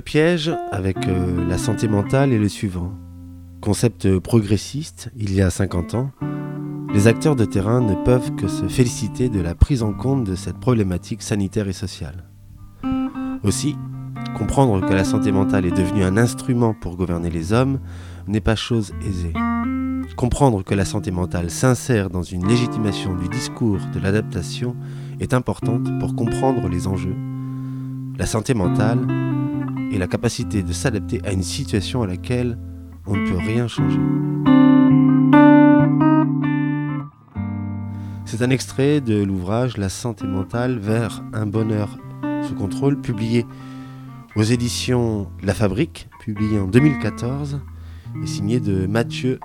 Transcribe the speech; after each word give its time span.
Le 0.00 0.02
piège 0.02 0.50
avec 0.72 0.96
euh, 1.08 1.46
la 1.46 1.58
santé 1.58 1.86
mentale 1.86 2.32
est 2.32 2.38
le 2.38 2.48
suivant. 2.48 2.94
Concept 3.60 4.18
progressiste, 4.18 5.10
il 5.14 5.34
y 5.34 5.42
a 5.42 5.50
50 5.50 5.94
ans, 5.94 6.10
les 6.94 7.06
acteurs 7.06 7.36
de 7.36 7.44
terrain 7.44 7.82
ne 7.82 7.94
peuvent 8.02 8.34
que 8.34 8.48
se 8.48 8.66
féliciter 8.66 9.28
de 9.28 9.42
la 9.42 9.54
prise 9.54 9.82
en 9.82 9.92
compte 9.92 10.24
de 10.24 10.36
cette 10.36 10.56
problématique 10.56 11.20
sanitaire 11.20 11.68
et 11.68 11.74
sociale. 11.74 12.24
Aussi, 13.44 13.76
comprendre 14.38 14.80
que 14.88 14.94
la 14.94 15.04
santé 15.04 15.32
mentale 15.32 15.66
est 15.66 15.76
devenue 15.76 16.02
un 16.02 16.16
instrument 16.16 16.72
pour 16.72 16.96
gouverner 16.96 17.28
les 17.28 17.52
hommes 17.52 17.78
n'est 18.26 18.40
pas 18.40 18.56
chose 18.56 18.94
aisée. 19.06 19.34
Comprendre 20.16 20.64
que 20.64 20.74
la 20.74 20.86
santé 20.86 21.10
mentale 21.10 21.50
s'insère 21.50 22.08
dans 22.08 22.22
une 22.22 22.48
légitimation 22.48 23.14
du 23.16 23.28
discours 23.28 23.80
de 23.92 24.00
l'adaptation 24.00 24.76
est 25.20 25.34
importante 25.34 25.90
pour 25.98 26.16
comprendre 26.16 26.70
les 26.70 26.86
enjeux. 26.86 27.16
La 28.16 28.24
santé 28.24 28.54
mentale 28.54 29.06
est 29.92 29.98
la 29.98 30.06
capacité 30.06 30.62
de 30.62 30.72
s'adapter 30.72 31.20
à 31.24 31.32
une 31.32 31.42
situation 31.42 32.02
à 32.02 32.06
laquelle 32.06 32.58
on 33.06 33.16
ne 33.16 33.28
peut 33.28 33.38
rien 33.38 33.68
changer. 33.68 33.98
C'est 38.24 38.42
un 38.42 38.50
extrait 38.50 39.00
de 39.00 39.22
l'ouvrage 39.22 39.76
La 39.76 39.88
santé 39.88 40.26
mentale 40.26 40.78
vers 40.78 41.22
un 41.32 41.46
bonheur 41.46 41.98
sous 42.46 42.54
contrôle, 42.54 43.00
publié 43.00 43.44
aux 44.36 44.42
éditions 44.42 45.28
La 45.42 45.52
Fabrique, 45.52 46.08
publié 46.20 46.58
en 46.58 46.66
2014 46.66 47.60
et 48.22 48.26
signé 48.26 48.60
de 48.60 48.86
Mathieu 48.86 49.40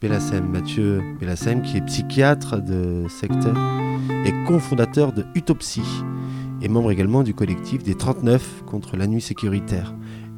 Bellassem. 0.00 0.48
Mathieu 0.48 1.02
Bellassem, 1.20 1.62
qui 1.62 1.76
est 1.76 1.84
psychiatre 1.84 2.62
de 2.62 3.04
secteur 3.08 3.54
et 4.24 4.32
cofondateur 4.46 5.12
de 5.12 5.26
Utopsie, 5.34 6.02
et 6.62 6.68
membre 6.68 6.90
également 6.90 7.22
du 7.22 7.34
collectif 7.34 7.82
des 7.82 7.94
39 7.94 8.64
contre 8.66 8.96
la 8.96 9.06
nuit 9.06 9.20
sécuritaire. 9.20 9.94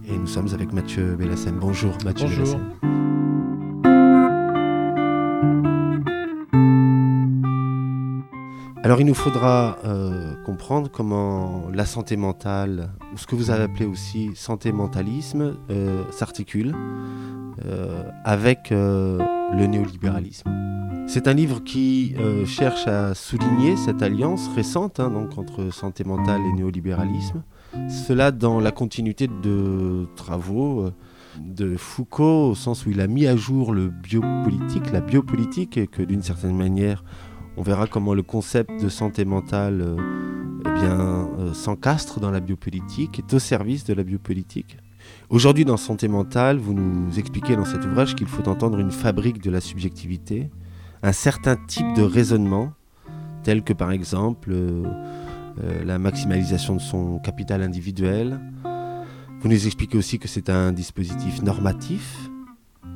Et 0.08 0.16
nous 0.16 0.26
sommes 0.26 0.48
avec 0.52 0.72
Mathieu 0.72 1.14
Bellassem. 1.16 1.58
Bonjour 1.58 1.96
Mathieu 2.04 2.26
Bonjour. 2.26 2.60
Alors 8.84 9.00
il 9.00 9.06
nous 9.06 9.14
faudra 9.14 9.78
euh, 9.84 10.31
comprendre 10.44 10.90
comment 10.90 11.68
la 11.72 11.86
santé 11.86 12.16
mentale, 12.16 12.90
ou 13.12 13.18
ce 13.18 13.26
que 13.26 13.34
vous 13.34 13.50
avez 13.50 13.64
appelé 13.64 13.86
aussi 13.86 14.30
santé 14.34 14.72
mentalisme, 14.72 15.56
euh, 15.70 16.02
s'articule 16.10 16.74
euh, 17.64 18.04
avec 18.24 18.70
le 18.70 19.66
néolibéralisme. 19.66 20.50
C'est 21.06 21.28
un 21.28 21.34
livre 21.34 21.62
qui 21.62 22.14
cherche 22.46 22.86
à 22.86 23.14
souligner 23.14 23.76
cette 23.76 24.02
alliance 24.02 24.48
récente 24.54 25.00
hein, 25.00 25.10
donc, 25.10 25.36
entre 25.36 25.70
santé 25.70 26.04
mentale 26.04 26.40
et 26.40 26.52
néolibéralisme. 26.54 27.42
Cela 27.88 28.30
dans 28.30 28.60
la 28.60 28.70
continuité 28.70 29.28
de 29.28 30.06
travaux 30.16 30.90
de 31.40 31.76
Foucault, 31.76 32.50
au 32.50 32.54
sens 32.54 32.86
où 32.86 32.90
il 32.90 33.00
a 33.00 33.06
mis 33.06 33.26
à 33.26 33.36
jour 33.36 33.72
le 33.72 33.88
biopolitique, 33.88 34.92
la 34.92 35.00
biopolitique, 35.00 35.76
et 35.76 35.86
que 35.86 36.02
d'une 36.02 36.22
certaine 36.22 36.56
manière, 36.56 37.04
on 37.56 37.62
verra 37.62 37.86
comment 37.86 38.14
le 38.14 38.22
concept 38.22 38.82
de 38.82 38.88
santé 38.88 39.24
mentale 39.24 39.82
euh, 39.82 39.96
eh 40.60 40.80
bien, 40.80 41.28
euh, 41.38 41.52
s'encastre 41.52 42.20
dans 42.20 42.30
la 42.30 42.40
biopolitique, 42.40 43.18
est 43.18 43.34
au 43.34 43.38
service 43.38 43.84
de 43.84 43.94
la 43.94 44.04
biopolitique. 44.04 44.78
Aujourd'hui, 45.28 45.64
dans 45.64 45.76
Santé 45.76 46.06
mentale, 46.08 46.58
vous 46.58 46.74
nous 46.74 47.18
expliquez 47.18 47.56
dans 47.56 47.64
cet 47.64 47.84
ouvrage 47.84 48.14
qu'il 48.14 48.28
faut 48.28 48.48
entendre 48.48 48.78
une 48.78 48.92
fabrique 48.92 49.42
de 49.42 49.50
la 49.50 49.60
subjectivité, 49.60 50.50
un 51.02 51.12
certain 51.12 51.56
type 51.56 51.92
de 51.96 52.02
raisonnement, 52.02 52.72
tel 53.42 53.64
que 53.64 53.72
par 53.72 53.90
exemple 53.90 54.50
euh, 54.52 54.84
la 55.84 55.98
maximalisation 55.98 56.76
de 56.76 56.80
son 56.80 57.18
capital 57.18 57.62
individuel. 57.62 58.40
Vous 59.40 59.48
nous 59.48 59.66
expliquez 59.66 59.98
aussi 59.98 60.20
que 60.20 60.28
c'est 60.28 60.48
un 60.48 60.72
dispositif 60.72 61.42
normatif 61.42 62.30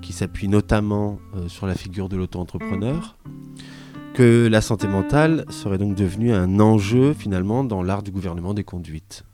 qui 0.01 0.13
s'appuie 0.13 0.47
notamment 0.47 1.19
sur 1.49 1.67
la 1.67 1.75
figure 1.75 2.09
de 2.09 2.17
l'auto-entrepreneur 2.17 3.17
que 4.17 4.49
la 4.51 4.63
santé 4.63 4.89
mentale 4.89 5.45
serait 5.51 5.77
donc 5.77 5.95
devenue 5.95 6.33
un 6.33 6.59
enjeu 6.59 7.13
finalement 7.13 7.65
dans 7.65 7.83
l'art 7.83 8.03
du 8.03 8.11
gouvernement 8.11 8.55
des 8.55 8.65
conduites. 8.65 9.25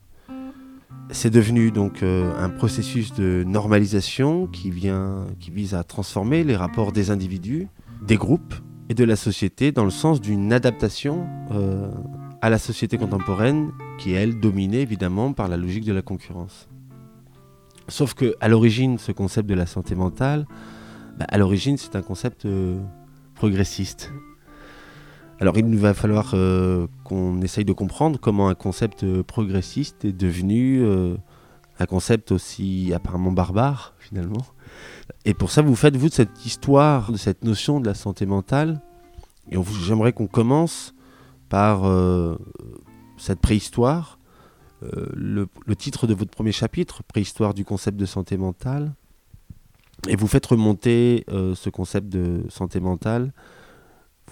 C'est 1.13 1.31
devenu 1.31 1.71
donc 1.71 2.03
euh, 2.03 2.33
un 2.37 2.49
processus 2.49 3.15
de 3.15 3.45
normalisation 3.47 4.49
qui, 4.49 4.73
vise 4.73 5.75
à 5.77 5.85
transformer 5.85 6.43
les 6.43 6.57
rapports 6.57 6.91
des 6.91 7.13
individus, 7.13 7.69
des 8.05 8.17
groupes 8.17 8.57
et 8.89 8.95
de 8.95 9.05
la 9.05 9.15
société 9.15 9.71
dans 9.71 9.85
le 9.85 9.91
sens 9.91 10.21
d'une 10.21 10.53
adaptation 10.53 11.29
euh, 11.53 11.89
à 12.41 12.51
la 12.51 12.59
société 12.59 12.99
contemporaine 12.99 13.71
qui 14.01 14.15
est, 14.15 14.17
elle, 14.17 14.41
dominée 14.41 14.81
évidemment 14.81 15.33
par 15.33 15.47
la 15.47 15.57
logique 15.57 15.85
de 15.85 15.93
la 15.93 16.03
concurrence. 16.03 16.69
Sauf 17.87 18.15
que 18.15 18.35
à 18.41 18.49
l'origine, 18.49 18.99
ce 18.99 19.13
concept 19.13 19.49
de 19.49 19.55
la 19.55 19.67
santé 19.67 19.95
mentale, 19.95 20.45
bah, 21.21 21.27
à 21.29 21.39
l'origine, 21.39 21.77
c'est 21.77 21.95
un 21.95 22.03
concept 22.03 22.47
euh, 22.47 22.81
progressiste. 23.37 24.11
Alors 25.43 25.59
il 25.59 25.67
nous 25.67 25.79
va 25.81 25.93
falloir 25.93 26.35
euh, 26.35 26.87
qu'on 27.03 27.43
essaye 27.43 27.65
de 27.65 27.73
comprendre 27.73 28.17
comment 28.21 28.49
un 28.49 28.55
concept 28.55 29.03
euh, 29.03 29.25
progressiste 29.25 30.05
est 30.05 30.13
devenu 30.13 30.85
euh, 30.85 31.17
un 31.81 31.87
concept 31.87 32.31
aussi 32.31 32.93
apparemment 32.95 33.33
barbare 33.33 33.93
finalement. 33.99 34.47
Et 35.25 35.35
pour 35.35 35.51
ça, 35.51 35.61
vous 35.61 35.75
faites 35.75 35.97
vous 35.97 36.11
de 36.11 36.15
cette 36.15 36.47
histoire, 36.47 37.11
de 37.11 37.17
cette 37.17 37.43
notion 37.43 37.81
de 37.81 37.87
la 37.87 37.95
santé 37.95 38.25
mentale. 38.25 38.81
Et 39.51 39.57
j'aimerais 39.85 40.13
qu'on 40.13 40.29
commence 40.29 40.95
par 41.49 41.91
cette 43.19 43.41
préhistoire. 43.41 44.21
Le, 44.81 45.49
le, 45.67 45.77
titre 45.77 46.07
de 46.07 46.15
votre 46.15 46.31
premier 46.31 46.53
chapitre, 46.53 47.03
Préhistoire 47.03 47.53
du 47.53 47.65
concept 47.65 47.99
de 47.99 48.07
santé 48.07 48.37
mentale. 48.37 48.95
Et 50.09 50.15
vous 50.15 50.29
faites 50.29 50.47
remonter 50.47 51.25
ce 51.29 51.69
concept 51.69 52.09
de 52.09 52.45
santé 52.49 52.79
mentale 52.79 53.33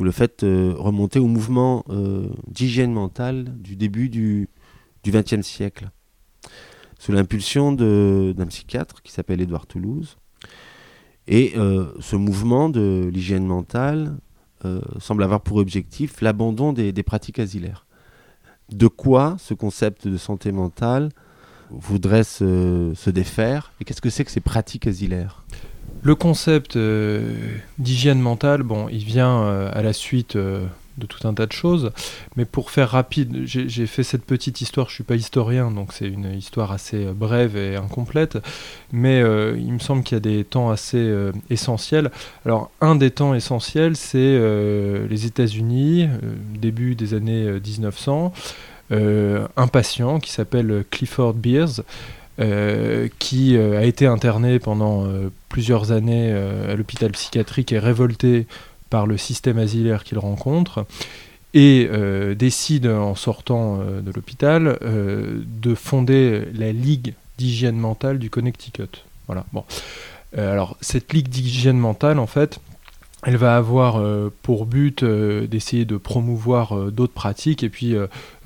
vous 0.01 0.05
le 0.05 0.13
faites 0.13 0.45
euh, 0.45 0.73
remonter 0.79 1.19
au 1.19 1.27
mouvement 1.27 1.85
euh, 1.91 2.31
d'hygiène 2.49 2.91
mentale 2.91 3.45
du 3.59 3.77
début 3.77 4.09
du 4.09 4.49
XXe 5.07 5.43
siècle, 5.43 5.91
sous 6.99 7.13
l'impulsion 7.13 7.73
d'un 7.73 8.47
psychiatre 8.47 9.03
qui 9.03 9.13
s'appelle 9.13 9.43
Édouard 9.43 9.67
Toulouse. 9.67 10.17
Et 11.29 11.53
euh, 11.59 11.93
ce 12.01 12.17
mouvement 12.17 12.71
de 12.71 13.11
l'hygiène 13.13 13.45
mentale 13.45 14.17
semble 14.99 15.23
avoir 15.23 15.43
pour 15.43 15.59
objectif 15.59 16.23
l'abandon 16.23 16.73
des, 16.73 17.03
pratiques 17.03 17.39
asilaires. 17.39 17.87
De 18.71 18.87
quoi 18.89 19.37
ce 19.39 19.53
concept 19.53 20.09
de 20.09 20.17
santé 20.17 20.51
mentale 20.51 21.11
voudrait 21.69 22.25
se 22.25 23.11
défaire? 23.11 23.73
Et 23.81 23.85
qu'est-ce 23.85 24.01
que 24.01 24.09
c'est 24.09 24.25
que 24.25 24.31
ces 24.31 24.41
pratiques 24.41 24.87
asilaires? 24.87 25.45
Le 26.03 26.15
concept 26.15 26.77
euh, 26.77 27.35
d'hygiène 27.79 28.21
mentale, 28.21 28.63
bon, 28.63 28.89
il 28.91 29.05
vient 29.05 29.43
euh, 29.43 29.71
à 29.73 29.83
la 29.83 29.93
suite 29.93 30.37
euh, 30.37 30.65
de 30.97 31.07
tout 31.07 31.27
un 31.29 31.35
tas 31.35 31.47
de 31.47 31.53
choses, 31.53 31.93
mais 32.37 32.45
pour 32.45 32.71
faire 32.71 32.91
rapide, 32.91 33.43
j'ai 33.45 33.87
fait 33.87 34.03
cette 34.03 34.25
petite 34.25 34.61
histoire, 34.61 34.89
je 34.89 34.93
ne 34.93 34.95
suis 34.97 35.05
pas 35.05 35.15
historien, 35.15 35.71
donc 35.71 35.93
c'est 35.93 36.09
une 36.09 36.33
histoire 36.33 36.73
assez 36.73 37.07
brève 37.07 37.57
et 37.57 37.77
incomplète, 37.77 38.39
mais 38.93 39.21
il 39.21 39.73
me 39.73 39.79
semble 39.79 40.03
qu'il 40.03 40.17
y 40.17 40.19
a 40.19 40.21
des 40.21 40.45
temps 40.45 40.69
assez 40.69 41.11
essentiels. 41.49 42.11
Alors, 42.45 42.71
un 42.83 42.97
des 42.97 43.11
temps 43.11 43.35
essentiels, 43.35 43.97
c'est 43.97 44.39
les 45.09 45.25
États-Unis, 45.25 46.09
début 46.55 46.97
des 46.97 47.15
années 47.15 47.51
1900, 47.51 48.35
un 48.91 49.67
patient 49.73 50.21
qui 50.21 50.33
s'appelle 50.33 50.85
Clifford 50.91 51.33
Beers, 51.33 51.81
qui 53.19 53.57
euh, 53.57 53.79
a 53.79 53.85
été 53.85 54.07
interné 54.07 54.59
pendant 54.59 55.05
euh, 55.05 55.31
plusieurs 55.49 55.93
années 55.93 56.33
à 56.33 56.75
l'hôpital 56.75 57.11
psychiatrique 57.13 57.73
et 57.73 57.79
révolté 57.79 58.47
par 58.89 59.07
le 59.07 59.17
système 59.17 59.59
asilaire 59.59 60.05
qu'il 60.05 60.19
rencontre 60.19 60.87
et 61.53 61.89
décide 62.37 62.87
en 62.87 63.17
sortant 63.17 63.79
de 63.79 64.13
l'hôpital 64.15 64.79
de 64.81 65.75
fonder 65.75 66.45
la 66.55 66.71
Ligue 66.71 67.15
d'hygiène 67.39 67.77
mentale 67.77 68.21
du 68.21 68.31
Connecticut. 68.31 69.05
Voilà. 69.27 69.45
Bon. 69.53 69.65
alors 70.37 70.77
cette 70.81 71.13
Ligue 71.13 71.29
d'hygiène 71.29 71.79
mentale, 71.79 72.21
en 72.21 72.29
fait, 72.29 72.61
elle 73.25 73.37
va 73.37 73.57
avoir 73.57 74.03
pour 74.43 74.67
but 74.67 75.05
d'essayer 75.05 75.85
de 75.85 75.97
promouvoir 75.97 76.91
d'autres 76.91 77.13
pratiques 77.13 77.63
et 77.63 77.69
puis 77.69 77.95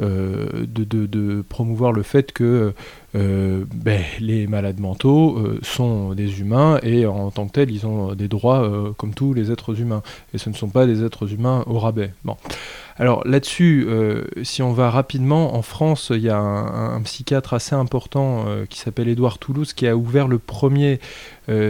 de, 0.00 1.44
promouvoir 1.48 1.92
le 1.92 2.02
fait 2.02 2.32
que 2.32 2.74
euh, 3.16 3.64
ben, 3.72 4.02
les 4.18 4.48
malades 4.48 4.80
mentaux 4.80 5.38
euh, 5.38 5.60
sont 5.62 6.14
des 6.14 6.40
humains 6.40 6.80
et 6.82 7.06
en 7.06 7.30
tant 7.30 7.46
que 7.46 7.52
tels, 7.52 7.70
ils 7.70 7.86
ont 7.86 8.12
des 8.14 8.26
droits 8.26 8.64
euh, 8.64 8.90
comme 8.96 9.14
tous 9.14 9.34
les 9.34 9.52
êtres 9.52 9.80
humains. 9.80 10.02
Et 10.32 10.38
ce 10.38 10.50
ne 10.50 10.54
sont 10.54 10.68
pas 10.68 10.84
des 10.84 11.04
êtres 11.04 11.32
humains 11.32 11.62
au 11.66 11.78
rabais. 11.78 12.12
Alors 12.96 13.26
là-dessus, 13.26 13.88
si 14.42 14.62
on 14.62 14.72
va 14.72 14.88
rapidement, 14.90 15.56
en 15.56 15.62
France, 15.62 16.12
il 16.14 16.22
y 16.22 16.28
a 16.28 16.38
un, 16.38 17.00
psychiatre 17.02 17.54
assez 17.54 17.74
important 17.74 18.44
qui 18.70 18.78
s'appelle 18.78 19.08
Édouard 19.08 19.38
Toulouse 19.38 19.72
qui 19.72 19.88
a 19.88 19.96
ouvert 19.96 20.28
le 20.28 20.38
premier 20.38 21.00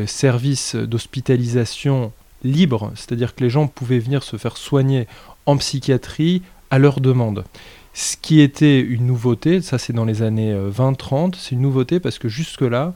service 0.06 0.76
d'hospitalisation 0.76 2.12
libre, 2.44 2.93
c'est-à-dire 2.94 3.35
que 3.35 3.43
les 3.43 3.50
gens 3.50 3.67
pouvaient 3.67 3.99
venir 3.99 4.23
se 4.23 4.37
faire 4.37 4.56
soigner 4.56 5.08
en 5.46 5.56
psychiatrie 5.56 6.43
à 6.70 6.79
leur 6.79 7.00
demande. 7.00 7.44
Ce 7.93 8.17
qui 8.20 8.41
était 8.41 8.81
une 8.81 9.06
nouveauté, 9.06 9.61
ça 9.61 9.79
c'est 9.79 9.93
dans 9.93 10.05
les 10.05 10.23
années 10.23 10.55
20-30, 10.55 11.35
c'est 11.38 11.52
une 11.52 11.61
nouveauté 11.61 12.00
parce 12.00 12.19
que 12.19 12.29
jusque-là, 12.29 12.93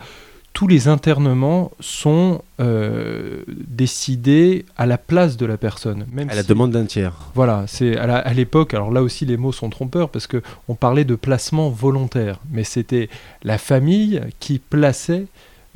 tous 0.59 0.67
les 0.67 0.89
internements 0.89 1.71
sont 1.79 2.43
euh, 2.59 3.45
décidés 3.47 4.65
à 4.77 4.87
la 4.87 4.99
place 4.99 5.37
de 5.37 5.47
la 5.47 5.57
personne. 5.57 6.05
Même 6.13 6.29
à 6.31 6.35
la 6.35 6.43
demande 6.43 6.73
d'un 6.73 6.85
tiers. 6.85 7.15
Voilà, 7.37 7.65
c'est 7.69 7.97
à 7.97 8.33
l'époque, 8.33 8.75
alors 8.75 8.91
là 8.91 9.03
aussi 9.03 9.25
les 9.25 9.37
mots 9.37 9.53
sont 9.53 9.71
trompeurs 9.71 10.09
parce 10.09 10.27
qu'on 10.27 10.75
parlait 10.75 11.05
de 11.05 11.15
placement 11.15 11.69
volontaire, 11.69 12.41
mais 12.51 12.65
c'était 12.65 13.09
la 13.45 13.57
famille 13.57 14.21
qui 14.41 14.59
plaçait 14.59 15.27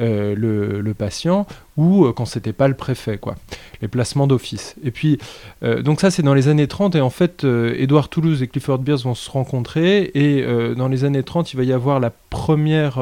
euh, 0.03 0.35
le, 0.83 0.95
patient 0.95 1.47
ou 1.79 2.05
euh, 2.05 2.13
quand 2.13 2.27
c'était 2.27 2.53
pas 2.53 2.69
le 2.69 2.75
préfet, 2.75 3.17
quoi. 3.17 3.37
Les 3.81 3.89
placements 3.89 4.27
d'office. 4.27 4.77
Et 4.85 4.91
puis, 4.91 5.19
donc 5.63 6.01
ça 6.01 6.11
c'est 6.11 6.23
dans 6.23 6.35
les 6.35 6.49
années 6.49 6.69
30 6.69 6.95
et 6.95 7.01
en 7.01 7.11
fait, 7.11 7.45
Édouard 7.45 8.09
Toulouse 8.11 8.43
et 8.43 8.47
Clifford 8.47 8.79
Beers 8.79 8.99
vont 8.99 9.15
se 9.15 9.29
rencontrer 9.31 10.11
et 10.15 10.45
dans 10.77 10.87
les 10.87 11.05
années 11.05 11.25
30, 11.25 11.53
il 11.53 11.57
va 11.57 11.65
y 11.65 11.73
avoir 11.73 11.99
la 11.99 12.11
première 12.31 13.01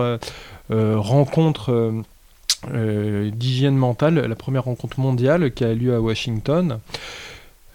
euh, 0.70 0.99
rencontre 0.99 1.73
euh, 1.73 2.02
euh, 2.73 3.31
d'hygiène 3.31 3.75
mentale, 3.75 4.14
la 4.20 4.37
première 4.37 4.64
rencontre 4.64 5.00
mondiale 5.00 5.52
qui 5.52 5.64
a 5.64 5.75
lieu 5.75 5.94
à 5.94 6.00
Washington. 6.00 6.79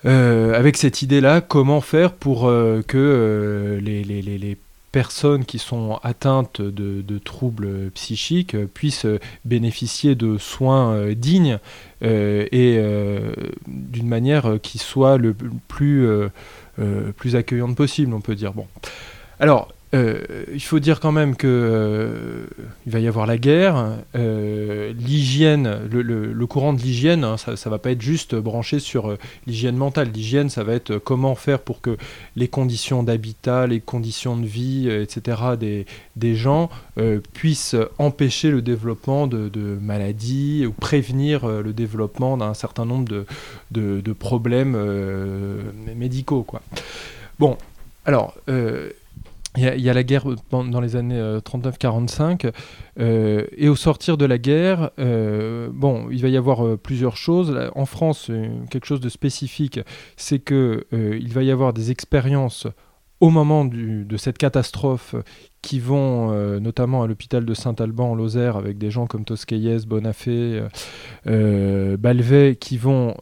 avec 0.06 0.78
cette 0.78 1.02
idée-là, 1.02 1.42
comment 1.42 1.82
faire 1.82 2.14
pour 2.14 2.44
que 2.44 3.80
les, 3.82 4.58
personnes 4.96 5.44
qui 5.44 5.60
sont 5.60 6.00
atteintes 6.04 6.62
de, 6.62 7.18
troubles 7.18 7.92
psychiques 7.92 8.56
puissent 8.68 9.06
bénéficier 9.44 10.16
de 10.16 10.38
soins 10.38 11.12
dignes 11.12 11.60
et 12.02 12.80
d'une 13.68 14.08
manière 14.08 14.58
qui 14.64 14.78
soit 14.78 15.18
le 15.18 15.36
plus, 15.68 16.08
plus 17.18 17.36
accueillante 17.36 17.76
possible, 17.76 18.14
on 18.14 18.22
peut 18.22 18.36
dire. 18.36 18.54
Bon. 18.54 18.68
Alors, 19.42 19.75
euh, 19.96 20.46
il 20.54 20.62
faut 20.62 20.80
dire 20.80 21.00
quand 21.00 21.14
même 21.14 21.36
que 21.36 21.48
euh, 21.48 22.46
il 22.86 22.92
va 22.92 23.00
y 23.00 23.08
avoir 23.08 23.26
la 23.26 23.38
guerre, 23.38 23.98
euh, 24.16 24.94
l'hygiène, 24.94 25.80
le, 25.90 26.46
courant 26.48 26.74
de 26.74 26.82
l'hygiène, 26.82 27.24
hein, 27.24 27.38
ça, 27.38 27.52
ne 27.54 27.70
va 27.70 27.80
pas 27.80 27.92
être 27.92 28.02
juste 28.02 28.36
branché 28.36 28.80
sur 28.80 29.18
l'hygiène 29.48 29.78
mentale. 29.78 30.10
L'hygiène, 30.14 30.50
ça 30.50 30.64
va 30.64 30.74
être 30.74 30.98
comment 30.98 31.36
faire 31.36 31.60
pour 31.60 31.82
que 31.82 31.98
les 32.36 32.48
conditions 32.48 33.04
d'habitat, 33.04 33.68
les 33.68 33.80
conditions 33.80 34.38
de 34.38 34.46
vie, 34.46 34.90
etc. 34.90 35.38
des, 35.60 35.86
des 36.16 36.36
gens 36.36 36.70
puissent 37.34 37.76
empêcher 37.98 38.52
le 38.52 38.62
développement 38.62 39.28
de, 39.28 39.78
maladies 39.82 40.66
ou 40.66 40.72
prévenir 40.72 41.48
le 41.48 41.74
développement 41.74 42.38
d'un 42.38 42.54
certain 42.54 42.86
nombre 42.86 43.06
de, 43.08 43.26
de, 43.72 44.02
de 44.02 44.14
problèmes 44.14 44.78
médicaux, 45.96 46.44
quoi. 46.44 46.62
Bon, 47.40 47.58
alors 48.06 48.36
il 49.58 49.82
y, 49.82 49.90
a, 49.90 49.94
la 49.94 50.04
guerre 50.04 50.26
dans 50.52 50.82
les 50.82 50.96
années 50.96 51.20
39-45, 51.20 52.46
euh, 52.46 52.52
euh, 53.00 53.46
et 53.56 53.70
au 53.70 53.76
sortir 53.76 54.18
de 54.18 54.26
la 54.26 54.38
guerre, 54.38 54.92
euh, 55.00 55.70
bon, 55.72 56.08
il 56.12 56.22
va 56.22 56.30
y 56.30 56.38
avoir 56.38 56.78
plusieurs 56.78 57.18
choses. 57.18 57.58
En 57.76 57.86
France, 57.86 58.32
quelque 58.70 58.86
chose 58.86 59.00
de 59.00 59.10
spécifique, 59.10 59.80
c'est 60.18 60.40
que 60.40 60.86
il 60.92 61.32
va 61.34 61.44
y 61.44 61.52
avoir 61.52 61.74
des 61.74 61.92
expériences 61.92 62.68
au 63.22 63.30
moment 63.30 63.66
de 63.66 64.18
cette 64.18 64.38
catastrophe 64.38 65.16
qui 65.62 65.80
vont 65.80 66.60
notamment 66.60 67.04
à 67.04 67.08
l'hôpital 67.08 67.46
de 67.46 67.54
Saint-Alban 67.54 68.12
en 68.12 68.16
Lozère 68.16 68.58
avec 68.58 68.78
des 68.78 68.92
gens 68.92 69.08
comme 69.08 69.26
Tosquelles, 69.26 69.86
Bonafé, 69.86 70.62
Balvet, 71.26 72.58
qui 72.60 72.78
vont 72.78 73.16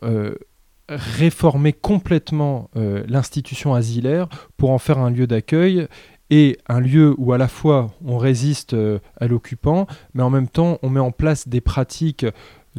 réformer 0.89 1.74
complètement 1.74 2.69
l'institution 2.75 3.74
asilaire 3.74 4.27
pour 4.57 4.71
en 4.71 4.80
faire 4.80 4.97
un 4.97 5.12
lieu 5.12 5.27
d'accueil 5.27 5.88
et 6.33 6.57
un 6.68 6.80
lieu 6.80 7.13
où 7.19 7.31
à 7.31 7.38
la 7.38 7.47
fois 7.47 7.91
on 8.03 8.18
résiste 8.18 8.74
euh, 8.74 8.97
à 9.18 9.27
l'occupant, 9.27 9.85
mais 10.15 10.24
en 10.24 10.31
même 10.31 10.47
temps 10.47 10.80
on 10.81 10.89
met 10.89 11.00
en 11.00 11.12
place 11.12 11.47
des 11.47 11.62
pratiques 11.62 12.25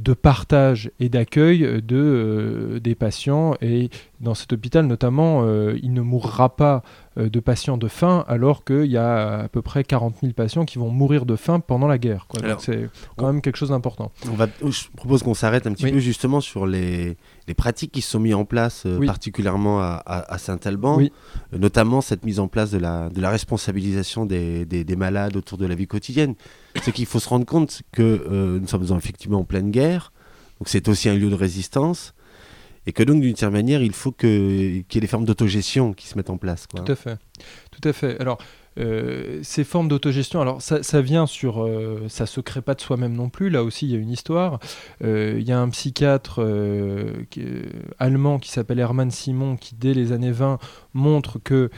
de 0.00 0.12
partage 0.12 0.90
et 0.98 1.08
d'accueil 1.08 1.60
de, 1.60 1.96
euh, 1.96 2.80
des 2.80 2.94
patients. 2.94 3.54
Et 3.60 3.90
dans 4.20 4.34
cet 4.34 4.52
hôpital, 4.52 4.86
notamment, 4.86 5.42
euh, 5.44 5.78
il 5.82 5.92
ne 5.92 6.00
mourra 6.00 6.56
pas 6.56 6.82
euh, 7.16 7.28
de 7.28 7.40
patients 7.40 7.76
de 7.76 7.86
faim, 7.86 8.24
alors 8.26 8.64
qu'il 8.64 8.86
y 8.86 8.96
a 8.96 9.42
à 9.42 9.48
peu 9.48 9.62
près 9.62 9.84
40 9.84 10.16
000 10.20 10.32
patients 10.32 10.64
qui 10.64 10.78
vont 10.78 10.90
mourir 10.90 11.26
de 11.26 11.36
faim 11.36 11.60
pendant 11.60 11.86
la 11.86 11.98
guerre. 11.98 12.26
C'est 12.58 12.88
quand 13.16 13.26
même 13.26 13.40
quelque 13.40 13.56
chose 13.56 13.70
d'important. 13.70 14.10
Je 14.24 14.88
propose 14.96 15.22
qu'on 15.22 15.34
s'arrête 15.34 15.66
un 15.66 15.72
petit 15.72 15.90
peu 15.90 15.98
justement 15.98 16.40
sur 16.40 16.66
les, 16.66 17.16
les, 17.46 17.54
pratiques 17.54 17.92
qui 17.92 18.00
se 18.00 18.10
sont 18.10 18.20
mises 18.20 18.34
en 18.34 18.44
place, 18.44 18.86
particulièrement 19.06 19.80
à, 19.80 20.36
Saint-Alban, 20.38 21.00
notamment 21.52 22.00
cette 22.00 22.24
mise 22.24 22.40
en 22.40 22.48
place 22.48 22.70
de 22.70 22.78
la, 22.78 23.08
de 23.08 23.20
la 23.20 23.30
responsabilisation 23.30 24.26
des, 24.26 24.64
des, 24.64 24.84
des 24.84 24.96
malades 24.96 25.36
autour 25.36 25.58
de 25.58 25.66
la 25.66 25.74
vie 25.74 25.86
quotidienne 25.86 26.34
c'est 26.82 26.92
qu'il 26.92 27.06
faut 27.06 27.20
se 27.20 27.28
rendre 27.28 27.46
compte 27.46 27.82
que 27.92 28.02
euh, 28.02 28.58
nous 28.60 28.68
sommes 28.68 28.84
effectivement 28.96 29.40
en 29.40 29.44
pleine 29.44 29.70
guerre, 29.70 30.12
donc 30.58 30.68
c'est 30.68 30.88
aussi 30.88 31.08
un 31.08 31.14
lieu 31.14 31.30
de 31.30 31.34
résistance, 31.34 32.14
et 32.86 32.92
que 32.92 33.02
donc 33.02 33.20
d'une 33.22 33.36
certaine 33.36 33.56
manière, 33.56 33.82
il 33.82 33.92
faut 33.92 34.12
qu'il 34.12 34.84
y 34.92 34.96
ait 34.96 35.00
des 35.00 35.06
formes 35.06 35.24
d'autogestion 35.24 35.92
qui 35.92 36.06
se 36.06 36.16
mettent 36.16 36.30
en 36.30 36.36
place. 36.36 36.66
Tout 36.68 36.90
à 36.90 36.96
fait, 36.96 37.16
tout 37.70 37.88
à 37.88 37.92
fait. 37.92 38.20
Alors, 38.20 38.38
euh, 38.78 39.40
ces 39.42 39.64
formes 39.64 39.88
d'autogestion, 39.88 40.40
alors 40.40 40.60
ça, 40.60 41.00
vient 41.00 41.26
sur, 41.26 41.64
euh, 41.64 42.06
ça 42.08 42.26
se 42.26 42.40
crée 42.40 42.62
pas 42.62 42.74
de 42.74 42.80
soi-même 42.80 43.14
non 43.14 43.28
plus. 43.28 43.50
Là 43.50 43.62
aussi, 43.62 43.86
il 43.86 43.92
y 43.92 43.94
a 43.94 43.98
une 43.98 44.10
histoire. 44.10 44.58
Il 45.00 45.42
y 45.42 45.52
a 45.52 45.60
un 45.60 45.68
psychiatre 45.68 46.40
allemand 47.98 48.38
qui 48.38 48.50
s'appelle 48.50 48.78
Hermann 48.78 49.10
Simon 49.10 49.56
qui, 49.56 49.74
dès 49.74 49.94
les 49.94 50.12
années 50.12 50.32
20, 50.32 50.58
montre 50.94 51.38
que 51.38 51.70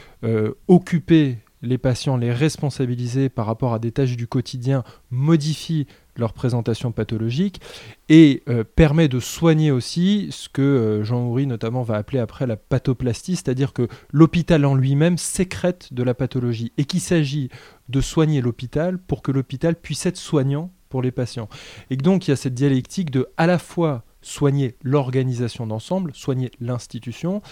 occuper 0.68 1.38
les 1.62 1.78
patients, 1.78 2.16
les 2.16 2.32
responsabiliser 2.32 3.28
par 3.28 3.46
rapport 3.46 3.74
à 3.74 3.78
des 3.78 3.92
tâches 3.92 4.16
du 4.16 4.26
quotidien 4.26 4.84
modifie 5.10 5.86
leur 6.18 6.32
présentation 6.32 6.92
pathologique 6.92 7.60
et 8.08 8.42
euh, 8.48 8.64
permet 8.64 9.08
de 9.08 9.20
soigner 9.20 9.70
aussi 9.70 10.28
ce 10.30 10.48
que 10.48 10.62
euh, 10.62 11.04
Jean 11.04 11.26
Houry 11.26 11.46
notamment 11.46 11.82
va 11.82 11.96
appeler 11.96 12.18
après 12.18 12.46
la 12.46 12.56
pathoplastie, 12.56 13.36
c'est-à-dire 13.36 13.72
que 13.72 13.88
l'hôpital 14.12 14.64
en 14.64 14.74
lui-même 14.74 15.18
sécrète 15.18 15.92
de 15.92 16.02
la 16.02 16.14
pathologie 16.14 16.72
et 16.78 16.84
qu'il 16.84 17.00
s'agit 17.00 17.48
de 17.88 18.00
soigner 18.00 18.40
l'hôpital 18.40 18.98
pour 18.98 19.22
que 19.22 19.32
l'hôpital 19.32 19.76
puisse 19.76 20.06
être 20.06 20.16
soignant 20.16 20.72
pour 20.88 21.02
les 21.02 21.10
patients. 21.10 21.48
Et 21.90 21.96
donc 21.96 22.26
il 22.26 22.30
y 22.30 22.32
a 22.32 22.36
cette 22.36 22.54
dialectique 22.54 23.10
de 23.10 23.28
à 23.36 23.46
la 23.46 23.58
fois 23.58 24.04
soigner 24.22 24.74
l'organisation 24.82 25.66
d'ensemble, 25.66 26.12
soigner 26.14 26.50
l'institution, 26.60 27.42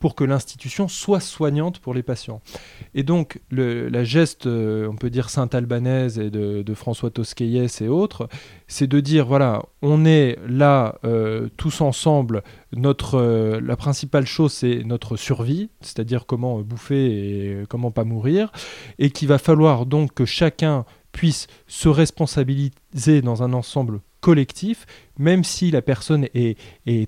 pour 0.00 0.14
que 0.14 0.24
l'institution 0.24 0.88
soit 0.88 1.20
soignante 1.20 1.78
pour 1.78 1.94
les 1.94 2.02
patients. 2.02 2.40
Et 2.94 3.04
donc, 3.04 3.40
le, 3.50 3.88
la 3.88 4.02
geste, 4.02 4.46
euh, 4.46 4.88
on 4.88 4.96
peut 4.96 5.10
dire 5.10 5.30
sainte-albanaise 5.30 6.18
et 6.18 6.30
de, 6.30 6.74
François 6.74 7.10
Tosquelles 7.10 7.68
et 7.80 7.88
autres, 7.88 8.28
c'est 8.66 8.86
de 8.86 8.98
dire, 9.00 9.26
voilà, 9.26 9.62
on 9.82 10.06
est 10.06 10.38
là 10.48 10.98
euh, 11.04 11.48
tous 11.58 11.82
ensemble, 11.82 12.42
notre, 12.72 13.16
euh, 13.16 13.60
la 13.60 13.76
principale 13.76 14.26
chose, 14.26 14.52
c'est 14.52 14.82
notre 14.84 15.16
survie, 15.16 15.68
c'est-à-dire 15.82 16.24
comment 16.24 16.60
bouffer 16.60 17.60
et 17.60 17.66
comment 17.68 17.90
pas 17.90 18.04
mourir, 18.04 18.50
et 18.98 19.10
qu'il 19.10 19.28
va 19.28 19.38
falloir 19.38 19.84
donc 19.84 20.14
que 20.14 20.24
chacun 20.24 20.86
puisse 21.12 21.46
se 21.66 21.88
responsabiliser 21.88 23.20
dans 23.22 23.42
un 23.42 23.52
ensemble 23.52 24.00
collectif, 24.20 24.86
même 25.18 25.44
si 25.44 25.70
la 25.70 25.82
personne 25.82 26.26
est, 26.34 26.56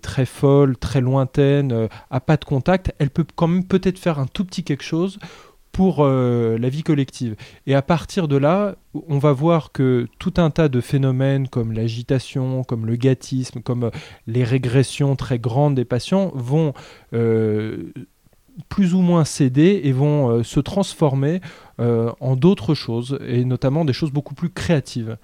très 0.02 0.26
folle, 0.26 0.76
très 0.76 1.00
lointaine, 1.00 1.72
euh, 1.72 1.88
a 2.10 2.20
pas 2.20 2.36
de 2.36 2.44
contact, 2.44 2.92
elle 2.98 3.10
peut 3.10 3.26
quand 3.36 3.48
même 3.48 3.64
peut-être 3.64 3.98
faire 3.98 4.18
un 4.18 4.26
tout 4.26 4.44
petit 4.44 4.64
quelque 4.64 4.84
chose 4.84 5.18
pour 5.70 6.00
euh, 6.00 6.58
la 6.58 6.68
vie 6.68 6.82
collective. 6.82 7.34
Et 7.66 7.74
à 7.74 7.80
partir 7.80 8.28
de 8.28 8.36
là, 8.36 8.76
on 9.08 9.18
va 9.18 9.32
voir 9.32 9.72
que 9.72 10.06
tout 10.18 10.34
un 10.36 10.50
tas 10.50 10.68
de 10.68 10.82
phénomènes 10.82 11.48
comme 11.48 11.72
l'agitation, 11.72 12.62
comme 12.62 12.84
le 12.84 12.96
gâtisme, 12.96 13.62
comme 13.62 13.84
euh, 13.84 13.90
les 14.26 14.44
régressions 14.44 15.16
très 15.16 15.38
grandes 15.38 15.74
des 15.74 15.86
patients 15.86 16.30
vont 16.34 16.74
plus 18.68 18.92
ou 18.92 19.00
moins 19.00 19.24
céder 19.24 19.80
et 19.84 19.92
vont 19.92 20.42
se 20.42 20.60
transformer 20.60 21.40
en 21.78 22.36
d'autres 22.36 22.74
choses, 22.74 23.18
et 23.26 23.44
notamment 23.46 23.84
des 23.84 23.94
choses 23.94 24.12
beaucoup 24.12 24.34
plus 24.34 24.50
créatives. 24.50 25.16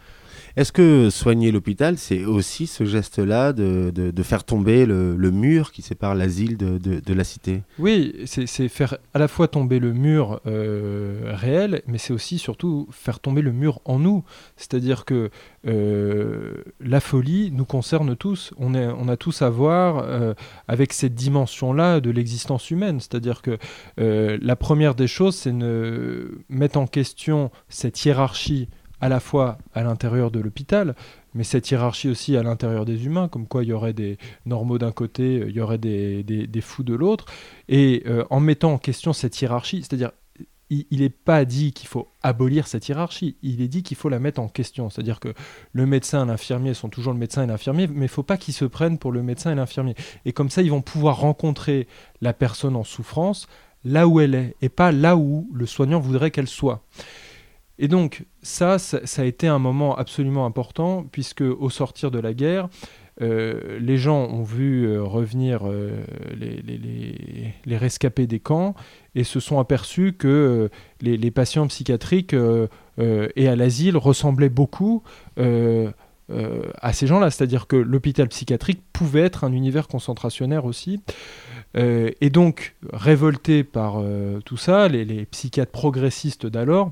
Est-ce 0.58 0.72
que 0.72 1.08
soigner 1.08 1.52
l'hôpital, 1.52 1.98
c'est 1.98 2.24
aussi 2.24 2.66
ce 2.66 2.84
geste-là 2.84 3.52
de, 3.52 3.92
de, 3.94 4.22
faire 4.24 4.42
tomber 4.42 4.86
le, 4.86 5.30
mur 5.30 5.70
qui 5.70 5.82
sépare 5.82 6.16
l'asile 6.16 6.56
de, 6.56 6.78
de, 6.78 7.14
la 7.14 7.22
cité? 7.22 7.62
Oui, 7.78 8.12
c'est 8.26 8.66
faire 8.66 8.98
à 9.14 9.20
la 9.20 9.28
fois 9.28 9.46
tomber 9.46 9.78
le 9.78 9.92
mur 9.92 10.40
euh, 10.48 11.32
réel, 11.32 11.82
mais 11.86 11.98
c'est 11.98 12.12
aussi 12.12 12.38
surtout 12.38 12.88
faire 12.90 13.20
tomber 13.20 13.40
le 13.40 13.52
mur 13.52 13.80
en 13.84 14.00
nous. 14.00 14.24
C'est-à-dire 14.56 15.04
que 15.04 15.30
euh, 15.68 16.54
la 16.80 16.98
folie 16.98 17.52
nous 17.52 17.64
concerne 17.64 18.16
tous. 18.16 18.52
On, 18.58 18.74
est, 18.74 18.88
on 18.88 19.06
a 19.06 19.16
tous 19.16 19.42
à 19.42 19.50
voir 19.50 19.98
euh, 19.98 20.34
avec 20.66 20.92
cette 20.92 21.14
dimension-là 21.14 22.00
de 22.00 22.10
l'existence 22.10 22.72
humaine. 22.72 22.98
C'est-à-dire 22.98 23.42
que 23.42 23.58
la 23.96 24.56
première 24.56 24.96
des 24.96 25.06
choses, 25.06 25.36
c'est 25.36 25.56
de 25.56 26.40
mettre 26.48 26.80
en 26.80 26.88
question 26.88 27.52
cette 27.68 28.04
hiérarchie 28.04 28.68
à 29.00 29.08
la 29.08 29.20
fois 29.20 29.58
à 29.74 29.82
l'intérieur 29.82 30.30
de 30.30 30.40
l'hôpital, 30.40 30.94
mais 31.34 31.44
cette 31.44 31.70
hiérarchie 31.70 32.08
aussi 32.08 32.36
à 32.36 32.42
l'intérieur 32.42 32.84
des 32.84 33.06
humains, 33.06 33.28
comme 33.28 33.46
quoi 33.46 33.62
il 33.62 33.68
y 33.68 33.72
aurait 33.72 33.92
des 33.92 34.18
normaux 34.46 34.78
d'un 34.78 34.92
côté, 34.92 35.44
il 35.46 35.54
y 35.54 35.60
aurait 35.60 35.78
des, 35.78 36.60
fous 36.60 36.82
de 36.82 36.94
l'autre, 36.94 37.26
et 37.68 38.02
euh, 38.06 38.24
en 38.30 38.40
mettant 38.40 38.72
en 38.72 38.78
question 38.78 39.12
cette 39.12 39.40
hiérarchie, 39.40 39.82
c'est-à-dire 39.82 40.10
il 40.70 41.00
n'est 41.00 41.08
pas 41.08 41.44
dit 41.44 41.72
qu'il 41.72 41.88
faut 41.88 42.08
abolir 42.22 42.66
cette 42.66 42.88
hiérarchie, 42.88 43.36
il 43.42 43.62
est 43.62 43.68
dit 43.68 43.82
qu'il 43.82 43.96
faut 43.96 44.10
la 44.10 44.18
mettre 44.18 44.40
en 44.40 44.48
question. 44.48 44.90
C'est-à-dire 44.90 45.18
que 45.18 45.32
le 45.72 45.86
médecin 45.86 46.24
et 46.24 46.26
l'infirmier 46.26 46.74
sont 46.74 46.90
toujours 46.90 47.14
le 47.14 47.18
médecin 47.18 47.42
et 47.42 47.46
l'infirmier, 47.46 47.86
mais 47.86 47.94
il 47.94 48.02
ne 48.02 48.06
faut 48.08 48.22
pas 48.22 48.36
qu'ils 48.36 48.54
se 48.54 48.66
prennent 48.66 48.98
pour 48.98 49.10
le 49.10 49.22
médecin 49.22 49.50
et 49.50 49.54
l'infirmier. 49.54 49.94
Et 50.26 50.32
comme 50.32 50.50
ça, 50.50 50.60
ils 50.60 50.70
vont 50.70 50.82
pouvoir 50.82 51.20
rencontrer 51.20 51.88
la 52.20 52.34
personne 52.34 52.76
en 52.76 52.84
souffrance 52.84 53.48
là 53.84 54.08
où 54.08 54.20
elle 54.20 54.34
est, 54.34 54.56
et 54.60 54.68
pas 54.68 54.92
là 54.92 55.16
où 55.16 55.48
le 55.54 55.64
soignant 55.64 56.00
voudrait 56.00 56.30
qu'elle 56.30 56.48
soit. 56.48 56.82
Et 57.78 57.88
donc 57.88 58.24
ça, 58.42 58.78
ça, 58.78 59.22
a 59.22 59.24
été 59.24 59.46
un 59.46 59.58
moment 59.58 59.96
absolument 59.96 60.46
important, 60.46 61.04
puisque 61.10 61.42
au 61.42 61.70
sortir 61.70 62.10
de 62.10 62.18
la 62.18 62.34
guerre, 62.34 62.68
euh, 63.20 63.78
les 63.80 63.98
gens 63.98 64.26
ont 64.26 64.44
vu 64.44 64.86
euh, 64.86 65.02
revenir 65.02 65.62
euh, 65.66 65.90
les, 66.36 67.76
rescapés 67.76 68.26
des 68.26 68.38
camps 68.38 68.74
et 69.14 69.24
se 69.24 69.40
sont 69.40 69.58
aperçus 69.58 70.12
que 70.12 70.70
les, 71.00 71.30
patients 71.30 71.66
psychiatriques 71.66 72.34
et 72.34 73.48
à 73.48 73.56
l'asile 73.56 73.96
ressemblaient 73.96 74.48
beaucoup 74.48 75.02
à 75.36 76.92
ces 76.92 77.06
gens-là. 77.06 77.30
C'est-à-dire 77.30 77.66
que 77.66 77.76
l'hôpital 77.76 78.28
psychiatrique 78.28 78.82
pouvait 78.92 79.22
être 79.22 79.44
un 79.44 79.52
univers 79.52 79.86
concentrationnaire 79.86 80.64
aussi. 80.64 81.00
et 81.74 82.30
donc, 82.30 82.74
révoltés 82.92 83.64
par 83.64 84.02
tout 84.44 84.56
ça, 84.56 84.88
les 84.88 85.26
psychiatres 85.26 85.72
progressistes 85.72 86.46
d'alors 86.46 86.90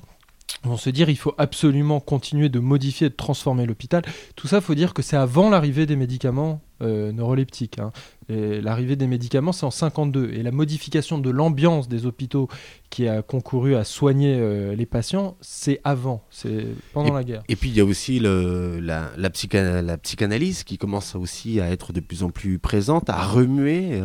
vont 0.64 0.76
se 0.76 0.90
dire 0.90 1.08
il 1.08 1.16
faut 1.16 1.34
absolument 1.38 2.00
continuer 2.00 2.48
de 2.48 2.58
modifier, 2.58 3.08
de 3.08 3.14
transformer 3.14 3.66
l'hôpital. 3.66 4.02
Tout 4.34 4.48
ça, 4.48 4.56
il 4.56 4.62
faut 4.62 4.74
dire 4.74 4.94
que 4.94 5.02
c'est 5.02 5.16
avant 5.16 5.50
l'arrivée 5.50 5.86
des 5.86 5.96
médicaments 5.96 6.60
euh, 6.82 7.12
neuroleptiques. 7.12 7.78
Hein. 7.78 7.92
L'arrivée 8.28 8.96
des 8.96 9.06
médicaments, 9.06 9.52
c'est 9.52 9.64
en 9.64 9.70
52. 9.70 10.32
Et 10.32 10.42
la 10.42 10.50
modification 10.50 11.18
de 11.18 11.30
l'ambiance 11.30 11.88
des 11.88 12.06
hôpitaux 12.06 12.48
qui 12.90 13.06
a 13.06 13.22
concouru 13.22 13.76
à 13.76 13.84
soigner 13.84 14.36
euh, 14.38 14.74
les 14.74 14.86
patients, 14.86 15.36
c'est 15.40 15.80
avant, 15.84 16.24
c'est 16.30 16.66
pendant 16.92 17.14
la 17.14 17.22
guerre. 17.22 17.44
Et 17.48 17.54
puis 17.54 17.70
il 17.70 17.76
y 17.76 17.80
a 17.80 17.84
aussi 17.84 18.18
le, 18.18 18.80
la, 18.80 19.12
la, 19.16 19.82
la, 19.82 19.98
psychanalyse 19.98 20.64
qui 20.64 20.76
commence 20.76 21.14
aussi 21.14 21.60
à 21.60 21.70
être 21.70 21.92
de 21.92 22.00
plus 22.00 22.24
en 22.24 22.30
plus 22.30 22.58
présente, 22.58 23.08
à 23.08 23.22
remuer. 23.22 24.02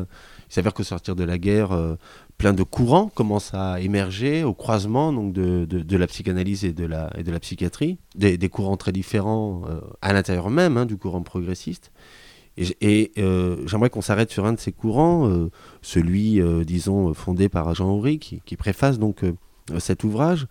Il 0.52 0.54
s'avère 0.54 0.74
qu'au 0.74 0.84
sortir 0.84 1.16
de 1.16 1.24
la 1.24 1.38
guerre, 1.38 1.72
euh, 1.72 1.96
plein 2.42 2.54
de 2.54 2.64
courants 2.64 3.08
commencent 3.14 3.54
à 3.54 3.80
émerger 3.82 4.44
au 4.44 4.56
croisement 4.56 5.14
donc, 5.14 5.32
de, 5.32 5.64
de, 5.66 5.98
la 5.98 6.08
psychanalyse 6.08 6.66
et 6.66 6.74
de 6.74 6.86
la, 6.86 7.12
et 7.16 7.22
de 7.22 7.32
la 7.32 7.40
psychiatrie, 7.40 8.00
des, 8.16 8.36
des 8.36 8.50
courants 8.50 8.78
très 8.78 8.92
différents 8.92 9.62
euh, 9.70 9.80
à 10.02 10.12
l'intérieur 10.12 10.50
même 10.50 10.76
hein, 10.76 10.88
du 10.88 10.98
courant 10.98 11.22
progressiste. 11.22 11.92
Et, 12.58 13.12
euh, 13.20 13.58
j'aimerais 13.68 13.92
qu'on 13.92 14.02
s'arrête 14.02 14.32
sur 14.32 14.48
un 14.48 14.54
de 14.54 14.60
ces 14.60 14.72
courants, 14.72 15.30
euh, 15.30 15.52
celui, 15.84 16.42
disons, 16.66 17.14
fondé 17.14 17.48
par 17.48 17.76
Jean 17.76 17.92
Houry, 17.92 18.18
qui, 18.18 18.42
qui 18.44 18.58
préface 18.58 18.98
donc 18.98 19.24
cet 19.78 20.04
ouvrage, 20.04 20.48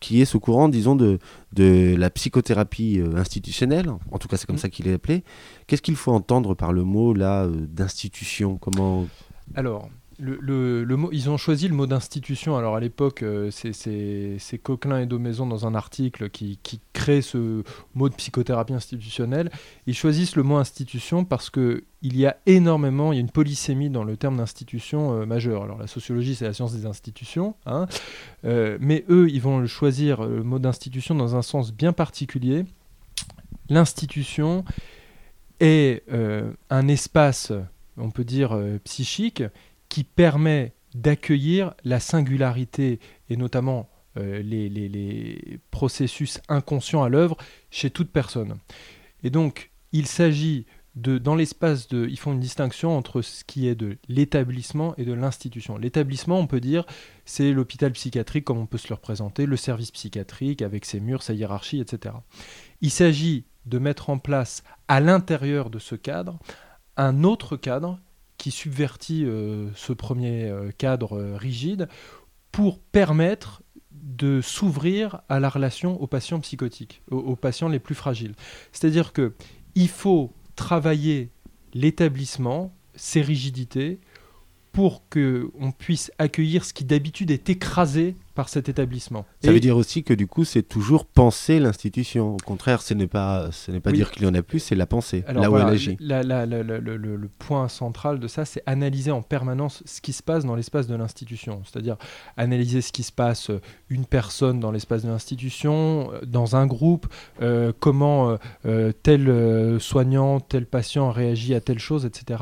qui 0.00 0.20
est 0.20 0.26
ce 0.26 0.36
courant, 0.36 0.68
disons, 0.68 0.96
de, 0.96 1.18
de 1.54 1.96
la 1.96 2.10
psychothérapie 2.10 3.00
institutionnelle, 3.16 3.90
en 4.12 4.18
tout 4.18 4.28
cas 4.28 4.36
c'est 4.36 4.46
comme 4.46 4.56
mmh. 4.56 4.58
ça 4.58 4.68
qu'il 4.68 4.86
est 4.86 4.92
appelé. 4.92 5.24
Qu'est-ce 5.66 5.82
qu'il 5.82 5.96
faut 5.96 6.12
entendre 6.12 6.54
par 6.54 6.74
le 6.74 6.84
mot 6.84 7.14
là 7.14 7.48
d'institution? 7.48 8.58
Comment 8.58 9.06
Alors, 9.54 9.88
ils 10.20 11.30
ont 11.30 11.36
choisi 11.36 11.68
le 11.68 11.74
mot 11.74 11.86
d'institution. 11.86 12.56
Alors 12.56 12.76
à 12.76 12.80
l'époque, 12.80 13.22
euh, 13.22 13.50
c'est 13.50 14.58
Coquelin 14.62 15.00
et 15.00 15.06
Daumaison 15.06 15.46
dans 15.46 15.66
un 15.66 15.74
article 15.74 16.30
qui, 16.30 16.58
qui, 16.62 16.80
crée 16.92 17.22
ce 17.22 17.62
mot 17.94 18.08
de 18.08 18.14
psychothérapie 18.14 18.74
institutionnelle. 18.74 19.50
Ils 19.86 19.94
choisissent 19.94 20.36
le 20.36 20.42
mot 20.42 20.56
institution 20.56 21.24
parce 21.24 21.48
que 21.48 21.84
il 22.02 22.16
y 22.16 22.26
a 22.26 22.36
énormément, 22.46 23.12
il 23.12 23.16
y 23.16 23.18
a 23.18 23.20
une 23.20 23.30
polysémie 23.30 23.90
dans 23.90 24.04
le 24.04 24.16
terme 24.16 24.36
d'institution 24.36 25.14
euh, 25.14 25.26
majeure. 25.26 25.62
Alors 25.62 25.78
la 25.78 25.86
sociologie, 25.86 26.34
c'est 26.34 26.44
la 26.44 26.52
science 26.52 26.74
des 26.74 26.86
institutions, 26.86 27.54
hein. 27.66 27.86
euh, 28.44 28.76
mais 28.80 29.04
eux, 29.08 29.28
ils 29.30 29.40
vont 29.40 29.66
choisir 29.66 30.22
le 30.22 30.42
mot 30.42 30.58
d'institution 30.58 31.14
dans 31.14 31.36
un 31.36 31.42
sens 31.42 31.72
bien 31.72 31.92
particulier. 31.92 32.64
L'institution 33.68 34.64
est 35.60 36.02
un 36.70 36.88
espace, 36.88 37.52
on 37.96 38.10
peut 38.10 38.24
dire 38.24 38.58
psychique, 38.82 39.44
qui 39.90 40.04
permet 40.04 40.72
d'accueillir 40.94 41.74
la 41.84 42.00
singularité 42.00 42.98
et 43.28 43.36
notamment 43.36 43.90
euh, 44.16 44.42
les, 44.42 45.60
processus 45.70 46.40
inconscients 46.48 47.02
à 47.02 47.08
l'œuvre 47.08 47.36
chez 47.70 47.90
toute 47.90 48.10
personne. 48.10 48.56
Et 49.22 49.30
donc, 49.30 49.70
il 49.92 50.06
s'agit 50.06 50.66
de, 50.96 51.18
dans 51.18 51.34
l'espace 51.34 51.88
de, 51.88 52.06
ils 52.08 52.18
font 52.18 52.32
une 52.32 52.40
distinction 52.40 52.96
entre 52.96 53.22
ce 53.22 53.44
qui 53.44 53.68
est 53.68 53.74
de 53.74 53.98
l'établissement 54.08 54.94
et 54.96 55.04
de 55.04 55.12
l'institution. 55.12 55.78
L'établissement, 55.78 56.38
on 56.38 56.46
peut 56.46 56.60
dire, 56.60 56.84
c'est 57.24 57.52
l'hôpital 57.52 57.92
psychiatrique 57.92 58.44
comme 58.44 58.58
on 58.58 58.66
peut 58.66 58.78
se 58.78 58.88
le 58.88 58.94
représenter, 58.94 59.46
le 59.46 59.56
service 59.56 59.90
psychiatrique 59.90 60.62
avec 60.62 60.84
ses 60.84 61.00
murs, 61.00 61.22
sa 61.22 61.32
hiérarchie, 61.32 61.80
etc. 61.80 62.16
Il 62.80 62.90
s'agit 62.90 63.44
de 63.66 63.78
mettre 63.78 64.10
en 64.10 64.18
place 64.18 64.64
à 64.88 65.00
l'intérieur 65.00 65.70
de 65.70 65.78
ce 65.78 65.94
cadre 65.94 66.38
un 66.96 67.22
autre 67.24 67.56
cadre 67.56 67.98
qui 68.40 68.50
subvertit 68.50 69.26
euh, 69.26 69.68
ce 69.74 69.92
premier 69.92 70.44
euh, 70.44 70.70
cadre 70.78 71.18
euh, 71.18 71.36
rigide 71.36 71.88
pour 72.52 72.80
permettre 72.80 73.62
de 73.92 74.40
s'ouvrir 74.40 75.20
à 75.28 75.40
la 75.40 75.50
relation 75.50 76.00
aux 76.00 76.06
patients 76.06 76.40
psychotiques, 76.40 77.02
aux, 77.10 77.36
patients 77.36 77.68
les 77.68 77.78
plus 77.78 77.94
fragiles. 77.94 78.34
C'est-à-dire 78.72 79.12
que 79.12 79.34
il 79.74 79.88
faut 79.88 80.32
travailler 80.56 81.28
l'établissement, 81.74 82.74
ses 82.94 83.20
rigidités, 83.20 84.00
pour 84.72 85.02
qu'on 85.08 85.72
puisse 85.76 86.12
accueillir 86.18 86.64
ce 86.64 86.72
qui 86.72 86.84
d'habitude 86.84 87.30
est 87.30 87.50
écrasé 87.50 88.16
par 88.34 88.48
cet 88.48 88.68
établissement. 88.68 89.26
Ça 89.42 89.52
veut 89.52 89.60
dire 89.60 89.76
aussi 89.76 90.04
que 90.04 90.14
du 90.14 90.26
coup, 90.26 90.44
c'est 90.44 90.62
toujours 90.62 91.04
penser 91.04 91.58
l'institution. 91.58 92.34
Au 92.34 92.38
contraire, 92.38 92.80
ce 92.80 92.94
n'est 92.94 93.08
pas, 93.08 93.50
ce 93.50 93.72
n'est 93.72 93.80
pas 93.80 93.90
dire 93.90 94.10
qu'il 94.10 94.22
y 94.22 94.26
en 94.26 94.34
a 94.34 94.42
plus, 94.42 94.60
c'est 94.60 94.76
la 94.76 94.86
pensée, 94.86 95.24
là 95.28 95.50
où 95.50 95.58
elle 95.58 95.66
agit. 95.66 95.96
le, 96.00 97.28
point 97.38 97.68
central 97.68 98.20
de 98.20 98.28
ça, 98.28 98.44
c'est 98.44 98.62
analyser 98.66 99.10
en 99.10 99.22
permanence 99.22 99.82
ce 99.84 100.00
qui 100.00 100.12
se 100.12 100.22
passe 100.22 100.44
dans 100.44 100.54
l'espace 100.54 100.86
de 100.86 100.94
l'institution. 100.94 101.62
C'est-à-dire 101.64 101.96
analyser 102.36 102.80
ce 102.80 102.92
qui 102.92 103.02
se 103.02 103.12
passe 103.12 103.50
euh, 103.50 103.60
une 103.88 104.04
personne 104.04 104.60
dans 104.60 104.70
l'espace 104.70 105.02
de 105.02 105.08
l'institution, 105.08 106.12
euh, 106.12 106.20
dans 106.24 106.56
un 106.56 106.66
groupe, 106.66 107.08
euh, 107.42 107.72
comment 107.78 108.38
tel 109.02 109.80
soignant, 109.80 110.40
tel 110.40 110.66
patient 110.66 111.10
réagit 111.10 111.54
à 111.54 111.60
telle 111.60 111.78
chose, 111.78 112.04
etc 112.04 112.38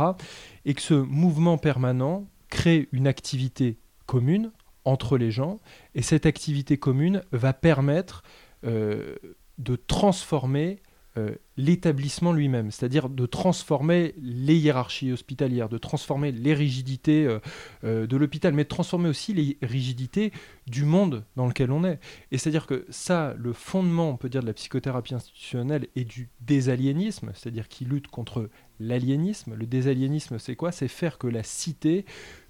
et 0.69 0.75
que 0.75 0.83
ce 0.83 0.93
mouvement 0.93 1.57
permanent 1.57 2.29
crée 2.51 2.91
une 2.93 3.07
activité 3.07 3.79
commune 4.05 4.53
entre 4.85 5.17
les 5.17 5.31
gens, 5.31 5.57
et 5.95 6.03
cette 6.03 6.27
activité 6.27 6.77
commune 6.77 7.23
va 7.33 7.55
permettre 7.55 8.23
euh, 8.65 9.17
de 9.57 9.77
transformer 9.77 10.81
euh, 11.19 11.35
l'établissement 11.57 12.33
lui-même, 12.33 12.71
c'est-à-dire 12.71 13.09
de 13.09 13.27
transformer 13.27 14.15
les 14.23 14.57
hiérarchies 14.57 15.13
hospitalières, 15.13 15.69
de 15.69 15.79
transformer 15.79 16.31
les 16.31 16.55
rigidités 16.55 17.27
euh, 17.85 18.07
de 18.07 18.17
l'hôpital, 18.17 18.55
mais 18.55 18.63
de 18.63 18.69
transformer 18.69 19.09
aussi 19.09 19.35
les 19.35 19.59
rigidités 19.61 20.33
du 20.69 20.85
monde 20.85 21.25
dans 21.35 21.47
lequel 21.47 21.73
on 21.73 21.85
est. 21.85 21.99
Et 22.31 22.39
c'est-à-dire 22.39 22.67
que 22.67 22.87
ça, 22.91 23.35
le 23.37 23.53
fondement, 23.53 24.11
on 24.11 24.17
peut 24.17 24.29
dire, 24.29 24.43
de 24.43 24.47
la 24.47 24.53
psychothérapie 24.53 25.15
institutionnelle 25.15 25.89
et 25.97 26.05
du 26.05 26.29
désaliénisme, 26.41 27.33
c'est-à-dire 27.35 27.69
qui 27.69 27.85
lutte 27.85 28.07
contre 28.07 28.49
l'aliénisme. 28.79 29.55
Le 29.55 29.67
désaliénisme, 29.67 30.39
c'est 30.39 30.55
quoi? 30.55 30.71
C'est 30.71 30.89
faire 30.89 31.19
que 31.19 31.27
la 31.27 31.43
cité 31.43 32.05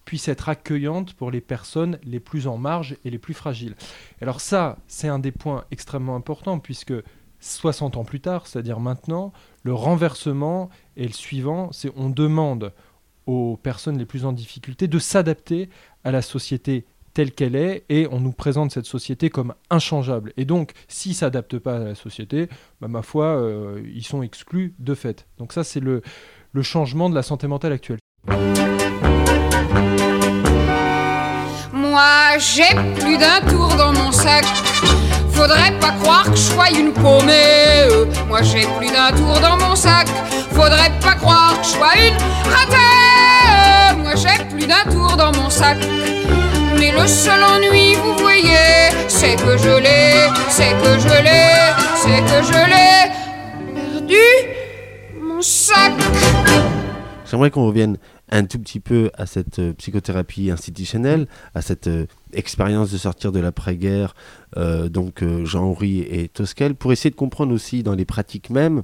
puisse 0.05 0.29
être 0.29 0.49
accueillante 0.49 1.15
pour 1.15 1.31
les 1.31 1.41
personnes 1.41 1.99
les 2.03 2.21
plus 2.21 2.47
en 2.47 2.57
marge 2.57 2.97
et 3.05 3.11
les 3.11 3.19
plus 3.19 3.35
fragiles. 3.35 3.75
Alors 4.21 4.41
ça, 4.41 4.79
c'est 4.87 5.09
un 5.09 5.19
des 5.19 5.33
points 5.33 5.65
extrêmement 5.71 6.17
importants, 6.17 6.59
puisque 6.59 6.95
60 7.41 7.97
ans 7.97 8.05
plus 8.05 8.21
tard, 8.21 8.47
c'est-à-dire 8.47 8.81
maintenant, 8.81 9.33
le 9.63 9.75
renversement 9.75 10.71
est 10.97 11.07
le 11.07 11.13
suivant, 11.13 11.71
c'est 11.73 11.91
on 11.97 12.11
demande 12.11 12.73
aux 13.27 13.59
personnes 13.63 13.99
les 13.99 14.07
plus 14.07 14.25
en 14.25 14.33
difficulté 14.33 14.89
de 14.89 14.99
s'adapter 14.99 15.69
à 16.03 16.11
la 16.11 16.23
société 16.23 16.87
telle 17.13 17.33
qu'elle 17.33 17.57
est 17.57 17.85
et 17.89 18.07
on 18.11 18.21
nous 18.21 18.33
présente 18.33 18.71
cette 18.71 18.87
société 18.87 19.29
comme 19.29 19.55
inchangeable. 19.71 20.33
Et 20.37 20.45
donc, 20.45 20.73
s'ils 20.87 21.13
ne 21.13 21.17
s'adaptent 21.17 21.59
pas 21.59 21.77
à 21.77 21.81
la 21.81 21.95
société, 21.95 22.49
bah, 22.81 22.89
ma 22.89 23.03
foi, 23.03 23.25
euh, 23.25 23.83
ils 23.93 24.05
sont 24.05 24.23
exclus 24.23 24.75
de 24.79 24.95
fait. 24.95 25.27
Donc 25.37 25.53
ça, 25.53 25.65
c'est 25.65 25.81
le, 25.81 26.03
le 26.53 26.63
changement 26.63 27.11
de 27.11 27.15
la 27.15 27.23
santé 27.23 27.47
mentale 27.47 27.73
actuelle. 27.73 27.99
Moi, 31.73 32.39
j'ai 32.39 32.75
plus 33.01 33.19
d'un 33.19 33.41
tour 33.49 33.75
dans 33.77 33.93
mon 33.93 34.13
sac. 34.13 34.45
Faudrait 35.39 35.71
pas 35.81 35.93
croire 36.03 36.25
que 36.25 36.37
je 36.37 36.51
sois 36.51 36.69
une 36.71 36.93
paumée. 36.93 37.87
Moi, 38.27 38.43
j'ai 38.43 38.67
plus 38.77 38.89
d'un 38.89 39.17
tour 39.17 39.39
dans 39.41 39.57
mon 39.57 39.77
sac. 39.77 40.09
Faudrait 40.51 40.91
pas 41.01 41.15
croire 41.15 41.61
que 41.61 41.65
je 41.65 41.71
sois 41.75 41.95
une 41.97 42.17
ratée. 42.51 44.03
Moi, 44.03 44.15
j'ai 44.17 44.45
plus 44.47 44.67
d'un 44.67 44.83
tour 44.91 45.17
dans 45.17 45.31
mon 45.41 45.49
sac. 45.49 45.79
Mais 46.77 46.91
le 46.91 47.07
seul 47.07 47.41
ennui, 47.45 47.95
vous 47.95 48.17
voyez, 48.19 48.91
c'est 49.07 49.37
que 49.37 49.57
je 49.57 49.79
l'ai, 49.79 50.29
c'est 50.49 50.75
que 50.83 50.99
je 50.99 51.23
l'ai, 51.23 51.55
c'est 51.95 52.21
que 52.31 52.43
je 52.43 52.61
l'ai 52.73 53.13
perdu, 53.75 54.17
mon 55.23 55.41
sac. 55.41 55.93
J'aimerais 57.31 57.53
qu'on 57.53 57.67
revienne 57.67 57.97
un 58.31 58.45
tout 58.45 58.59
petit 58.59 58.81
peu 58.81 59.11
à 59.15 59.27
cette 59.27 59.59
euh, 59.59 59.73
psychothérapie 59.75 60.51
institutionnelle, 60.51 61.27
à 61.55 61.63
cette 61.63 61.87
euh, 61.87 62.07
expérience 62.33 62.91
de 62.91 62.99
sortir 62.99 63.33
de 63.33 63.41
l'après-guerre, 63.41 64.15
euh, 64.57 64.89
donc 64.89 65.25
Jean-Henri 65.45 66.01
et 66.01 66.29
Tosquel, 66.29 66.75
pour 66.75 66.93
essayer 66.93 67.11
de 67.11 67.17
comprendre 67.17 67.55
aussi 67.55 67.83
dans 67.83 67.95
les 67.95 68.05
pratiques 68.05 68.51
mêmes, 68.51 68.83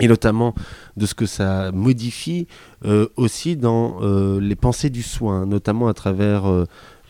et 0.00 0.08
notamment 0.08 0.54
de 0.96 1.04
ce 1.04 1.14
que 1.14 1.26
ça 1.26 1.70
modifie 1.72 2.46
aussi 3.16 3.58
dans 3.58 4.00
les 4.40 4.56
pensées 4.56 4.88
du 4.88 5.02
soin, 5.02 5.44
notamment 5.44 5.86
à 5.86 5.92
travers 5.92 6.44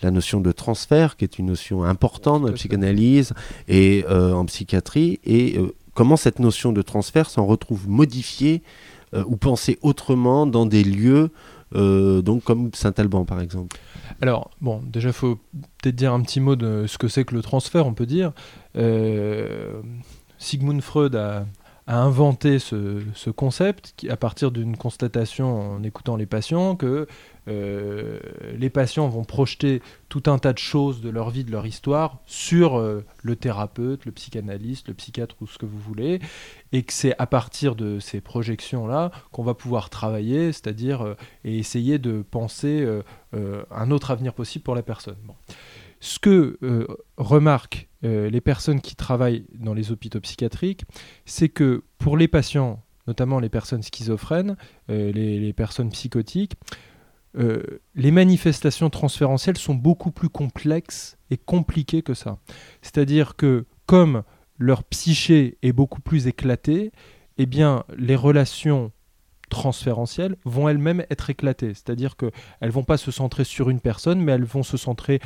la 0.03 0.11
notion 0.11 0.41
de 0.41 0.51
transfert, 0.51 1.17
qui 1.17 1.23
est 1.23 1.39
une 1.39 1.47
notion 1.47 1.85
importante 1.85 2.43
dans 2.43 2.49
la 2.49 2.55
psychanalyse 2.55 3.35
et 3.69 4.05
en 4.09 4.45
psychiatrie, 4.47 5.21
et 5.25 5.61
comment 5.95 6.17
cette 6.17 6.41
notion 6.41 6.73
de 6.73 6.83
transfert 6.83 7.31
s'en 7.31 7.47
retrouve 7.47 7.89
modifiée 7.89 8.63
ou 9.15 9.37
penser 9.37 9.79
autrement 9.83 10.47
dans 10.47 10.67
des 10.67 10.85
lieux 10.85 11.31
euh, 11.75 12.23
donc 12.23 12.45
comme 12.45 12.71
Saint-Alban 12.75 13.25
par 13.25 13.41
exemple 13.41 13.79
Alors, 14.21 14.51
bon, 14.61 14.83
déjà, 14.87 15.09
il 15.09 15.15
faut 15.15 15.37
peut-être 15.83 15.95
dire 15.95 16.13
un 16.13 16.21
petit 16.21 16.41
mot 16.41 16.57
de 16.57 16.87
ce 16.87 16.99
que 16.99 17.09
c'est 17.09 17.25
que 17.25 17.35
le 17.35 17.43
transfert, 17.43 17.87
on 17.87 17.95
peut 17.95 18.07
dire. 18.07 18.33
Euh, 18.77 19.81
Sigmund 20.39 20.83
Freud 20.83 21.15
a, 21.17 21.47
inventé 21.87 22.59
ce, 22.59 23.03
ce, 23.15 23.29
concept 23.29 23.95
à 24.09 24.17
partir 24.17 24.51
d'une 24.53 24.77
constatation 24.77 25.73
en 25.73 25.83
écoutant 25.83 26.17
les 26.17 26.27
patients 26.27 26.77
que 26.77 27.07
euh, 27.49 28.21
les 28.57 28.71
patients 28.71 29.09
vont 29.09 29.25
projeter 29.25 29.83
tout 30.09 30.23
un 30.27 30.39
tas 30.39 30.53
de 30.53 30.59
choses 30.59 31.01
de 31.01 31.11
leur 31.11 31.31
vie, 31.31 31.45
de 31.45 31.51
leur 31.51 31.67
histoire 31.67 32.21
sur 32.27 32.79
euh, 32.79 33.05
le 33.23 33.37
thérapeute, 33.37 34.05
le 34.05 34.13
psychanalyste, 34.13 34.89
le 34.89 34.95
psychiatre 34.95 35.37
ou 35.41 35.47
ce 35.47 35.59
que 35.59 35.67
vous 35.67 35.79
voulez, 35.79 36.21
et 36.73 36.83
que 36.83 36.93
c'est 36.93 37.15
à 37.19 37.27
partir 37.27 37.75
de 37.75 37.99
ces 37.99 38.21
projections-là 38.21 39.11
qu'on 39.33 39.43
va 39.43 39.55
pouvoir 39.55 39.91
travailler, 39.91 40.53
c'est-à-dire 40.53 41.03
euh, 41.03 41.15
essayer 41.45 41.99
de 41.99 42.23
penser 42.23 42.87
un 43.71 43.91
autre 43.91 44.11
avenir 44.11 44.35
possible 44.35 44.63
pour 44.63 44.75
la 44.75 44.83
personne. 44.83 45.17
Ce 46.01 46.19
que 46.19 46.59
remarquent 47.17 47.89
les 48.03 48.41
personnes 48.41 48.81
qui 48.81 48.95
travaillent 48.97 49.47
dans 49.55 49.75
les 49.75 49.91
hôpitaux 49.91 50.21
psychiatriques, 50.21 50.85
c'est 51.25 51.49
que 51.49 51.83
pour 51.99 52.17
les 52.17 52.29
patients, 52.29 52.83
notamment 53.07 53.41
les 53.41 53.49
personnes 53.49 53.83
schizophrènes, 53.83 54.57
les 54.89 55.53
personnes 55.53 55.91
psychotiques, 55.91 56.55
euh, 57.39 57.63
les 57.95 58.11
manifestations 58.11 58.91
transférentielles 58.91 59.57
sont 59.57 59.75
beaucoup 59.75 60.11
plus 60.11 60.29
complexes 60.29 61.17
et 61.31 61.37
compliquées 61.37 62.03
que 62.03 62.15
ça. 62.15 62.39
C'est-à-dire 62.83 63.37
que 63.37 63.65
comme 63.87 64.23
leur 64.59 64.85
psyché 64.85 65.59
est 65.63 65.73
beaucoup 65.73 66.01
plus 66.01 66.27
éclatée, 66.27 66.93
eh 67.39 67.47
bien 67.47 67.85
les 67.97 68.17
relations 68.17 68.93
transférentielles 69.49 70.37
vont 70.45 70.69
elles-mêmes 70.69 71.05
être 71.11 71.31
éclatées. 71.31 71.75
C'est-à-dire 71.75 72.17
qu'elles 72.17 72.33
ne 72.63 72.71
vont 72.71 72.85
pas 72.85 72.97
se 72.97 73.11
centrer 73.11 73.45
sur 73.45 73.71
une 73.71 73.81
personne, 73.81 74.21
mais 74.21 74.33
elles 74.33 74.45
vont 74.45 74.63
se 74.63 74.77
centrer 74.77 75.21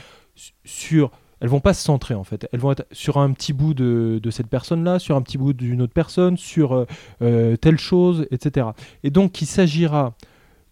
sur... 0.64 1.10
Elles 1.38 1.48
vont 1.48 1.60
pas 1.60 1.74
se 1.74 1.84
centrer 1.84 2.14
en 2.14 2.24
fait. 2.24 2.48
Elles 2.50 2.60
vont 2.60 2.72
être 2.72 2.86
sur 2.92 3.18
un 3.18 3.30
petit 3.32 3.52
bout 3.52 3.74
de, 3.74 4.30
cette 4.30 4.48
personne-là, 4.48 4.98
sur 4.98 5.16
un 5.16 5.22
petit 5.22 5.36
bout 5.36 5.52
d'une 5.52 5.82
autre 5.82 5.92
personne, 5.92 6.38
sur 6.38 6.72
euh, 6.72 6.86
euh, 7.20 7.56
telle 7.56 7.78
chose, 7.78 8.26
etc. 8.30 8.68
Et 9.04 9.10
donc 9.10 9.42
il 9.42 9.46
s'agira 9.46 10.14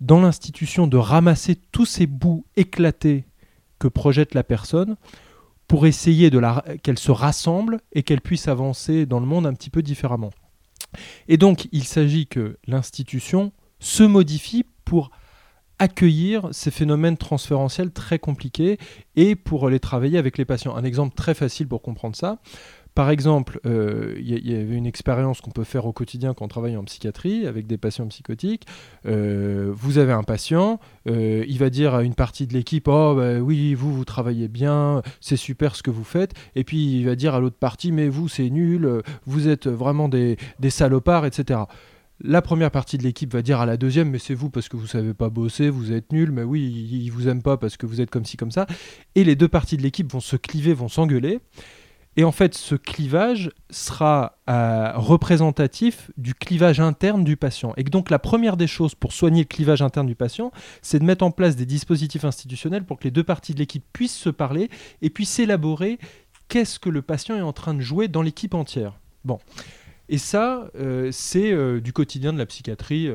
dans 0.00 0.20
l'institution 0.20 0.86
de 0.86 0.96
ramasser 0.96 1.56
tous 1.72 1.86
ces 1.86 2.06
bouts 2.06 2.44
éclatés 2.56 3.24
que 3.78 3.88
projette 3.88 4.34
la 4.34 4.44
personne 4.44 4.96
pour 5.68 5.86
essayer 5.86 6.30
qu'elle 6.82 6.98
se 6.98 7.10
rassemble 7.10 7.80
et 7.92 8.02
qu'elle 8.02 8.20
puisse 8.20 8.48
avancer 8.48 9.06
dans 9.06 9.20
le 9.20 9.26
monde 9.26 9.46
un 9.46 9.54
petit 9.54 9.70
peu 9.70 9.82
différemment. 9.82 10.30
Et 11.28 11.36
donc 11.36 11.68
il 11.72 11.84
s'agit 11.84 12.26
que 12.26 12.58
l'institution 12.66 13.52
se 13.80 14.02
modifie 14.02 14.64
pour 14.84 15.10
accueillir 15.78 16.48
ces 16.52 16.70
phénomènes 16.70 17.16
transférentiels 17.16 17.90
très 17.90 18.18
compliqués 18.18 18.78
et 19.16 19.34
pour 19.34 19.68
les 19.68 19.80
travailler 19.80 20.18
avec 20.18 20.38
les 20.38 20.44
patients. 20.44 20.76
Un 20.76 20.84
exemple 20.84 21.14
très 21.16 21.34
facile 21.34 21.66
pour 21.66 21.82
comprendre 21.82 22.14
ça, 22.14 22.38
par 22.94 23.10
exemple, 23.10 23.58
il 23.64 23.70
euh, 23.72 24.14
y, 24.20 24.54
avait 24.54 24.76
une 24.76 24.86
expérience 24.86 25.40
qu'on 25.40 25.50
peut 25.50 25.64
faire 25.64 25.84
au 25.84 25.92
quotidien 25.92 26.32
quand 26.32 26.44
on 26.44 26.48
travaille 26.48 26.76
en 26.76 26.84
psychiatrie 26.84 27.44
avec 27.46 27.66
des 27.66 27.76
patients 27.76 28.06
psychotiques. 28.06 28.66
Euh, 29.06 29.72
vous 29.74 29.98
avez 29.98 30.12
un 30.12 30.22
patient, 30.22 30.78
euh, 31.08 31.44
il 31.48 31.58
va 31.58 31.70
dire 31.70 31.94
à 31.94 32.04
une 32.04 32.14
partie 32.14 32.46
de 32.46 32.52
l'équipe 32.52 32.86
Oh, 32.86 33.14
bah, 33.16 33.40
oui, 33.40 33.74
vous, 33.74 33.92
vous 33.92 34.04
travaillez 34.04 34.46
bien, 34.46 35.02
c'est 35.20 35.36
super 35.36 35.74
ce 35.74 35.82
que 35.82 35.90
vous 35.90 36.04
faites. 36.04 36.34
Et 36.54 36.62
puis 36.62 36.98
il 36.98 37.04
va 37.04 37.16
dire 37.16 37.34
à 37.34 37.40
l'autre 37.40 37.56
partie 37.58 37.90
Mais 37.90 38.08
vous, 38.08 38.28
c'est 38.28 38.48
nul, 38.48 39.02
vous 39.26 39.48
êtes 39.48 39.66
vraiment 39.66 40.08
des, 40.08 40.36
salopards, 40.68 41.26
etc. 41.26 41.62
La 42.20 42.42
première 42.42 42.70
partie 42.70 42.96
de 42.96 43.02
l'équipe 43.02 43.32
va 43.32 43.42
dire 43.42 43.58
à 43.60 43.66
la 43.66 43.76
deuxième, 43.76 44.08
mais 44.10 44.20
c'est 44.20 44.34
vous 44.34 44.50
parce 44.50 44.68
que 44.68 44.76
vous 44.76 44.86
savez 44.86 45.14
pas 45.14 45.30
bosser, 45.30 45.68
vous 45.68 45.90
êtes 45.90 46.12
nul, 46.12 46.30
mais 46.30 46.44
oui, 46.44 46.62
ils 46.62 47.10
vous 47.10 47.26
aiment 47.26 47.42
pas 47.42 47.56
parce 47.56 47.76
que 47.76 47.86
vous 47.86 48.00
êtes 48.00 48.10
comme 48.10 48.24
ci, 48.24 48.36
comme 48.36 48.52
ça. 48.52 48.68
Et 49.16 49.24
les 49.24 49.34
deux 49.34 49.48
parties 49.48 49.76
de 49.76 49.82
l'équipe 49.82 50.10
vont 50.12 50.20
se 50.20 50.36
cliver, 50.36 50.74
vont 50.74 50.88
s'engueuler. 50.88 51.40
Et 52.16 52.24
en 52.24 52.32
fait, 52.32 52.54
ce 52.54 52.74
clivage 52.74 53.50
sera 53.70 54.38
euh, 54.48 54.92
représentatif 54.94 56.10
du 56.16 56.34
clivage 56.34 56.80
interne 56.80 57.24
du 57.24 57.36
patient. 57.36 57.72
Et 57.76 57.82
donc 57.82 58.10
la 58.10 58.18
première 58.18 58.56
des 58.56 58.66
choses 58.66 58.94
pour 58.94 59.12
soigner 59.12 59.42
le 59.42 59.48
clivage 59.48 59.82
interne 59.82 60.06
du 60.06 60.14
patient, 60.14 60.52
c'est 60.80 61.00
de 61.00 61.04
mettre 61.04 61.24
en 61.24 61.30
place 61.30 61.56
des 61.56 61.66
dispositifs 61.66 62.24
institutionnels 62.24 62.84
pour 62.84 62.98
que 62.98 63.04
les 63.04 63.10
deux 63.10 63.24
parties 63.24 63.54
de 63.54 63.58
l'équipe 63.58 63.84
puissent 63.92 64.16
se 64.16 64.30
parler 64.30 64.70
et 65.02 65.10
puissent 65.10 65.40
élaborer 65.40 65.98
qu'est-ce 66.48 66.78
que 66.78 66.90
le 66.90 67.02
patient 67.02 67.36
est 67.36 67.42
en 67.42 67.52
train 67.52 67.74
de 67.74 67.80
jouer 67.80 68.06
dans 68.06 68.22
l'équipe 68.22 68.54
entière. 68.54 68.98
Bon. 69.24 69.38
Et 70.10 70.18
ça, 70.18 70.68
euh, 70.76 71.08
c'est 71.10 71.50
euh, 71.50 71.80
du 71.80 71.94
quotidien 71.94 72.34
de 72.34 72.38
la 72.38 72.44
psychiatrie. 72.46 73.10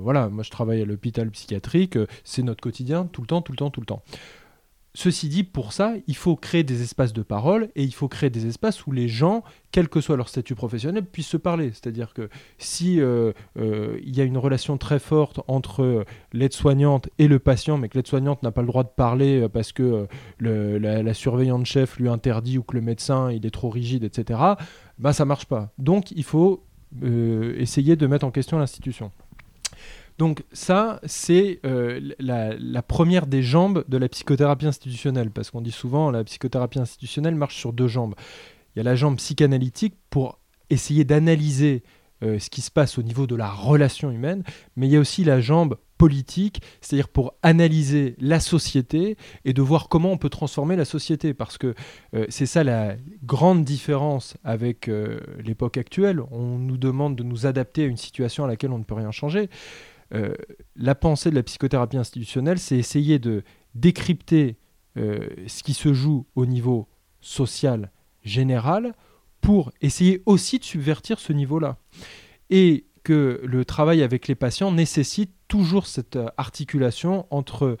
voilà, 0.00 0.28
moi 0.28 0.42
je 0.42 0.50
travaille 0.50 0.82
à 0.82 0.84
l'hôpital 0.84 1.30
psychiatrique, 1.30 1.98
c'est 2.24 2.42
notre 2.42 2.62
quotidien 2.62 3.06
tout 3.06 3.20
le 3.20 3.26
temps, 3.28 3.42
tout 3.42 3.52
le 3.52 3.58
temps, 3.58 3.70
tout 3.70 3.80
le 3.80 3.86
temps. 3.86 4.02
Ceci 4.96 5.28
dit, 5.28 5.44
pour 5.44 5.74
ça, 5.74 5.92
il 6.06 6.16
faut 6.16 6.36
créer 6.36 6.64
des 6.64 6.80
espaces 6.80 7.12
de 7.12 7.20
parole 7.20 7.68
et 7.76 7.84
il 7.84 7.92
faut 7.92 8.08
créer 8.08 8.30
des 8.30 8.46
espaces 8.46 8.86
où 8.86 8.92
les 8.92 9.08
gens, 9.08 9.44
quel 9.70 9.90
que 9.90 10.00
soit 10.00 10.16
leur 10.16 10.30
statut 10.30 10.54
professionnel, 10.54 11.04
puissent 11.04 11.28
se 11.28 11.36
parler. 11.36 11.68
C'est-à-dire 11.74 12.14
que 12.14 12.30
si 12.56 12.98
euh, 12.98 13.32
euh, 13.58 14.00
il 14.02 14.16
y 14.16 14.22
a 14.22 14.24
une 14.24 14.38
relation 14.38 14.78
très 14.78 14.98
forte 14.98 15.40
entre 15.48 16.06
l'aide-soignante 16.32 17.10
et 17.18 17.28
le 17.28 17.38
patient, 17.38 17.76
mais 17.76 17.90
que 17.90 17.98
l'aide-soignante 17.98 18.42
n'a 18.42 18.52
pas 18.52 18.62
le 18.62 18.68
droit 18.68 18.84
de 18.84 18.88
parler 18.88 19.42
euh, 19.42 19.50
parce 19.50 19.72
que 19.72 20.08
la, 20.40 21.12
surveillante 21.12 21.66
chef 21.66 21.98
lui 21.98 22.08
interdit 22.08 22.56
ou 22.56 22.62
que 22.62 22.74
le 22.74 22.80
médecin 22.80 23.30
il 23.30 23.44
est 23.44 23.50
trop 23.50 23.68
rigide, 23.68 24.02
etc., 24.02 24.40
bah 24.98 25.12
ça 25.12 25.26
marche 25.26 25.44
pas. 25.44 25.74
Donc 25.76 26.10
il 26.12 26.24
faut 26.24 26.64
essayer 27.02 27.96
de 27.96 28.06
mettre 28.06 28.24
en 28.24 28.30
question 28.30 28.58
l'institution. 28.58 29.10
Donc 30.18 30.44
ça, 30.52 31.00
c'est 31.04 31.60
euh, 31.66 32.00
la, 32.18 32.82
première 32.82 33.26
des 33.26 33.42
jambes 33.42 33.84
de 33.88 33.98
la 33.98 34.08
psychothérapie 34.08 34.66
institutionnelle, 34.66 35.30
parce 35.30 35.50
qu'on 35.50 35.60
dit 35.60 35.72
souvent 35.72 36.10
la 36.10 36.24
psychothérapie 36.24 36.78
institutionnelle 36.78 37.34
marche 37.34 37.56
sur 37.56 37.72
deux 37.72 37.88
jambes. 37.88 38.14
Il 38.74 38.78
y 38.78 38.80
a 38.80 38.84
la 38.84 38.96
jambe 38.96 39.16
psychanalytique 39.16 39.94
pour 40.10 40.38
essayer 40.70 41.04
d'analyser 41.04 41.82
euh, 42.22 42.38
ce 42.38 42.48
qui 42.48 42.62
se 42.62 42.70
passe 42.70 42.98
au 42.98 43.02
niveau 43.02 43.26
de 43.26 43.36
la 43.36 43.50
relation 43.50 44.10
humaine, 44.10 44.42
mais 44.74 44.86
il 44.86 44.92
y 44.92 44.96
a 44.96 45.00
aussi 45.00 45.22
la 45.22 45.40
jambe 45.40 45.76
politique, 45.98 46.62
c'est-à-dire 46.80 47.08
pour 47.08 47.34
analyser 47.42 48.16
la 48.18 48.40
société 48.40 49.16
et 49.44 49.52
de 49.52 49.62
voir 49.62 49.88
comment 49.88 50.12
on 50.12 50.18
peut 50.18 50.30
transformer 50.30 50.76
la 50.76 50.86
société, 50.86 51.34
parce 51.34 51.58
que 51.58 51.74
euh, 52.14 52.24
c'est 52.30 52.46
ça 52.46 52.64
la 52.64 52.96
grande 53.22 53.64
différence 53.64 54.38
avec 54.44 54.90
l'époque 55.44 55.76
actuelle. 55.76 56.22
On 56.30 56.58
nous 56.58 56.78
demande 56.78 57.16
de 57.16 57.22
nous 57.22 57.46
adapter 57.46 57.84
à 57.84 57.86
une 57.86 57.96
situation 57.98 58.44
à 58.44 58.48
laquelle 58.48 58.72
on 58.72 58.78
ne 58.78 58.84
peut 58.84 58.94
rien 58.94 59.10
changer. 59.10 59.50
Euh, 60.14 60.34
la 60.76 60.94
pensée 60.94 61.30
de 61.30 61.34
la 61.34 61.42
psychothérapie 61.42 61.96
institutionnelle, 61.96 62.58
c'est 62.58 62.76
essayer 62.76 63.18
de 63.18 63.42
décrypter 63.74 64.56
euh, 64.96 65.28
ce 65.46 65.62
qui 65.62 65.74
se 65.74 65.92
joue 65.92 66.26
au 66.34 66.46
niveau 66.46 66.88
social 67.20 67.90
général 68.22 68.94
pour 69.40 69.72
essayer 69.80 70.22
aussi 70.26 70.58
de 70.58 70.64
subvertir 70.64 71.18
ce 71.18 71.32
niveau-là. 71.32 71.78
Et 72.50 72.86
que 73.02 73.40
le 73.44 73.64
travail 73.64 74.02
avec 74.02 74.26
les 74.26 74.34
patients 74.34 74.72
nécessite 74.72 75.32
toujours 75.48 75.86
cette 75.86 76.16
euh, 76.16 76.28
articulation 76.36 77.26
entre 77.30 77.76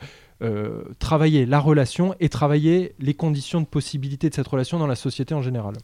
travailler 0.98 1.46
la 1.46 1.58
relation 1.58 2.14
et 2.20 2.28
travailler 2.28 2.94
les 2.98 3.14
conditions 3.14 3.62
de 3.62 3.66
possibilité 3.66 4.28
de 4.28 4.34
cette 4.34 4.46
relation 4.46 4.78
dans 4.78 4.86
la 4.86 4.94
société 4.94 5.32
en 5.32 5.40
général. 5.40 5.76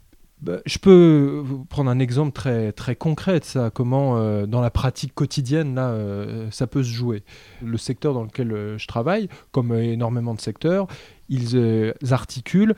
Bah, 0.43 0.59
je 0.67 0.79
peux 0.79 1.45
prendre 1.69 1.89
un 1.89 2.01
exemple 2.01 2.33
très, 2.33 2.73
très 2.73 2.97
concret 2.97 3.39
de 3.39 3.45
ça, 3.45 3.71
comment 3.71 4.17
euh, 4.17 4.45
dans 4.45 4.61
la 4.61 4.71
pratique 4.71 5.15
quotidienne 5.15 5.77
là, 5.77 5.91
euh, 5.91 6.51
ça 6.51 6.67
peut 6.67 6.83
se 6.83 6.89
jouer. 6.89 7.23
Le 7.63 7.79
secteur 7.79 8.13
dans 8.13 8.25
lequel 8.25 8.51
euh, 8.51 8.77
je 8.77 8.89
travaille, 8.89 9.29
comme 9.53 9.73
énormément 9.73 10.35
de 10.35 10.41
secteurs, 10.41 10.89
ils 11.29 11.95
articulent 12.11 12.75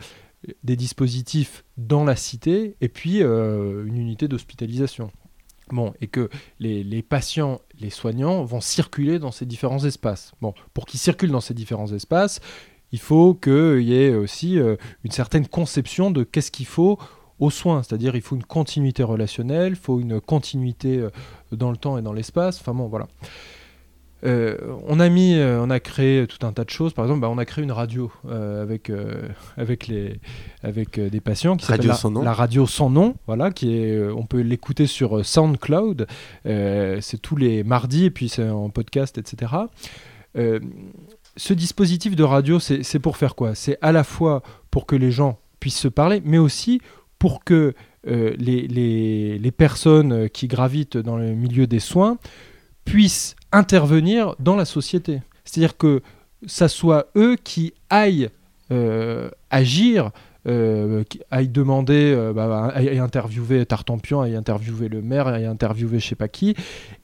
des 0.63 0.77
dispositifs 0.77 1.65
dans 1.79 2.05
la 2.05 2.17
cité 2.17 2.77
et 2.83 2.89
puis 2.89 3.21
une 3.23 3.97
unité 3.97 4.29
d'hospitalisation. 4.29 5.11
Bon, 5.71 5.95
et 6.03 6.07
que 6.07 6.29
les, 6.61 6.85
les, 6.85 7.03
patients, 7.03 7.63
les 7.81 7.89
soignants 7.89 8.45
vont 8.45 8.61
circuler 8.61 9.19
dans 9.19 9.33
ces 9.33 9.47
différents 9.47 9.83
espaces. 9.85 10.33
Bon, 10.43 10.53
pour 10.75 10.85
qu'ils 10.85 11.01
circulent 11.01 11.31
dans 11.31 11.41
ces 11.41 11.55
différents 11.55 11.91
espaces, 11.93 12.41
il 12.93 13.01
faut 13.01 13.35
qu'il 13.35 13.81
y 13.81 13.95
ait 13.95 14.15
aussi 14.15 14.59
une 14.59 15.11
certaine 15.11 15.49
conception 15.49 16.11
de 16.11 16.23
qu'est-ce 16.23 16.53
qu'il 16.53 16.67
faut 16.67 16.99
aux 17.41 17.51
soins, 17.51 17.83
c'est-à-dire 17.83 18.15
il 18.17 18.23
faut 18.23 18.37
une 18.37 18.45
continuité 18.45 19.03
relationnelle, 19.03 19.73
il 19.73 19.77
faut 19.77 20.01
une 20.01 20.21
continuité 20.21 20.99
euh, 20.99 21.11
dans 21.53 21.71
le 21.71 21.77
temps 21.77 21.99
et 21.99 22.03
dans 22.03 22.13
l'espace, 22.13 22.61
enfin 22.61 22.75
bon 22.75 22.87
voilà. 22.87 23.07
euh, 24.25 24.57
on 24.87 25.01
a 25.01 25.09
mis, 25.09 25.35
euh, 25.35 25.61
on 25.63 25.69
a 25.71 25.81
créé 25.81 26.27
tout 26.27 26.47
un 26.47 26.53
tas 26.53 26.65
de 26.65 26.71
choses. 26.71 26.95
Par 26.95 27.05
exemple, 27.05 27.21
bah, 27.21 27.29
on 27.29 27.39
a 27.39 27.45
créé 27.45 27.63
une 27.63 27.73
radio 27.73 28.11
euh, 28.29 28.63
avec 28.63 28.91
avec 29.57 29.87
les 29.87 30.21
avec 30.63 30.99
des 30.99 31.21
patients 31.21 31.57
qui 31.57 31.67
s'appelle 31.67 31.87
la, 31.87 32.23
la, 32.23 32.33
radio 32.33 32.67
sans 32.67 32.91
nom. 32.91 33.17
Voilà, 33.27 33.51
qui 33.51 33.77
est, 33.77 34.09
on 34.09 34.25
peut 34.25 34.41
l'écouter 34.41 34.87
sur 34.87 35.25
SoundCloud. 35.25 36.07
c'est 36.45 37.21
tous 37.21 37.37
les 37.37 37.65
mardis 37.65 38.07
et 38.07 38.11
puis 38.11 38.29
c'est 38.29 38.49
en 38.49 38.71
podcast, 38.71 39.19
etc. 39.19 39.53
ce 40.35 41.53
dispositif 41.53 42.17
de 42.17 42.25
radio, 42.25 42.59
c'est 42.59 42.99
pour 42.99 43.17
faire 43.17 43.35
quoi? 43.35 43.55
C'est 43.55 43.79
à 43.83 43.93
la 43.93 44.05
fois 44.05 44.43
pour 44.71 44.87
que 44.87 44.97
les 44.97 45.11
gens 45.11 45.39
puissent 45.61 45.79
se 45.79 45.89
parler, 45.89 46.23
mais 46.25 46.39
aussi 46.39 46.81
pour 47.19 47.45
que 47.45 47.75
les, 48.07 48.37
les, 48.69 49.39
les, 49.39 49.51
personnes 49.51 50.29
qui 50.29 50.47
gravitent 50.47 50.99
dans 50.99 51.17
le 51.17 51.35
milieu 51.35 51.67
des 51.67 51.81
soins 51.81 52.19
puissent 52.85 53.35
intervenir 53.51 54.35
dans 54.39 54.57
la 54.57 54.67
société. 54.67 55.23
C'est-à-dire 55.45 55.77
que 55.77 56.03
ça 56.47 56.69
soit 56.69 57.07
eux 57.17 57.37
qui 57.43 57.73
aillent 57.91 58.29
euh, 58.71 59.31
agir, 59.51 60.11
euh, 60.47 61.05
qui 61.05 61.21
aillent 61.31 61.49
demander, 61.49 62.13
euh, 62.15 62.33
bah, 62.33 62.67
aillent 62.75 62.99
interviewer 62.99 63.65
Tartampion, 63.67 64.23
aillent 64.23 64.37
interviewer 64.37 64.89
le 64.89 65.03
maire, 65.03 65.27
aillent 65.27 65.47
interviewer 65.47 66.01
je 66.01 66.09
sais 66.09 66.15
pas 66.15 66.29
qui, 66.29 66.55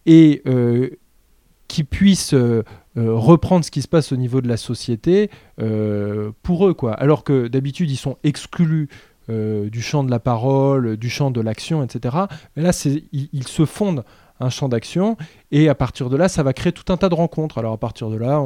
et 0.07 0.43
qui 1.69 1.85
puissent 1.85 2.35
reprendre 2.97 3.65
ce 3.65 3.71
qui 3.71 3.83
se 3.83 3.89
passe 3.89 4.13
au 4.13 4.17
niveau 4.17 4.41
de 4.41 4.49
la 4.49 4.57
société 4.57 5.31
pour 6.43 6.67
eux. 6.67 6.75
Quoi. 6.75 6.95
Alors 6.95 7.23
que 7.23 7.47
d'habitude, 7.47 7.91
ils 7.91 7.97
sont 7.97 8.17
exclus 8.25 8.89
du 9.31 9.83
champ 9.83 10.05
de 10.05 10.11
la 10.11 10.19
parole, 10.19 10.97
du 10.97 11.09
champ 11.11 11.31
de 11.31 11.41
l'action, 11.41 11.83
etc. 11.83 12.17
Mais 12.57 12.63
là, 12.63 12.71
ils, 13.13 13.47
se 13.47 13.65
fondent 13.65 14.05
un 14.41 14.51
champ 14.51 14.69
d'action. 14.69 15.17
Et 15.51 15.69
à 15.69 15.75
partir 15.75 16.11
de 16.11 16.17
là, 16.17 16.29
ça 16.29 16.43
va 16.43 16.53
créer 16.53 16.73
tout 16.73 16.91
un 16.93 16.97
tas 16.97 17.09
de 17.09 17.15
rencontres. 17.15 17.59
Alors 17.59 17.73
à 17.73 17.79
partir 17.79 18.11
de 18.11 18.17
là, 18.17 18.41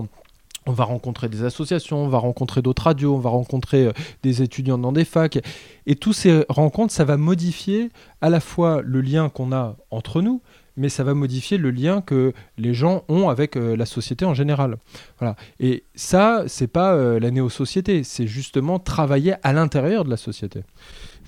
on, 0.66 0.72
va 0.72 0.84
rencontrer 0.84 1.28
des 1.28 1.44
associations, 1.44 2.04
on 2.04 2.08
va 2.08 2.18
rencontrer 2.18 2.62
d'autres 2.62 2.82
radios, 2.82 3.14
on 3.14 3.18
va 3.18 3.30
rencontrer 3.30 3.86
euh, 3.86 3.92
des 4.22 4.42
étudiants 4.42 4.78
dans 4.78 4.92
des 4.92 5.04
facs. 5.04 5.38
Et 5.86 5.94
toutes 5.94 6.14
ces 6.14 6.44
rencontres, 6.48 6.92
ça 6.92 7.04
va 7.04 7.16
modifier 7.16 7.90
à 8.20 8.30
la 8.30 8.40
fois 8.40 8.82
le 8.82 9.00
lien 9.00 9.28
qu'on 9.28 9.52
a 9.52 9.76
entre 9.90 10.20
nous, 10.20 10.42
mais 10.76 10.88
ça 10.88 11.04
va 11.04 11.14
modifier 11.14 11.58
le 11.58 11.70
lien 11.70 12.00
que 12.00 12.32
les 12.58 12.74
gens 12.74 13.04
ont 13.08 13.28
avec 13.28 13.56
euh, 13.56 13.76
la 13.76 13.86
société 13.86 14.24
en 14.24 14.34
général. 14.34 14.76
Voilà. 15.18 15.36
Et 15.60 15.84
ça, 15.94 16.44
c'est 16.46 16.66
pas 16.66 16.94
euh, 16.94 17.20
la 17.20 17.30
néo-société, 17.30 18.02
c'est 18.04 18.26
justement 18.26 18.78
travailler 18.78 19.34
à 19.42 19.52
l'intérieur 19.52 20.04
de 20.04 20.10
la 20.10 20.16
société. 20.16 20.64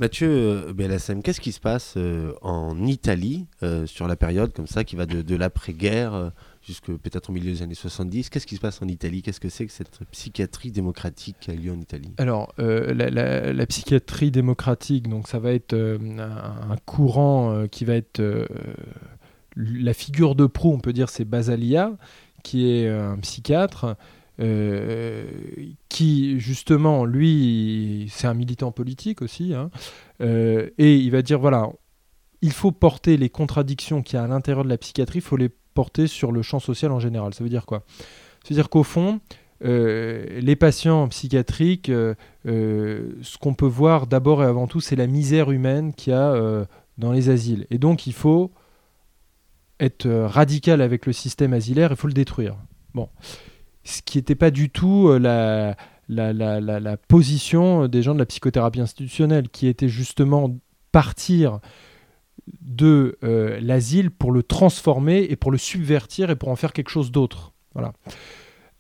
Mathieu 0.01 0.29
euh, 0.29 0.73
Bellassem, 0.73 1.23
qu'est-ce 1.23 1.41
qui 1.41 1.53
se 1.53 1.61
passe 1.61 1.97
en 2.43 2.85
Italie 2.87 3.47
sur 3.87 4.07
la 4.07 4.17
période 4.17 4.53
comme 4.53 4.67
ça 4.67 4.85
qui 4.85 4.97
va 4.97 5.07
de, 5.07 5.37
l'après-guerre 5.37 6.33
jusque 6.63 6.87
peut-être 6.87 7.31
au 7.31 7.33
milieu 7.33 7.53
des 7.53 7.63
années 7.63 7.75
70 7.75 8.29
Qu'est-ce 8.29 8.47
qui 8.47 8.57
se 8.57 8.61
passe 8.61 8.83
en 8.83 8.89
Italie? 8.89 9.23
Qu'est-ce 9.23 9.41
que 9.41 9.49
c'est 9.49 9.67
que 9.67 9.73
cette 9.73 10.01
psychiatrie 10.11 10.71
démocratique 10.71 11.37
qui 11.41 11.51
a 11.51 11.55
lieu 11.55 11.73
en 11.73 11.81
Italie? 11.81 12.13
Alors, 12.19 12.53
la, 12.59 13.67
psychiatrie 13.67 14.31
démocratique, 14.31 15.09
donc 15.09 15.29
ça 15.29 15.39
va 15.39 15.53
être 15.53 15.75
un, 15.75 16.77
courant 16.85 17.67
qui 17.71 17.85
va 17.85 17.95
être 17.95 18.21
la 19.57 19.95
figure 19.95 20.35
de 20.35 20.47
proue, 20.47 20.73
on 20.73 20.81
peut 20.81 20.93
dire, 20.93 21.09
c'est 21.09 21.25
Basalia, 21.25 21.93
qui 22.43 22.71
est 22.71 22.89
un 22.89 23.17
psychiatre 23.19 23.97
euh, 24.39 25.25
qui 25.89 26.39
justement, 26.41 27.07
lui, 27.07 28.07
c'est 28.11 28.27
un 28.27 28.35
militant 28.35 28.71
politique 28.71 29.23
aussi, 29.23 29.55
hein, 29.55 29.71
euh, 30.21 30.69
et 30.77 30.97
il 30.97 31.11
va 31.11 31.23
dire 31.23 31.39
voilà, 31.39 31.71
il 32.43 32.53
faut 32.53 32.71
porter 32.71 33.17
les 33.17 33.31
contradictions 33.31 34.03
qu'il 34.03 34.19
y 34.19 34.21
a 34.21 34.25
à 34.25 34.27
l'intérieur 34.27 34.65
de 34.65 34.69
la 34.69 34.77
psychiatrie, 34.77 35.21
il 35.21 35.23
faut 35.23 35.39
les 35.39 35.49
porter 35.49 36.07
sur 36.07 36.33
le 36.33 36.43
champ 36.43 36.61
social 36.61 36.93
en 36.93 37.01
général. 37.01 37.33
Ça 37.33 37.45
veut 37.45 37.51
dire 37.51 37.65
quoi? 37.65 37.85
Ça 38.43 38.51
veut 38.51 38.57
dire 38.57 38.69
qu'au 38.69 38.83
fond, 38.83 39.21
euh, 39.65 40.39
les 40.39 40.55
patients 40.55 41.09
psychiatriques, 41.09 41.91
ce 42.45 43.39
qu'on 43.41 43.55
peut 43.55 43.65
voir 43.65 44.07
d'abord 44.07 44.43
et 44.43 44.47
avant 44.47 44.67
tout, 44.67 44.81
c'est 44.81 44.97
la 44.97 45.07
misère 45.07 45.51
humaine 45.51 45.95
qu'il 45.95 46.13
y 46.13 46.17
a 46.17 46.67
dans 46.99 47.13
les 47.13 47.31
asiles. 47.31 47.67
Et 47.71 47.79
donc, 47.79 48.07
il 48.07 48.13
faut 48.13 48.51
être 49.81 50.09
radical 50.09 50.81
avec 50.81 51.07
le 51.07 51.13
système 51.13 51.53
asilaire, 51.53 51.91
il 51.91 51.97
faut 51.97 52.09
le 52.09 52.13
détruire. 52.13 52.57
Bon 52.95 53.09
ce 53.87 54.03
qui 54.03 54.19
n'était 54.19 54.35
pas 54.35 54.51
du 54.51 54.69
tout 54.69 55.09
euh, 55.09 55.75
la, 56.09 56.97
position 57.09 57.89
des 57.89 58.03
gens 58.03 58.15
de 58.15 58.19
la 58.19 58.27
psychothérapie 58.27 58.81
institutionnelle, 58.81 59.49
qui 59.49 59.69
était 59.69 59.89
justement 59.89 60.57
partir 60.93 61.61
de 62.61 63.19
euh, 63.25 63.59
l'asile 63.61 64.11
pour 64.11 64.33
le 64.33 64.43
transformer 64.43 65.27
et 65.31 65.37
pour 65.37 65.51
le 65.51 65.59
subvertir 65.59 66.31
et 66.31 66.37
pour 66.37 66.49
en 66.49 66.57
faire 66.57 66.73
quelque 66.73 66.91
chose 66.91 67.11
d'autre. 67.11 67.53
Voilà. 67.75 67.93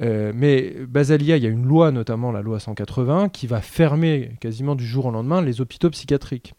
Euh, 0.02 0.32
mais 0.34 0.74
Basalia, 0.86 1.36
il 1.36 1.42
y 1.42 1.46
a 1.46 1.50
une 1.50 1.66
loi, 1.66 1.90
notamment 1.90 2.30
la 2.30 2.42
loi 2.42 2.60
180, 2.60 3.28
qui 3.30 3.46
va 3.46 3.60
fermer 3.60 4.36
quasiment 4.40 4.74
du 4.74 4.86
jour 4.86 5.06
au 5.06 5.10
lendemain 5.10 5.40
les 5.40 5.60
hôpitaux 5.60 5.90
psychiatriques. 5.90 6.54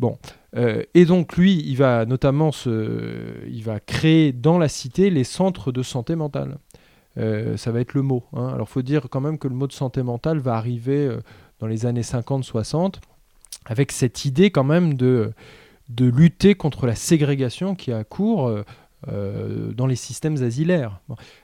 Bon, 0.00 0.18
et 0.56 1.04
donc 1.04 1.36
lui, 1.36 1.62
il 1.66 1.76
va 1.76 2.04
notamment 2.04 2.50
se, 2.50 3.46
il 3.46 3.62
va 3.62 3.78
créer 3.80 4.32
dans 4.32 4.58
la 4.58 4.68
cité 4.68 5.08
les 5.08 5.24
centres 5.24 5.70
de 5.72 5.82
santé 5.82 6.16
mentale. 6.16 6.58
Euh, 7.16 7.56
ça 7.56 7.70
va 7.70 7.80
être 7.80 7.94
le 7.94 8.02
mot. 8.02 8.24
Hein. 8.32 8.48
Alors 8.48 8.68
faut 8.68 8.82
dire 8.82 9.06
quand 9.10 9.20
même 9.20 9.38
que 9.38 9.48
le 9.48 9.54
mot 9.54 9.66
de 9.66 9.72
santé 9.72 10.02
mentale 10.02 10.38
va 10.38 10.56
arriver 10.56 11.06
euh, 11.06 11.20
dans 11.60 11.66
les 11.66 11.86
années 11.86 12.02
50-60 12.02 12.94
avec 13.66 13.92
cette 13.92 14.24
idée 14.24 14.50
quand 14.50 14.64
même 14.64 14.94
de, 14.94 15.32
de 15.88 16.06
lutter 16.06 16.54
contre 16.54 16.86
la 16.86 16.94
ségrégation 16.94 17.74
qui 17.74 17.92
a 17.92 18.04
cours 18.04 18.48
euh, 19.08 19.72
dans 19.72 19.86
les 19.86 19.96
systèmes 19.96 20.42
asilaires. 20.42 21.00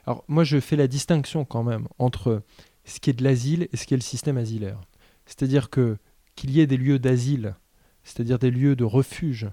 Alors 0.06 0.24
moi 0.28 0.44
je 0.44 0.58
fais 0.58 0.76
la 0.76 0.88
distinction 0.88 1.44
quand 1.44 1.62
même 1.62 1.86
entre 1.98 2.42
ce 2.84 2.98
qui 2.98 3.10
est 3.10 3.14
de 3.14 3.22
l'asile 3.22 3.68
et 3.72 3.76
ce 3.76 3.86
qui 3.86 3.94
est 3.94 3.98
le 3.98 4.02
système 4.02 4.38
asilaire. 4.38 4.80
C'est-à-dire 5.26 5.70
que 5.70 5.96
qu'il 6.34 6.50
y 6.50 6.60
ait 6.60 6.66
des 6.66 6.78
lieux 6.78 6.98
d'asile, 6.98 7.54
c'est-à-dire 8.04 8.38
des 8.38 8.50
lieux 8.50 8.76
de 8.76 8.84
refuge 8.84 9.48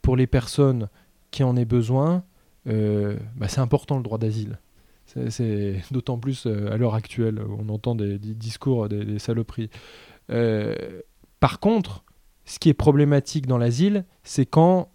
pour 0.00 0.16
les 0.16 0.26
personnes 0.26 0.88
qui 1.30 1.42
en 1.44 1.56
aient 1.56 1.66
besoin, 1.66 2.24
bah, 2.66 3.48
c'est 3.48 3.60
important 3.60 3.96
le 3.96 4.02
droit 4.02 4.18
d'asile. 4.18 4.58
C'est 5.28 5.82
d'autant 5.90 6.18
plus 6.18 6.46
euh, 6.46 6.72
à 6.72 6.76
l'heure 6.76 6.94
actuelle, 6.94 7.40
on 7.58 7.68
entend 7.68 7.94
des, 7.94 8.18
discours, 8.18 8.88
des, 8.88 9.18
saloperies. 9.18 9.70
Euh, 10.30 10.74
par 11.40 11.60
contre, 11.60 12.04
ce 12.44 12.58
qui 12.58 12.68
est 12.68 12.74
problématique 12.74 13.46
dans 13.46 13.58
l'asile, 13.58 14.04
c'est 14.24 14.46
quand 14.46 14.90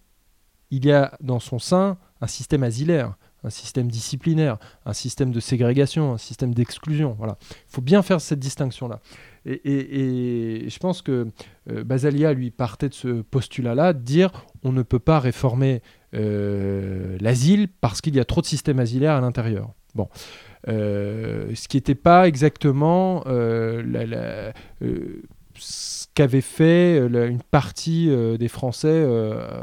il 0.70 0.84
y 0.84 0.92
a 0.92 1.16
dans 1.20 1.40
son 1.40 1.58
sein 1.58 1.98
un 2.20 2.26
système 2.26 2.62
asilaire, 2.62 3.16
un 3.44 3.50
système 3.50 3.90
disciplinaire, 3.90 4.58
un 4.84 4.92
système 4.92 5.30
de 5.30 5.40
ségrégation, 5.40 6.14
un 6.14 6.18
système 6.18 6.52
d'exclusion. 6.52 7.14
Voilà. 7.18 7.38
Il 7.50 7.72
faut 7.72 7.80
bien 7.80 8.02
faire 8.02 8.20
cette 8.20 8.40
distinction-là. 8.40 9.00
Et, 9.46 10.66
je 10.68 10.78
pense 10.78 11.02
que 11.02 11.28
euh, 11.70 11.84
Basalia, 11.84 12.32
lui, 12.32 12.50
partait 12.50 12.88
de 12.88 12.94
ce 12.94 13.22
postulat-là, 13.22 13.92
de 13.92 14.00
dire 14.00 14.30
on 14.62 14.72
ne 14.72 14.82
peut 14.82 14.98
pas 14.98 15.20
réformer 15.20 15.82
l'asile 16.12 17.68
parce 17.80 18.00
qu'il 18.00 18.16
y 18.16 18.20
a 18.20 18.24
trop 18.24 18.40
de 18.40 18.46
systèmes 18.46 18.78
asilaires 18.78 19.14
à 19.14 19.20
l'intérieur. 19.20 19.72
Bon. 19.94 20.08
Euh, 20.68 21.50
ce 21.54 21.68
qui 21.68 21.76
n'était 21.76 21.94
pas 21.94 22.26
exactement 22.26 23.22
euh, 23.26 23.82
euh, 24.82 25.22
ce 25.54 26.06
qu'avait 26.14 26.40
fait 26.40 26.98
une 26.98 27.40
partie 27.50 28.10
des 28.38 28.48
Français 28.48 29.06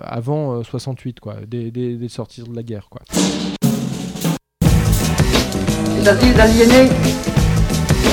avant 0.03 0.63
68, 0.63 1.19
quoi, 1.19 1.35
des, 1.47 2.07
sorties 2.09 2.43
de 2.43 2.55
la 2.55 2.63
guerre. 2.63 2.89
Quoi. 2.89 3.01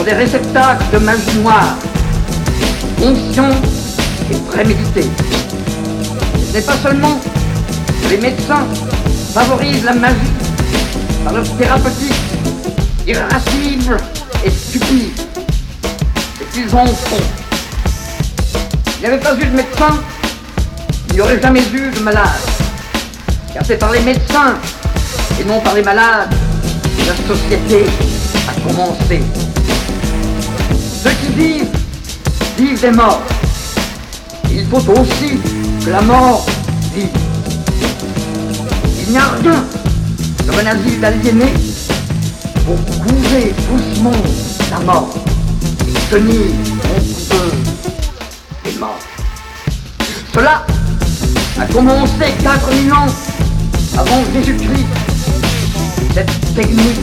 Des 0.05 0.13
réceptacles 0.13 0.85
de 0.93 0.99
magie 0.99 1.39
noire, 1.43 1.77
conscients 2.99 3.55
et 4.31 4.37
prémédités. 4.51 5.09
Ce 6.49 6.57
n'est 6.57 6.63
pas 6.63 6.77
seulement 6.83 7.21
que 8.03 8.09
les 8.11 8.19
médecins 8.19 8.67
favorisent 9.33 9.85
la 9.85 9.95
magie 9.95 10.33
par 11.25 11.35
leur 11.35 11.45
thérapeutique 11.57 12.15
irascible 13.07 13.97
et 14.45 14.51
stupide. 14.51 15.13
Et 16.41 16.45
qu'ils 16.53 16.75
en 16.75 16.87
font. 16.87 17.17
Il 18.97 19.01
n'y 19.01 19.07
avait 19.07 19.23
pas 19.23 19.35
eu 19.35 19.47
de 19.47 19.57
médecin, 19.57 20.01
il 21.09 21.15
n'y 21.15 21.21
aurait 21.21 21.41
jamais 21.41 21.63
eu 21.73 21.91
de 21.91 22.01
malade. 22.01 22.41
Car 23.53 23.65
c'est 23.65 23.77
par 23.77 23.93
les 23.93 24.01
médecins 24.01 24.55
et 25.41 25.45
non 25.45 25.61
par 25.61 25.75
les 25.75 25.83
malades 25.83 26.35
que 26.97 27.07
la 27.07 27.35
société 27.35 27.87
a 28.49 28.69
commencé. 28.69 29.23
Vivent, 31.37 31.67
vivent 32.59 32.81
des 32.81 32.91
morts. 32.91 33.23
Il 34.51 34.67
faut 34.67 34.93
aussi 34.93 35.39
que 35.85 35.91
la 35.91 36.03
mort 36.03 36.45
vive. 36.95 37.09
Il 39.01 39.13
n'y 39.13 39.19
a 39.19 39.29
rien 39.43 39.65
comme 40.47 40.59
un 40.59 40.67
asile 40.67 41.01
d'aliénés 41.01 41.55
pour 42.67 42.77
couver 43.05 43.55
doucement 43.71 44.13
la 44.71 44.81
mort 44.81 45.15
et 45.81 46.11
tenir 46.11 46.41
contre 46.83 47.45
les 48.65 48.79
morts. 48.79 49.01
Cela 50.35 50.65
a 51.61 51.67
commencé 51.67 52.35
4000 52.43 52.93
ans 52.93 53.07
avant 53.99 54.23
Jésus-Christ 54.35 54.87
cette 56.15 56.55
technique 56.55 57.01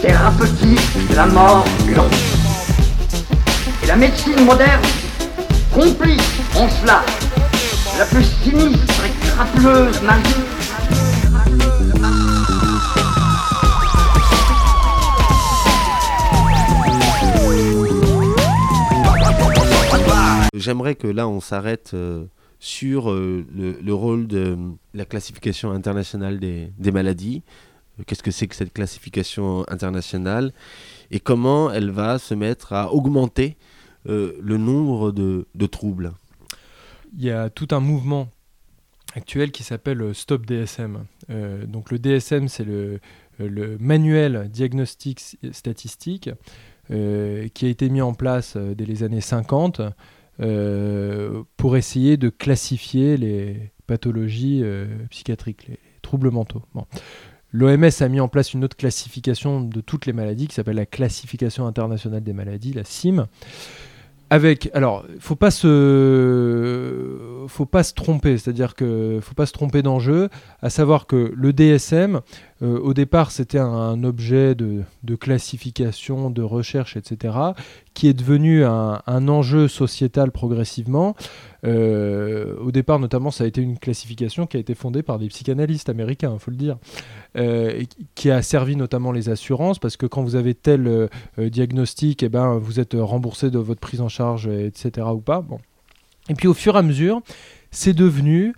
thérapeutique 0.00 1.08
de 1.10 1.16
la 1.16 1.26
mort 1.26 1.64
lente. 1.94 2.39
La 3.90 3.96
médecine 3.96 4.44
moderne, 4.44 4.84
complice 5.74 6.40
en 6.54 6.68
cela 6.68 7.04
la 7.98 8.04
plus 8.04 8.22
sinistre 8.22 9.04
et 9.04 9.26
crapeleuse 9.26 10.00
magie. 10.02 10.30
J'aimerais 20.54 20.94
que 20.94 21.08
là 21.08 21.26
on 21.26 21.40
s'arrête 21.40 21.90
euh, 21.94 22.26
sur 22.60 23.10
euh, 23.10 23.44
le, 23.52 23.72
le 23.82 23.94
rôle 23.94 24.28
de 24.28 24.56
la 24.94 25.04
classification 25.04 25.72
internationale 25.72 26.38
des, 26.38 26.92
maladies. 26.92 27.42
Euh, 27.98 28.04
Qu'est-ce 28.06 28.22
que 28.22 28.30
c'est 28.30 28.46
que 28.46 28.54
cette 28.54 28.72
classification 28.72 29.68
internationale? 29.68 30.52
Et 31.10 31.18
comment 31.18 31.72
elle 31.72 31.90
va 31.90 32.20
se 32.20 32.34
mettre 32.34 32.72
à 32.72 32.92
augmenter 32.94 33.56
euh, 34.08 34.32
le 34.40 34.56
nombre 34.56 35.12
de, 35.12 35.66
troubles. 35.66 36.12
Il 37.16 37.24
y 37.24 37.30
a 37.30 37.50
tout 37.50 37.68
un 37.72 37.80
mouvement 37.80 38.28
actuel 39.14 39.50
qui 39.50 39.62
s'appelle 39.62 40.00
euh, 40.02 40.14
Stop 40.14 40.46
DSM. 40.46 41.04
Euh, 41.30 41.66
donc 41.66 41.90
le 41.90 41.98
DSM, 41.98 42.48
c'est 42.48 42.64
le, 42.64 43.00
manuel 43.78 44.50
diagnostic 44.50 45.38
statistique 45.52 46.28
qui 46.88 47.66
a 47.66 47.68
été 47.68 47.88
mis 47.88 48.02
en 48.02 48.12
place 48.12 48.58
dès 48.58 48.84
les 48.84 49.02
années 49.02 49.22
50 49.22 49.80
euh, 50.40 51.42
pour 51.56 51.78
essayer 51.78 52.18
de 52.18 52.28
classifier 52.28 53.16
les 53.16 53.70
pathologies 53.86 54.62
psychiatriques, 55.08 55.68
les 55.68 55.78
troubles 56.02 56.30
mentaux. 56.30 56.62
L'OMS 57.52 57.90
a 58.00 58.08
mis 58.08 58.20
en 58.20 58.28
place 58.28 58.52
une 58.52 58.62
autre 58.62 58.76
classification 58.76 59.62
de 59.62 59.80
toutes 59.80 60.04
les 60.04 60.12
maladies 60.12 60.48
qui 60.48 60.54
s'appelle 60.54 60.76
la 60.76 60.84
classification 60.84 61.66
internationale 61.66 62.22
des 62.22 62.34
maladies, 62.34 62.74
la 62.74 62.84
CIM. 62.84 63.26
Avec, 64.32 64.70
alors, 64.74 65.04
faut 65.18 65.34
pas 65.34 65.50
se, 65.50 67.44
faut 67.48 67.66
pas 67.66 67.82
se 67.82 67.94
tromper, 67.94 68.38
c'est-à-dire 68.38 68.76
que 68.76 69.18
faut 69.20 69.34
pas 69.34 69.46
se 69.46 69.52
tromper 69.52 69.82
d'enjeu, 69.82 70.28
à 70.62 70.70
savoir 70.70 71.06
que 71.08 71.32
le 71.34 71.52
DSM, 71.52 72.20
euh, 72.62 72.78
au 72.78 72.94
départ, 72.94 73.32
c'était 73.32 73.58
un, 73.58 74.04
objet 74.04 74.54
de, 74.54 74.84
classification, 75.16 76.30
de 76.30 76.42
recherche, 76.42 76.96
etc., 76.96 77.34
qui 77.92 78.06
est 78.06 78.14
devenu 78.14 78.64
un 78.64 79.28
enjeu 79.28 79.66
sociétal 79.66 80.30
progressivement. 80.30 81.16
Euh, 81.64 82.56
au 82.58 82.70
départ, 82.70 82.98
notamment, 82.98 83.30
ça 83.30 83.44
a 83.44 83.46
été 83.46 83.60
une 83.60 83.78
classification 83.78 84.46
qui 84.46 84.56
a 84.56 84.60
été 84.60 84.74
fondée 84.74 85.02
par 85.02 85.18
des 85.18 85.28
psychanalystes 85.28 85.88
américains, 85.88 86.32
il 86.34 86.38
faut 86.40 86.50
le 86.50 86.56
dire, 86.56 86.78
euh, 87.36 87.82
qui- 88.14 88.30
a 88.30 88.42
servi 88.42 88.76
notamment 88.76 89.12
les 89.12 89.28
assurances, 89.28 89.78
parce 89.78 89.96
que 89.96 90.06
quand 90.06 90.22
vous 90.22 90.36
avez 90.36 90.54
tel 90.54 90.86
euh, 90.86 91.08
euh, 91.38 91.50
diagnostic, 91.50 92.22
eh 92.22 92.28
ben, 92.28 92.56
vous 92.58 92.80
êtes 92.80 92.94
remboursé 92.98 93.50
de 93.50 93.58
votre 93.58 93.80
prise 93.80 94.00
en 94.00 94.08
charge, 94.08 94.46
etc. 94.46 95.06
ou 95.12 95.20
pas. 95.20 95.40
Bon. 95.40 95.58
Et 96.28 96.34
puis 96.34 96.48
au 96.48 96.54
fur 96.54 96.76
et 96.76 96.78
à 96.78 96.82
mesure, 96.82 97.20
c'est 97.70 97.92
devenu, 97.94 98.54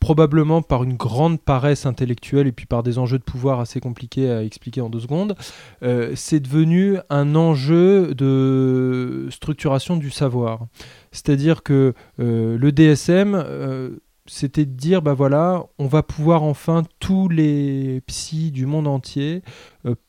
probablement 0.00 0.62
par 0.62 0.84
une 0.84 0.94
grande 0.94 1.40
paresse 1.40 1.86
intellectuelle 1.86 2.46
et 2.46 2.52
puis 2.52 2.66
par 2.66 2.82
des 2.82 2.98
enjeux 2.98 3.18
de 3.18 3.24
pouvoir 3.24 3.60
assez 3.60 3.80
compliqués 3.80 4.30
à 4.30 4.42
expliquer 4.42 4.80
en 4.80 4.90
deux 4.90 5.00
secondes, 5.00 5.36
euh, 5.82 6.12
c'est 6.14 6.40
devenu 6.40 6.98
un 7.10 7.34
enjeu 7.34 8.14
de 8.14 9.28
structuration 9.30 9.96
du 9.96 10.10
savoir. 10.10 10.66
C'est-à-dire 11.10 11.62
que 11.62 11.94
euh, 12.20 12.56
le 12.58 12.72
DSM, 12.72 13.34
euh, 13.34 13.90
c'était 14.26 14.66
de 14.66 14.72
dire, 14.72 15.02
bah 15.02 15.14
voilà, 15.14 15.64
on 15.78 15.86
va 15.86 16.02
pouvoir 16.02 16.42
enfin 16.42 16.82
tous 17.00 17.28
les 17.28 18.02
psys 18.06 18.50
du 18.50 18.66
monde 18.66 18.86
entier 18.86 19.42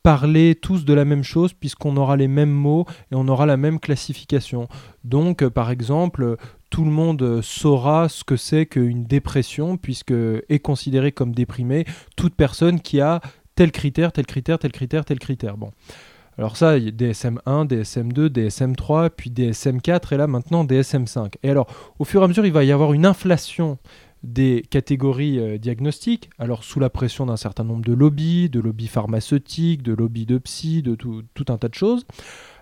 parler 0.04 0.56
tous 0.56 0.84
de 0.84 0.94
la 0.94 1.06
même 1.06 1.24
chose 1.24 1.54
puisqu'on 1.54 1.96
aura 1.96 2.18
les 2.18 2.28
mêmes 2.28 2.52
mots 2.52 2.86
et 3.12 3.16
on 3.16 3.30
aura 3.30 3.46
la 3.46 3.56
même 3.56 3.80
classification. 3.80 4.68
Donc, 5.06 5.48
par 5.48 5.72
exemple, 5.72 6.36
tout 6.70 6.86
le 6.86 6.92
monde 6.92 7.42
saura 7.42 8.10
ce 8.10 8.24
que 8.24 8.36
c'est 8.36 8.66
qu'une 8.66 9.04
dépression 9.06 9.78
puisque 9.78 10.12
est 10.12 10.60
considérée 10.60 11.12
comme 11.12 11.34
déprimée 11.34 11.86
toute 12.16 12.36
personne 12.36 12.80
qui 12.80 13.02
a 13.02 13.22
tel 13.56 13.72
critère, 13.72 14.12
tel 14.12 14.26
critère, 14.26 14.60
tel 14.60 14.72
critère, 14.72 15.06
tel 15.06 15.20
critère. 15.20 15.58
Bon. 15.58 15.72
Alors 16.38 16.56
ça, 16.56 16.78
il 16.78 16.86
y 16.86 16.88
a 16.88 16.92
DSM1, 16.92 17.68
DSM2, 17.68 18.30
DSM3, 18.30 19.10
puis 19.10 19.30
DSM4 19.30 20.14
et 20.14 20.18
là 20.18 20.28
maintenant 20.28 20.64
DSM5. 20.64 21.34
Et 21.44 21.50
alors, 21.50 21.68
au 22.00 22.06
fur 22.06 22.22
et 22.22 22.24
à 22.24 22.28
mesure, 22.30 22.46
il 22.46 22.54
va 22.54 22.64
y 22.64 22.72
avoir 22.72 22.94
une 22.94 23.06
inflation 23.06 23.78
des 24.24 24.64
catégories 24.70 25.40
euh, 25.40 25.58
diagnostiques, 25.58 26.30
alors 26.40 26.64
sous 26.64 26.80
la 26.80 26.90
pression 26.90 27.26
d'un 27.26 27.36
certain 27.36 27.66
nombre 27.66 27.84
de 27.84 27.94
lobbies, 27.94 28.50
de 28.50 28.62
lobbies 28.62 28.88
pharmaceutiques, 28.88 29.84
de 29.84 29.94
lobbies 29.94 30.26
de 30.26 30.38
psy, 30.38 30.82
de 30.82 30.96
tout 30.96 31.46
un 31.50 31.58
tas 31.58 31.68
de 31.68 31.76
choses. 31.76 32.06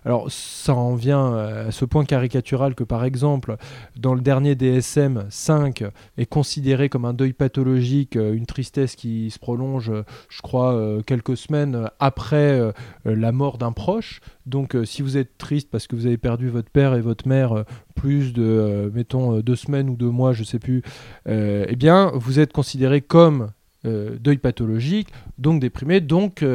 Alors 0.07 0.31
ça 0.31 0.73
en 0.73 0.95
vient 0.95 1.33
euh, 1.33 1.67
à 1.67 1.71
ce 1.71 1.83
point 1.83 2.05
caricatural 2.05 2.75
que 2.75 2.85
par 2.85 3.03
exemple, 3.03 3.57
dans 3.97 4.13
le 4.13 4.21
dernier 4.21 4.55
DSM 4.55 5.25
5 5.29 5.83
est 6.17 6.25
considéré 6.25 6.87
comme 6.87 7.03
un 7.03 7.13
deuil 7.13 7.33
pathologique, 7.33 8.15
euh, 8.15 8.31
une 8.31 8.45
tristesse 8.45 8.95
qui 8.95 9.29
se 9.31 9.37
prolonge, 9.37 9.89
euh, 9.89 10.03
je 10.29 10.41
crois, 10.41 10.73
quelques 11.05 11.35
semaines 11.35 11.89
après 11.99 12.71
la 13.03 13.31
mort 13.33 13.57
d'un 13.57 13.73
proche. 13.73 14.21
Donc 14.45 14.77
si 14.85 15.01
vous 15.01 15.17
êtes 15.17 15.37
triste 15.37 15.69
parce 15.69 15.87
que 15.87 15.95
vous 15.97 16.05
avez 16.05 16.17
perdu 16.17 16.47
votre 16.47 16.69
père 16.69 16.95
et 16.95 17.01
votre 17.01 17.27
mère 17.27 17.65
plus 17.93 18.31
de, 18.31 18.89
mettons, 18.93 19.39
deux 19.39 19.57
semaines 19.57 19.89
ou 19.89 19.95
deux 19.95 20.09
mois, 20.09 20.31
je 20.31 20.43
sais 20.43 20.59
plus, 20.59 20.83
eh 21.27 21.75
bien, 21.75 22.11
vous 22.15 22.39
êtes 22.39 22.53
considéré 22.53 23.01
comme 23.01 23.49
deuil 23.83 24.37
pathologique, 24.37 25.09
donc 25.37 25.59
déprimé, 25.59 25.99
donc 25.99 26.45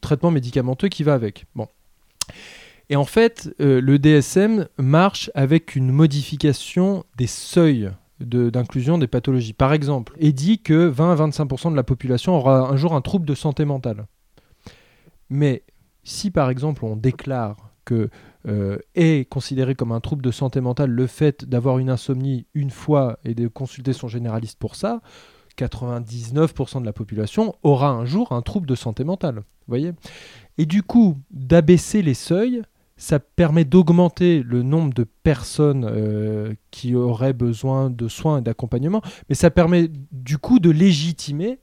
traitement 0.00 0.30
médicamenteux 0.30 0.88
qui 0.88 1.04
va 1.04 1.14
avec. 1.14 1.46
Bon. 1.54 1.68
Et 2.88 2.96
en 2.96 3.04
fait, 3.04 3.54
euh, 3.60 3.80
le 3.80 3.98
DSM 3.98 4.68
marche 4.78 5.30
avec 5.34 5.74
une 5.74 5.90
modification 5.90 7.04
des 7.16 7.26
seuils 7.26 7.90
d'inclusion 8.20 8.96
des 8.96 9.08
pathologies. 9.08 9.52
Par 9.52 9.72
exemple, 9.72 10.14
il 10.18 10.32
dit 10.32 10.60
que 10.60 10.86
20 10.86 11.12
à 11.12 11.28
25% 11.28 11.70
de 11.70 11.76
la 11.76 11.82
population 11.82 12.34
aura 12.34 12.60
un 12.60 12.76
jour 12.76 12.94
un 12.94 13.02
trouble 13.02 13.26
de 13.26 13.34
santé 13.34 13.64
mentale. 13.64 14.06
Mais 15.28 15.64
si 16.04 16.30
par 16.30 16.48
exemple 16.48 16.84
on 16.84 16.96
déclare 16.96 17.56
que 17.84 18.08
euh, 18.48 18.78
est 18.94 19.28
considéré 19.28 19.74
comme 19.74 19.92
un 19.92 20.00
trouble 20.00 20.22
de 20.22 20.30
santé 20.30 20.60
mentale 20.60 20.90
le 20.90 21.06
fait 21.06 21.44
d'avoir 21.44 21.78
une 21.78 21.90
insomnie 21.90 22.46
une 22.54 22.70
fois 22.70 23.18
et 23.24 23.34
de 23.34 23.48
consulter 23.48 23.92
son 23.92 24.08
généraliste 24.08 24.58
pour 24.58 24.76
ça, 24.76 25.02
99% 25.58 26.80
de 26.80 26.86
la 26.86 26.92
population 26.92 27.54
aura 27.62 27.90
un 27.90 28.04
jour 28.04 28.32
un 28.32 28.42
trouble 28.42 28.66
de 28.66 28.74
santé 28.74 29.04
mentale. 29.04 29.42
Voyez? 29.68 29.92
Et 30.58 30.66
du 30.66 30.82
coup, 30.82 31.18
d'abaisser 31.30 32.02
les 32.02 32.14
seuils, 32.14 32.62
ça 32.96 33.18
permet 33.18 33.64
d'augmenter 33.64 34.42
le 34.42 34.62
nombre 34.62 34.94
de 34.94 35.04
personnes 35.22 35.86
euh, 35.88 36.54
qui 36.70 36.94
auraient 36.94 37.34
besoin 37.34 37.90
de 37.90 38.08
soins 38.08 38.38
et 38.38 38.42
d'accompagnement, 38.42 39.02
mais 39.28 39.34
ça 39.34 39.50
permet 39.50 39.90
du 40.12 40.38
coup 40.38 40.58
de 40.58 40.70
légitimer 40.70 41.58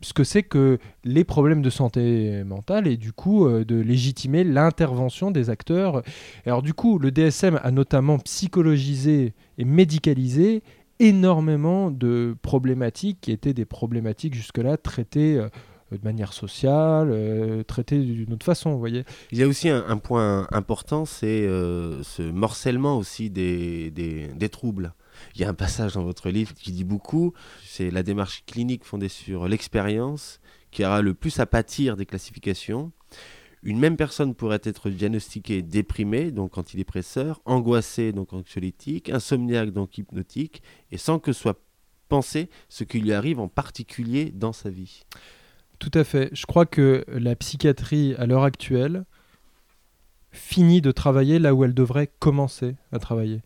ce 0.00 0.12
que 0.12 0.24
c'est 0.24 0.42
que 0.42 0.78
les 1.04 1.24
problèmes 1.24 1.62
de 1.62 1.70
santé 1.70 2.42
mentale 2.44 2.86
et 2.86 2.96
du 2.96 3.12
coup 3.12 3.46
euh, 3.46 3.64
de 3.64 3.76
légitimer 3.76 4.44
l'intervention 4.44 5.30
des 5.30 5.50
acteurs. 5.50 6.02
Et 6.46 6.48
alors 6.48 6.62
du 6.62 6.74
coup, 6.74 6.98
le 6.98 7.10
DSM 7.10 7.60
a 7.62 7.70
notamment 7.70 8.18
psychologisé 8.18 9.34
et 9.58 9.64
médicalisé 9.64 10.62
énormément 11.00 11.90
de 11.90 12.36
problématiques 12.42 13.18
qui 13.20 13.32
étaient 13.32 13.54
des 13.54 13.64
problématiques 13.64 14.34
jusque-là 14.34 14.76
traitées 14.76 15.36
euh, 15.36 15.48
de 15.96 16.04
manière 16.04 16.32
sociale, 16.32 17.08
euh, 17.10 17.62
traitées 17.62 17.98
d'une 17.98 18.32
autre 18.32 18.44
façon, 18.44 18.72
vous 18.72 18.78
voyez. 18.78 19.04
Il 19.32 19.38
y 19.38 19.42
a 19.42 19.46
aussi 19.46 19.68
un, 19.68 19.84
un 19.88 19.96
point 19.96 20.46
important, 20.50 21.04
c'est 21.04 21.46
euh, 21.46 22.02
ce 22.02 22.22
morcellement 22.22 22.98
aussi 22.98 23.30
des, 23.30 23.90
des, 23.90 24.28
des 24.28 24.48
troubles. 24.48 24.94
Il 25.34 25.40
y 25.40 25.44
a 25.44 25.48
un 25.48 25.54
passage 25.54 25.94
dans 25.94 26.04
votre 26.04 26.30
livre 26.30 26.54
qui 26.54 26.72
dit 26.72 26.84
beaucoup, 26.84 27.32
c'est 27.64 27.90
la 27.90 28.02
démarche 28.02 28.44
clinique 28.46 28.84
fondée 28.84 29.08
sur 29.08 29.48
l'expérience 29.48 30.40
qui 30.70 30.84
aura 30.84 31.02
le 31.02 31.14
plus 31.14 31.40
à 31.40 31.46
pâtir 31.46 31.96
des 31.96 32.06
classifications. 32.06 32.92
Une 33.62 33.78
même 33.78 33.96
personne 33.96 34.34
pourrait 34.34 34.60
être 34.62 34.88
diagnostiquée 34.90 35.62
déprimée, 35.62 36.30
donc 36.30 36.58
antidépresseur, 36.58 37.40
angoissée, 37.44 38.12
donc 38.12 38.32
anxiolytique, 38.32 39.10
insomniaque, 39.10 39.70
donc 39.70 39.98
hypnotique, 39.98 40.62
et 40.92 40.98
sans 40.98 41.18
que 41.18 41.32
soit 41.32 41.60
pensé 42.08 42.48
ce 42.68 42.84
qui 42.84 43.00
lui 43.00 43.12
arrive 43.12 43.40
en 43.40 43.48
particulier 43.48 44.30
dans 44.30 44.52
sa 44.52 44.70
vie. 44.70 45.02
Tout 45.78 45.90
à 45.94 46.04
fait. 46.04 46.30
Je 46.32 46.46
crois 46.46 46.66
que 46.66 47.04
la 47.08 47.36
psychiatrie, 47.36 48.14
à 48.18 48.26
l'heure 48.26 48.42
actuelle, 48.42 49.04
finit 50.30 50.80
de 50.80 50.90
travailler 50.90 51.38
là 51.38 51.54
où 51.54 51.64
elle 51.64 51.74
devrait 51.74 52.10
commencer 52.18 52.76
à 52.92 52.98
travailler. 52.98 53.40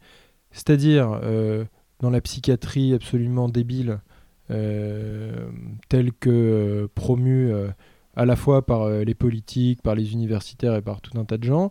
C'est-à-dire, 0.50 1.18
euh, 1.22 1.64
dans 2.00 2.10
la 2.10 2.20
psychiatrie 2.20 2.94
absolument 2.94 3.48
débile, 3.48 4.00
euh, 4.50 5.48
telle 5.88 6.12
que 6.12 6.30
euh, 6.30 6.88
promue 6.94 7.52
à 8.16 8.26
la 8.26 8.36
fois 8.36 8.64
par 8.64 8.88
les 8.88 9.14
politiques, 9.14 9.82
par 9.82 9.94
les 9.94 10.12
universitaires 10.12 10.74
et 10.74 10.82
par 10.82 11.00
tout 11.00 11.18
un 11.18 11.24
tas 11.24 11.38
de 11.38 11.44
gens, 11.44 11.70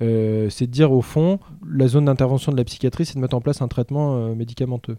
c'est 0.00 0.66
de 0.66 0.66
dire 0.66 0.92
au 0.92 1.02
fond, 1.02 1.38
la 1.68 1.88
zone 1.88 2.06
d'intervention 2.06 2.52
de 2.52 2.56
la 2.56 2.64
psychiatrie, 2.64 3.04
c'est 3.04 3.16
de 3.16 3.20
mettre 3.20 3.36
en 3.36 3.40
place 3.40 3.60
un 3.60 3.68
traitement 3.68 4.34
médicamenteux. 4.34 4.96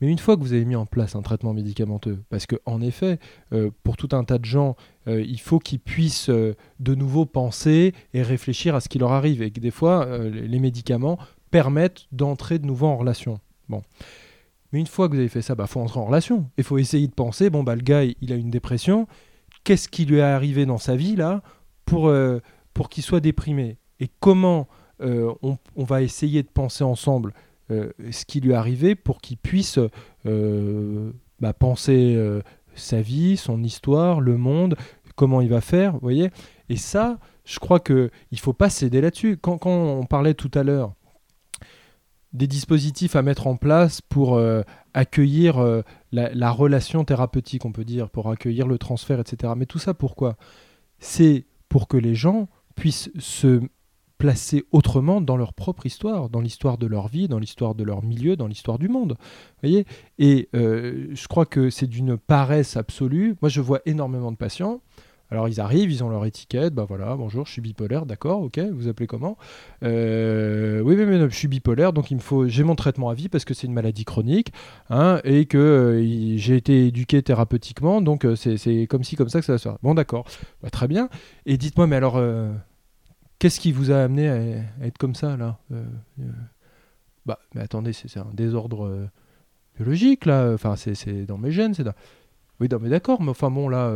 Mais 0.00 0.08
une 0.08 0.18
fois 0.18 0.36
que 0.36 0.40
vous 0.40 0.52
avez 0.52 0.64
mis 0.64 0.76
en 0.76 0.86
place 0.86 1.14
un 1.14 1.22
traitement 1.22 1.52
médicamenteux, 1.52 2.22
parce 2.30 2.46
que 2.46 2.56
en 2.64 2.80
effet, 2.80 3.18
euh, 3.52 3.70
pour 3.82 3.96
tout 3.96 4.08
un 4.12 4.24
tas 4.24 4.38
de 4.38 4.44
gens, 4.44 4.76
euh, 5.08 5.22
il 5.22 5.40
faut 5.40 5.58
qu'ils 5.58 5.80
puissent 5.80 6.30
euh, 6.30 6.54
de 6.78 6.94
nouveau 6.94 7.26
penser 7.26 7.92
et 8.14 8.22
réfléchir 8.22 8.74
à 8.74 8.80
ce 8.80 8.88
qui 8.88 8.98
leur 8.98 9.12
arrive, 9.12 9.42
et 9.42 9.50
que 9.50 9.60
des 9.60 9.70
fois, 9.70 10.08
les 10.28 10.58
médicaments 10.58 11.18
permettent 11.50 12.06
d'entrer 12.12 12.58
de 12.58 12.66
nouveau 12.66 12.86
en 12.86 12.96
relation. 12.96 13.40
Bon. 13.68 13.82
Mais 14.72 14.80
une 14.80 14.86
fois 14.86 15.08
que 15.08 15.14
vous 15.14 15.18
avez 15.18 15.28
fait 15.28 15.42
ça, 15.42 15.54
il 15.54 15.56
bah, 15.56 15.66
faut 15.66 15.80
entrer 15.80 16.00
en 16.00 16.06
relation. 16.06 16.48
Il 16.56 16.64
faut 16.64 16.78
essayer 16.78 17.06
de 17.06 17.12
penser, 17.12 17.50
bon, 17.50 17.62
bah, 17.62 17.74
le 17.74 17.82
gars, 17.82 18.04
il 18.04 18.32
a 18.32 18.36
une 18.36 18.50
dépression, 18.50 19.06
qu'est-ce 19.64 19.88
qui 19.88 20.06
lui 20.06 20.18
est 20.18 20.22
arrivé 20.22 20.64
dans 20.64 20.78
sa 20.78 20.96
vie, 20.96 21.16
là, 21.16 21.42
pour, 21.84 22.12
pour 22.72 22.88
qu'il 22.88 23.02
soit 23.02 23.20
déprimé? 23.20 23.78
Et 23.98 24.08
comment 24.20 24.68
on, 25.00 25.58
va 25.76 26.02
essayer 26.02 26.42
de 26.42 26.48
penser 26.48 26.84
ensemble 26.84 27.34
ce 27.70 28.24
qui 28.24 28.40
lui 28.40 28.54
arrivé 28.54 28.94
pour 28.94 29.20
qu'il 29.20 29.36
puisse 29.36 29.78
euh, 30.26 31.12
bah, 31.40 31.52
penser 31.52 32.14
euh, 32.16 32.42
sa 32.74 33.00
vie, 33.00 33.36
son 33.36 33.62
histoire, 33.62 34.20
le 34.20 34.36
monde, 34.36 34.76
comment 35.16 35.40
il 35.40 35.48
va 35.48 35.60
faire, 35.60 35.92
vous 35.94 36.00
voyez. 36.00 36.30
Et 36.68 36.76
ça, 36.76 37.18
je 37.44 37.58
crois 37.58 37.80
qu'il 37.80 38.10
ne 38.32 38.36
faut 38.36 38.52
pas 38.52 38.70
céder 38.70 39.00
là-dessus. 39.00 39.36
Quand, 39.40 39.58
quand, 39.58 39.70
on 39.70 40.04
parlait 40.04 40.34
tout 40.34 40.50
à 40.54 40.62
l'heure 40.62 40.94
des 42.32 42.46
dispositifs 42.46 43.16
à 43.16 43.22
mettre 43.22 43.48
en 43.48 43.56
place 43.56 44.00
pour 44.00 44.40
accueillir 44.94 45.82
la, 46.12 46.32
la, 46.32 46.50
relation 46.52 47.04
thérapeutique, 47.04 47.64
on 47.64 47.72
peut 47.72 47.84
dire, 47.84 48.08
pour 48.08 48.30
accueillir 48.30 48.68
le 48.68 48.78
transfert, 48.78 49.18
etc. 49.18 49.52
Mais 49.56 49.66
tout 49.66 49.80
ça, 49.80 49.94
pourquoi? 49.94 50.36
C'est 51.00 51.46
pour 51.68 51.88
que 51.88 51.96
les 51.96 52.14
gens 52.14 52.48
puissent 52.76 53.10
se 53.18 53.60
placés 54.20 54.64
autrement 54.70 55.22
dans 55.22 55.38
leur 55.38 55.54
propre 55.54 55.86
histoire, 55.86 56.28
dans 56.28 56.42
l'histoire 56.42 56.76
de 56.76 56.86
leur 56.86 57.08
vie, 57.08 57.26
dans 57.26 57.38
l'histoire 57.38 57.74
de 57.74 57.82
leur 57.82 58.04
milieu, 58.04 58.36
dans 58.36 58.46
l'histoire 58.46 58.78
du 58.78 58.88
monde. 58.88 59.16
Voyez? 59.62 59.86
Et 60.18 60.50
euh, 60.54 61.08
je 61.12 61.26
crois 61.26 61.46
que 61.46 61.70
c'est 61.70 61.86
d'une 61.86 62.18
paresse 62.18 62.76
absolue. 62.76 63.34
Moi, 63.40 63.48
je 63.48 63.62
vois 63.62 63.80
énormément 63.86 64.30
de 64.30 64.36
patients. 64.36 64.82
Alors 65.30 65.48
ils 65.48 65.60
arrivent, 65.60 65.92
ils 65.92 66.02
ont 66.02 66.08
leur 66.10 66.26
étiquette, 66.26 66.74
bah 66.74 66.84
voilà, 66.88 67.14
bonjour, 67.14 67.46
je 67.46 67.52
suis 67.52 67.62
bipolaire, 67.62 68.04
d'accord, 68.04 68.42
ok, 68.42 68.58
vous 68.72 68.88
appelez 68.88 69.06
comment? 69.06 69.38
Euh, 69.84 70.80
Oui, 70.80 70.96
mais, 70.96 71.06
mais, 71.06 71.20
je 71.30 71.36
suis 71.36 71.46
bipolaire, 71.46 71.92
donc 71.92 72.10
il 72.10 72.18
faut, 72.18 72.48
j'ai 72.48 72.64
mon 72.64 72.74
traitement 72.74 73.10
à 73.10 73.14
vie 73.14 73.28
parce 73.28 73.44
que 73.44 73.54
c'est 73.54 73.68
une 73.68 73.72
maladie 73.72 74.04
chronique, 74.04 74.52
hein, 74.88 75.20
et 75.22 75.46
que 75.46 75.56
euh, 75.56 76.36
j'ai 76.36 76.56
été 76.56 76.88
éduqué 76.88 77.22
thérapeutiquement, 77.22 78.00
donc 78.00 78.26
c'est 78.34 78.88
comme 78.88 79.04
ci, 79.04 79.14
comme 79.14 79.28
ça 79.28 79.38
que 79.38 79.46
ça 79.46 79.52
va 79.52 79.58
se 79.58 79.68
faire. 79.68 79.78
Bon, 79.84 79.94
d'accord, 79.94 80.24
bah, 80.64 80.70
très 80.70 80.88
bien. 80.88 81.08
Et 81.46 81.56
dites-moi, 81.56 81.86
mais 81.86 81.94
alors, 81.94 82.20
Qu'est-ce 83.40 83.58
qui 83.58 83.72
vous 83.72 83.90
a 83.90 83.96
amené 83.96 84.28
à, 84.28 84.86
être 84.86 84.98
comme 84.98 85.14
ça, 85.14 85.34
là 85.38 85.58
euh, 85.72 85.82
euh, 86.20 86.24
Bah, 87.24 87.38
mais 87.54 87.62
attendez, 87.62 87.94
c'est 87.94 88.18
un 88.18 88.28
désordre 88.34 88.86
euh, 88.86 89.06
biologique, 89.76 90.26
là. 90.26 90.52
Enfin, 90.52 90.76
c'est 90.76 91.24
dans 91.24 91.38
mes 91.38 91.50
gènes, 91.50 91.72
c'est 91.72 91.84
Oui, 92.60 92.68
non, 92.70 92.78
mais 92.78 92.90
d'accord, 92.90 93.22
mais 93.22 93.30
enfin 93.30 93.50
bon, 93.50 93.70
là, 93.70 93.90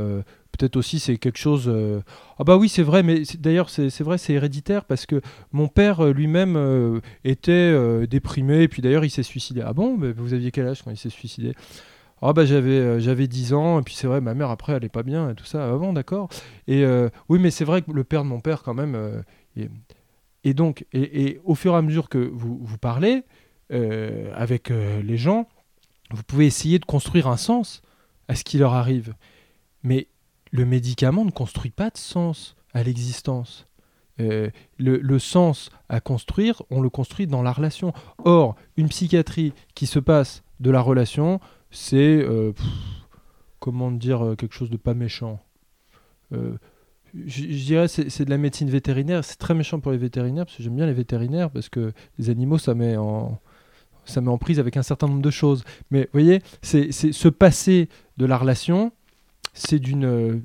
peut-être 0.52 0.76
aussi 0.76 0.98
c'est 0.98 1.18
quelque 1.18 1.36
chose. 1.36 1.70
Ah 2.38 2.44
bah 2.44 2.56
oui, 2.56 2.70
c'est 2.70 2.82
vrai, 2.82 3.02
mais 3.02 3.22
d'ailleurs 3.38 3.68
c'est 3.68 4.00
vrai, 4.00 4.16
c'est 4.16 4.32
héréditaire 4.32 4.86
parce 4.86 5.04
que 5.04 5.20
mon 5.52 5.68
père 5.68 6.02
lui-même 6.06 7.02
était 7.24 8.06
déprimé, 8.06 8.62
et 8.62 8.68
puis 8.68 8.80
d'ailleurs 8.80 9.04
il 9.04 9.10
s'est 9.10 9.22
suicidé. 9.22 9.60
Ah 9.62 9.74
bon, 9.74 9.98
vous 10.16 10.32
aviez 10.32 10.52
quel 10.52 10.68
âge 10.68 10.82
quand 10.82 10.90
il 10.90 10.96
s'est 10.96 11.10
suicidé? 11.10 11.54
Ah 12.26 12.32
bah 12.32 12.46
j'avais 12.46 12.78
euh, 12.78 12.98
j'avais 13.00 13.26
10 13.26 13.52
ans 13.52 13.80
et 13.80 13.82
puis 13.82 13.94
c'est 13.94 14.06
vrai 14.06 14.22
ma 14.22 14.32
mère 14.32 14.48
après 14.48 14.72
elle 14.72 14.84
est 14.84 14.88
pas 14.88 15.02
bien 15.02 15.28
et 15.30 15.34
tout 15.34 15.44
ça. 15.44 15.70
Avant 15.70 15.90
ah 15.90 15.92
d'accord. 15.92 16.30
Et 16.66 16.82
euh, 16.82 17.10
oui 17.28 17.38
mais 17.38 17.50
c'est 17.50 17.66
vrai 17.66 17.82
que 17.82 17.92
le 17.92 18.02
père 18.02 18.24
de 18.24 18.28
mon 18.28 18.40
père 18.40 18.62
quand 18.62 18.72
même 18.72 18.94
euh, 18.94 19.68
et, 20.42 20.54
donc 20.54 20.86
et, 20.94 21.38
au 21.44 21.54
fur 21.54 21.74
et 21.74 21.76
à 21.76 21.82
mesure 21.82 22.08
que 22.08 22.18
vous, 22.18 22.58
vous 22.62 22.78
parlez 22.78 23.22
avec 23.70 24.70
les 24.70 25.16
gens 25.16 25.48
vous 26.10 26.22
pouvez 26.22 26.46
essayer 26.46 26.78
de 26.78 26.84
construire 26.84 27.26
un 27.26 27.36
sens 27.36 27.82
à 28.28 28.36
ce 28.36 28.44
qui 28.44 28.58
leur 28.58 28.74
arrive. 28.74 29.14
Mais 29.82 30.06
le 30.52 30.64
médicament 30.64 31.24
ne 31.24 31.30
construit 31.30 31.70
pas 31.70 31.90
de 31.90 31.96
sens 31.96 32.56
à 32.72 32.82
l'existence. 32.82 33.66
Le, 34.18 34.52
le, 34.78 35.18
sens 35.18 35.70
à 35.88 36.00
construire, 36.00 36.62
on 36.70 36.80
le 36.80 36.90
construit 36.90 37.26
dans 37.26 37.42
la 37.42 37.52
relation. 37.52 37.92
Or, 38.24 38.54
une 38.76 38.88
psychiatrie 38.88 39.54
qui 39.74 39.86
se 39.86 39.98
passe 39.98 40.44
de 40.60 40.70
la 40.70 40.80
relation, 40.80 41.40
c'est 41.74 41.96
euh, 41.96 42.52
comment 43.58 43.90
dire 43.90 44.24
euh, 44.24 44.34
quelque 44.36 44.54
chose 44.54 44.70
de 44.70 44.76
pas 44.76 44.94
méchant. 44.94 45.40
Euh, 46.32 46.56
je, 47.26 47.44
dirais 47.44 47.88
c'est, 47.88 48.08
c'est 48.10 48.24
de 48.24 48.30
la 48.30 48.38
médecine 48.38 48.70
vétérinaire. 48.70 49.24
C'est 49.24 49.36
très 49.36 49.54
méchant 49.54 49.80
pour 49.80 49.92
les 49.92 49.98
vétérinaires 49.98 50.46
parce 50.46 50.56
que 50.56 50.62
j'aime 50.62 50.76
bien 50.76 50.86
les 50.86 50.94
vétérinaires 50.94 51.50
parce 51.50 51.68
que 51.68 51.92
les 52.18 52.30
animaux 52.30 52.58
ça 52.58 52.74
met 52.74 52.96
en 52.96 53.38
ça 54.04 54.20
met 54.20 54.28
en 54.28 54.38
prise 54.38 54.58
avec 54.60 54.76
un 54.76 54.82
certain 54.82 55.08
nombre 55.08 55.22
de 55.22 55.30
choses. 55.30 55.64
Mais 55.90 56.02
vous 56.02 56.20
voyez, 56.20 56.42
c'est, 56.62 56.92
c'est 56.92 57.12
se 57.12 57.28
passer 57.28 57.88
de 58.18 58.26
la 58.26 58.36
relation, 58.36 58.92
c'est 59.54 59.78
d'une 59.78 60.42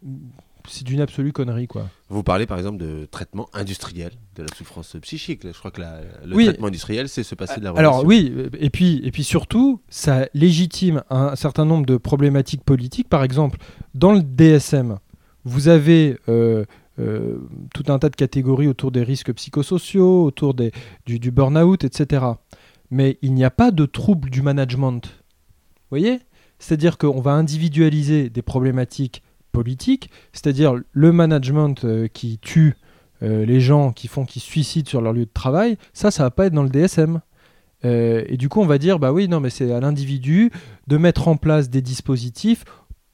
c'est 0.70 0.86
d'une 0.86 1.02
absolue 1.02 1.34
connerie, 1.34 1.68
quoi. 1.68 1.90
Vous 2.10 2.24
parlez 2.24 2.46
par 2.46 2.58
exemple 2.58 2.78
de 2.78 3.08
traitement 3.10 3.50
industriel 3.54 4.12
de 4.36 4.44
la 4.44 4.50
souffrance 4.56 4.96
psychique. 5.02 5.42
Je 5.44 5.58
crois 5.58 5.72
que 5.72 5.82
le 6.26 6.44
traitement 6.46 6.68
industriel, 6.68 7.10
c'est 7.10 7.24
se 7.24 7.36
passer 7.36 7.60
de 7.60 7.66
la 7.66 7.72
relation. 7.72 7.92
Alors 7.92 8.06
oui, 8.06 8.34
et 8.60 8.70
puis, 8.70 9.02
et 9.04 9.12
puis 9.12 9.24
surtout, 9.24 9.82
ça 9.90 10.28
légitime 10.34 11.04
un 11.10 11.36
certain 11.36 11.66
nombre 11.66 11.86
de 11.86 11.98
problématiques 11.98 12.64
politiques. 12.64 13.10
Par 13.10 13.24
exemple, 13.24 13.60
dans 13.94 14.14
le 14.14 14.22
DSM, 14.22 15.00
vous 15.46 15.68
avez 15.68 16.18
euh, 16.30 16.66
euh, 17.00 17.38
tout 17.74 17.92
un 17.92 18.00
tas 18.00 18.10
de 18.10 18.16
catégories 18.16 18.68
autour 18.68 18.92
des 18.92 19.04
risques 19.04 19.34
psychosociaux, 19.34 20.24
autour 20.24 20.54
des, 20.54 20.72
du, 21.06 21.20
du 21.20 21.32
burn-out, 21.32 21.84
etc. 21.84 22.26
Mais 22.92 23.18
il 23.22 23.34
n'y 23.34 23.44
a 23.44 23.52
pas 23.52 23.72
de 23.72 23.86
trouble 23.86 24.30
du 24.30 24.42
management. 24.42 25.02
Vous 25.06 25.98
voyez? 25.98 26.20
C'est-à-dire 26.60 26.98
qu'on 26.98 27.22
va 27.22 27.32
individualiser 27.32 28.30
des 28.30 28.42
problématiques 28.42 29.24
politique, 29.52 30.10
c'est-à-dire 30.34 30.76
le 30.92 31.12
management 31.12 31.86
euh, 31.86 32.08
qui 32.08 32.40
tue 32.40 32.76
euh, 33.22 33.46
les 33.46 33.60
gens 33.60 33.92
qui 33.92 34.08
font 34.08 34.26
qu'ils 34.26 34.42
se 34.42 34.48
suicident 34.48 34.88
sur 34.88 35.02
leur 35.02 35.14
lieu 35.14 35.26
de 35.26 35.32
travail, 35.34 35.78
ça, 35.94 36.12
ça 36.12 36.24
va 36.24 36.32
pas 36.32 36.46
être 36.46 36.54
dans 36.54 36.64
le 36.64 36.70
DSM. 36.70 37.22
Euh, 37.86 38.24
et 38.28 38.38
du 38.38 38.50
coup, 38.50 38.62
on 38.62 38.66
va 38.66 38.78
dire, 38.78 39.00
bah 39.00 39.12
oui, 39.12 39.28
non, 39.28 39.40
mais 39.40 39.50
c'est 39.50 39.72
à 39.72 39.80
l'individu 39.80 40.52
de 40.88 40.98
mettre 40.98 41.28
en 41.28 41.36
place 41.36 41.70
des 41.70 41.82
dispositifs 41.82 42.64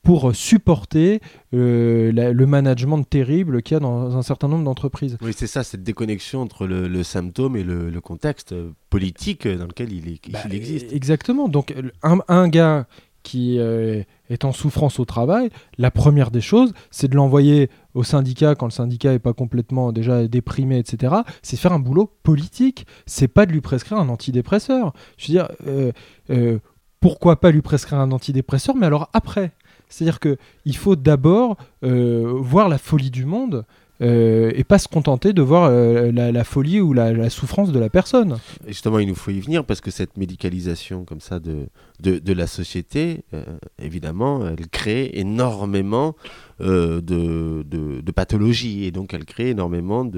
pour 0.03 0.35
supporter 0.35 1.19
le 1.51 2.45
management 2.45 3.01
terrible 3.01 3.63
qu'il 3.63 3.73
y 3.73 3.77
a 3.77 3.79
dans 3.79 4.15
un 4.15 4.21
certain 4.21 4.47
nombre 4.47 4.63
d'entreprises. 4.63 5.17
Oui, 5.19 5.31
c'est 5.35 5.47
ça, 5.47 5.63
cette 5.63 5.81
déconnexion 5.81 6.43
entre 6.43 6.67
le, 6.67 7.01
symptôme 7.01 7.55
et 7.55 7.63
le, 7.63 7.99
contexte 8.01 8.53
politique 8.91 9.47
dans 9.47 9.65
lequel 9.65 9.91
il, 9.91 10.19
bah, 10.29 10.41
existe. 10.51 10.93
Exactement. 10.93 11.47
Donc, 11.47 11.73
un, 12.03 12.19
un 12.27 12.47
gars 12.47 12.85
qui 13.25 13.57
euh, 13.57 14.03
est 14.29 14.45
en 14.45 14.53
souffrance 14.53 14.99
au 14.99 15.05
travail, 15.05 15.49
la 15.79 15.89
première 15.89 16.29
des 16.29 16.41
choses, 16.41 16.73
c'est 16.91 17.07
de 17.07 17.15
l'envoyer 17.15 17.71
au 17.95 18.03
syndicat 18.03 18.53
quand 18.53 18.67
le 18.67 18.71
syndicat 18.71 19.11
n'est 19.11 19.19
pas 19.19 19.33
complètement 19.33 19.91
déjà 19.91 20.27
déprimé, 20.27 20.77
etc. 20.77 21.15
C'est 21.41 21.57
faire 21.57 21.73
un 21.73 21.79
boulot 21.79 22.11
politique. 22.21 22.85
C'est 23.07 23.27
pas 23.27 23.47
de 23.47 23.51
lui 23.51 23.61
prescrire 23.61 23.97
un 23.97 24.09
antidépresseur. 24.09 24.93
Je 25.17 25.27
veux 25.27 25.33
dire, 25.33 25.47
euh, 25.67 25.91
euh, 26.29 26.59
pourquoi 26.99 27.39
pas 27.41 27.49
lui 27.49 27.63
prescrire 27.63 27.99
un 27.99 28.11
antidépresseur, 28.11 28.75
mais 28.75 28.85
alors 28.85 29.09
après? 29.11 29.51
C'est-à-dire 29.89 30.19
qu'il 30.19 30.77
faut 30.77 30.95
d'abord 30.95 31.57
voir 31.81 32.69
la 32.69 32.79
folie 32.79 33.11
du 33.11 33.25
monde 33.25 33.65
euh, 34.01 34.51
et 34.53 34.65
pas 34.65 34.77
se 34.77 34.89
contenter 34.89 35.31
de 35.31 35.41
voir 35.41 35.69
euh, 35.71 36.11
la, 36.11 36.43
folie 36.43 36.81
ou 36.81 36.91
la, 36.91 37.29
souffrance 37.29 37.71
de 37.71 37.79
la 37.79 37.89
personne. 37.89 38.37
justement, 38.67 38.99
il 38.99 39.07
nous 39.07 39.15
faut 39.15 39.31
y 39.31 39.39
venir 39.39 39.63
parce 39.63 39.79
que 39.79 39.89
cette 39.89 40.17
médicalisation 40.17 41.05
comme 41.05 41.21
ça 41.21 41.39
de, 41.39 41.67
de, 42.01 42.33
la 42.33 42.45
société, 42.45 43.23
euh, 43.33 43.43
évidemment, 43.79 44.47
elle 44.47 44.67
crée 44.67 45.11
énormément 45.13 46.15
de, 46.59 46.99
de, 47.01 48.11
pathologies 48.11 48.85
et 48.85 48.91
donc 48.91 49.13
elle 49.13 49.25
crée 49.25 49.49
énormément 49.49 50.09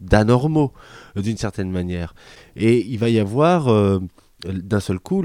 d'anormaux 0.00 0.72
d'une 1.16 1.36
certaine 1.36 1.70
manière. 1.70 2.14
Et 2.56 2.84
il 2.84 2.98
va 2.98 3.08
y 3.10 3.18
avoir 3.18 3.68
d'un 4.52 4.80
seul 4.80 4.98
coup, 4.98 5.24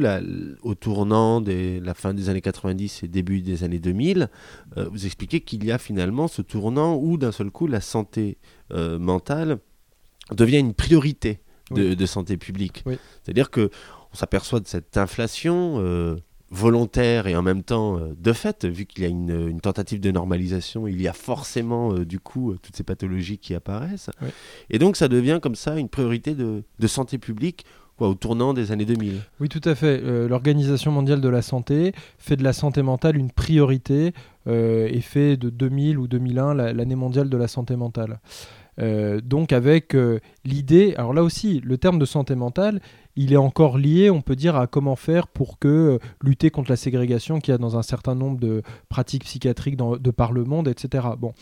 au 0.63 0.75
tournant 0.75 1.41
de 1.41 1.79
la 1.83 1.93
fin 1.93 2.13
des 2.13 2.29
années 2.29 2.41
90 2.41 3.03
et 3.03 3.07
début 3.07 3.41
des 3.41 3.63
années 3.63 3.79
2000, 3.79 4.29
euh, 4.77 4.87
vous 4.91 5.05
expliquez 5.05 5.41
qu'il 5.41 5.65
y 5.65 5.71
a 5.71 5.77
finalement 5.77 6.27
ce 6.27 6.41
tournant 6.41 6.95
où 6.95 7.17
d'un 7.17 7.31
seul 7.31 7.51
coup 7.51 7.67
la 7.67 7.81
santé 7.81 8.37
euh, 8.71 8.99
mentale 8.99 9.59
devient 10.31 10.59
une 10.59 10.73
priorité 10.73 11.41
de, 11.71 12.05
santé 12.07 12.37
publique. 12.37 12.83
C'est-à-dire 13.23 13.51
que 13.51 13.69
on 14.11 14.15
s'aperçoit 14.15 14.59
de 14.59 14.67
cette 14.67 14.97
inflation 14.97 15.75
euh, 15.77 16.15
volontaire 16.49 17.27
et 17.27 17.35
en 17.35 17.43
même 17.43 17.61
temps 17.61 17.99
de 18.17 18.33
fait, 18.33 18.65
vu 18.65 18.87
qu'il 18.87 19.03
y 19.03 19.05
a 19.05 19.09
une, 19.09 19.61
tentative 19.61 19.99
de 19.99 20.09
normalisation, 20.09 20.87
il 20.87 20.99
y 20.99 21.07
a 21.07 21.13
forcément 21.13 21.93
du 21.93 22.19
coup 22.19 22.55
toutes 22.59 22.75
ces 22.75 22.83
pathologies 22.83 23.37
qui 23.37 23.53
apparaissent. 23.53 24.09
Et 24.71 24.79
donc 24.79 24.97
ça 24.97 25.07
devient 25.07 25.39
comme 25.41 25.53
ça 25.53 25.77
une 25.77 25.89
priorité 25.89 26.33
de 26.33 26.87
santé 26.87 27.19
publique 27.19 27.65
au 28.07 28.13
tournant 28.13 28.53
des 28.53 28.71
années 28.71 28.85
2000. 28.85 29.21
Oui, 29.39 29.49
tout 29.49 29.61
à 29.63 29.75
fait. 29.75 30.01
Euh, 30.03 30.27
L'Organisation 30.27 30.91
mondiale 30.91 31.21
de 31.21 31.29
la 31.29 31.41
santé 31.41 31.93
fait 32.17 32.35
de 32.35 32.43
la 32.43 32.53
santé 32.53 32.81
mentale 32.81 33.17
une 33.17 33.31
priorité 33.31 34.13
euh, 34.47 34.87
et 34.89 35.01
fait 35.01 35.37
de 35.37 35.49
2000 35.49 35.97
ou 35.97 36.07
2001 36.07 36.53
l'année 36.53 36.95
mondiale 36.95 37.29
de 37.29 37.37
la 37.37 37.47
santé 37.47 37.75
mentale. 37.75 38.19
Euh, 38.81 39.19
donc 39.19 39.51
avec 39.51 39.95
l'idée, 40.45 40.93
alors 40.97 41.13
là 41.13 41.23
aussi, 41.23 41.59
le 41.63 41.77
terme 41.77 41.99
de 41.99 42.05
santé 42.05 42.35
mentale, 42.35 42.81
il 43.15 43.33
est 43.33 43.37
encore 43.37 43.77
lié, 43.77 44.09
on 44.09 44.21
peut 44.21 44.37
dire, 44.37 44.55
à 44.55 44.67
comment 44.67 44.95
faire 44.95 45.27
pour 45.27 45.59
que 45.59 45.99
lutter 46.23 46.49
contre 46.49 46.71
la 46.71 46.77
ségrégation 46.77 47.39
qu'il 47.39 47.51
y 47.51 47.55
a 47.55 47.57
dans 47.57 47.77
un 47.77 47.81
certain 47.81 48.15
nombre 48.15 48.39
de 48.39 48.61
pratiques 48.87 49.25
psychiatriques 49.25 49.75
de 49.77 50.11
par 50.11 50.31
le 50.31 50.45
monde, 50.45 50.69
etc. 50.69 51.07
Bon, 51.17 51.33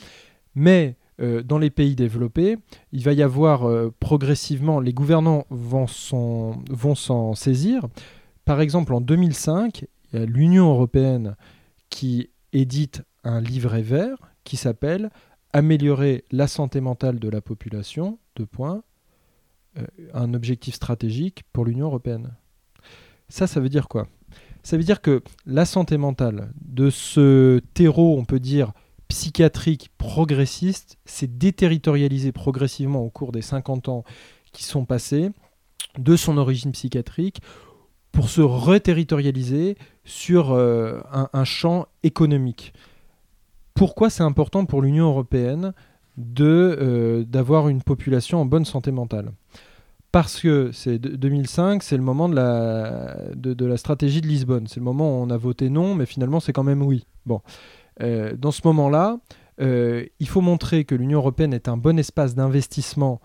mais 0.56 0.96
euh, 1.20 1.42
dans 1.42 1.58
les 1.58 1.70
pays 1.70 1.96
développés, 1.96 2.58
il 2.92 3.04
va 3.04 3.14
y 3.14 3.24
avoir 3.24 3.68
euh, 3.68 3.94
progressivement, 4.00 4.80
les 4.80 4.94
gouvernants 4.94 5.46
vont 5.50 5.88
s'en 5.88 7.34
saisir. 7.34 7.88
Par 8.46 8.62
exemple, 8.62 8.94
en 8.94 9.02
2005, 9.02 9.86
il 10.14 10.20
y 10.20 10.22
a 10.22 10.26
l'Union 10.26 10.70
européenne 10.70 11.36
qui 11.90 12.30
édite 12.54 13.04
un 13.24 13.42
livret 13.42 13.82
vert 13.82 14.18
qui 14.44 14.58
s'appelle 14.58 15.10
Améliorer 15.54 16.26
la 16.32 16.46
santé 16.46 16.82
mentale 16.82 17.20
de 17.20 17.30
la 17.30 17.42
population, 17.42 18.20
deux 18.36 18.46
points, 18.46 18.84
euh, 19.78 19.86
un 20.14 20.34
objectif 20.34 20.76
stratégique 20.76 21.46
pour 21.52 21.66
l'Union 21.66 21.88
européenne. 21.88 22.36
Ça, 23.30 23.48
ça 23.48 23.60
veut 23.60 23.70
dire 23.70 23.88
quoi? 23.88 24.08
Ça 24.62 24.78
veut 24.78 24.84
dire 24.84 25.02
que 25.02 25.24
la 25.46 25.66
santé 25.66 25.98
mentale 25.98 26.52
de 26.62 26.90
ce 26.90 27.60
terreau, 27.74 28.18
on 28.20 28.26
peut 28.26 28.40
dire, 28.40 28.74
psychiatrique 29.08 29.90
progressiste, 29.98 30.98
s'est 31.06 31.28
déterritorialisée 31.28 32.32
progressivement 32.32 33.02
au 33.02 33.10
cours 33.10 33.32
des 33.32 33.42
50 33.42 33.90
ans 33.90 34.04
qui 34.52 34.64
sont 34.64 34.86
passés 34.86 35.32
de 35.98 36.16
son 36.16 36.38
origine 36.38 36.72
psychiatrique 36.72 37.42
pour 38.12 38.30
se 38.30 38.42
reterritorialiser 38.42 39.78
sur 40.04 40.52
euh, 40.52 41.00
un, 41.12 41.44
champ 41.44 41.88
économique. 42.04 42.74
Pourquoi 43.76 44.10
c'est 44.10 44.24
important 44.24 44.66
pour 44.66 44.82
l'Union 44.82 45.08
européenne 45.10 45.74
euh, 46.40 47.24
d'avoir 47.26 47.70
une 47.70 47.84
population 47.84 48.42
en 48.42 48.46
bonne 48.46 48.66
santé 48.66 48.92
mentale? 48.92 49.34
Parce 50.12 50.40
que 50.40 50.72
c'est 50.72 50.98
de- 50.98 51.16
2005, 51.16 51.84
c'est 51.84 51.98
le 51.98 52.02
moment 52.02 52.28
de 52.28 52.36
la, 52.36 53.18
de 53.36 53.66
la 53.66 53.78
stratégie 53.78 54.22
de 54.22 54.28
Lisbonne. 54.28 54.66
C'est 54.68 54.80
le 54.80 54.86
moment 54.86 55.20
où 55.20 55.24
on 55.24 55.30
a 55.30 55.38
voté 55.38 55.70
non, 55.70 55.94
mais 55.94 56.08
finalement 56.08 56.40
c'est 56.40 56.54
quand 56.54 56.64
même 56.64 56.82
oui. 56.82 57.06
Bon. 57.28 57.42
Euh, 58.02 58.36
dans 58.38 58.52
ce 58.52 58.62
moment-là, 58.66 59.20
euh, 59.60 60.06
il 60.20 60.28
faut 60.28 60.42
montrer 60.42 60.86
que 60.86 60.96
l'Union 60.96 61.20
européenne 61.20 61.54
est 61.54 61.68
un 61.68 61.78
bon 61.78 61.98
espace 61.98 62.36
d'investissement 62.36 63.20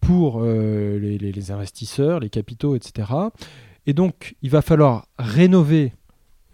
pour 0.00 0.40
euh, 0.42 0.98
les, 0.98 1.50
investisseurs, 1.50 2.20
les 2.20 2.30
capitaux, 2.30 2.76
etc. 2.76 3.10
Et 3.86 3.92
donc, 3.92 4.36
il 4.42 4.50
va 4.50 4.62
falloir 4.62 5.06
rénover 5.18 5.92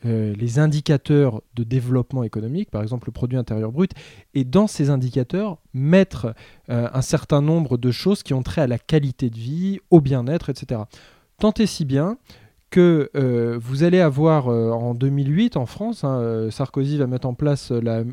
les 0.02 0.58
indicateurs 0.58 1.42
de 1.54 1.62
développement 1.62 2.22
économique, 2.24 2.70
par 2.70 2.80
exemple 2.80 3.08
le 3.08 3.12
produit 3.12 3.36
intérieur 3.36 3.70
brut, 3.70 3.92
et 4.32 4.44
dans 4.44 4.66
ces 4.66 4.88
indicateurs, 4.88 5.58
mettre 5.74 6.34
un 6.68 7.02
certain 7.02 7.42
nombre 7.42 7.76
de 7.76 7.90
choses 7.90 8.22
qui 8.22 8.32
ont 8.32 8.42
trait 8.42 8.62
à 8.62 8.66
la 8.66 8.78
qualité 8.78 9.28
de 9.28 9.36
vie, 9.36 9.78
au 9.90 10.00
bien-être, 10.00 10.48
etc. 10.48 10.80
Tant 11.36 11.52
et 11.58 11.66
si 11.66 11.84
bien 11.84 12.16
que 12.70 13.10
euh, 13.16 13.58
vous 13.60 13.82
allez 13.82 14.00
avoir 14.00 14.48
euh, 14.48 14.70
en 14.70 14.94
2008 14.94 15.56
en 15.56 15.66
France, 15.66 16.04
hein, 16.04 16.20
euh, 16.20 16.50
Sarkozy 16.50 16.96
va 16.98 17.06
mettre 17.06 17.26
en 17.26 17.34
place 17.34 17.72
la, 17.72 18.04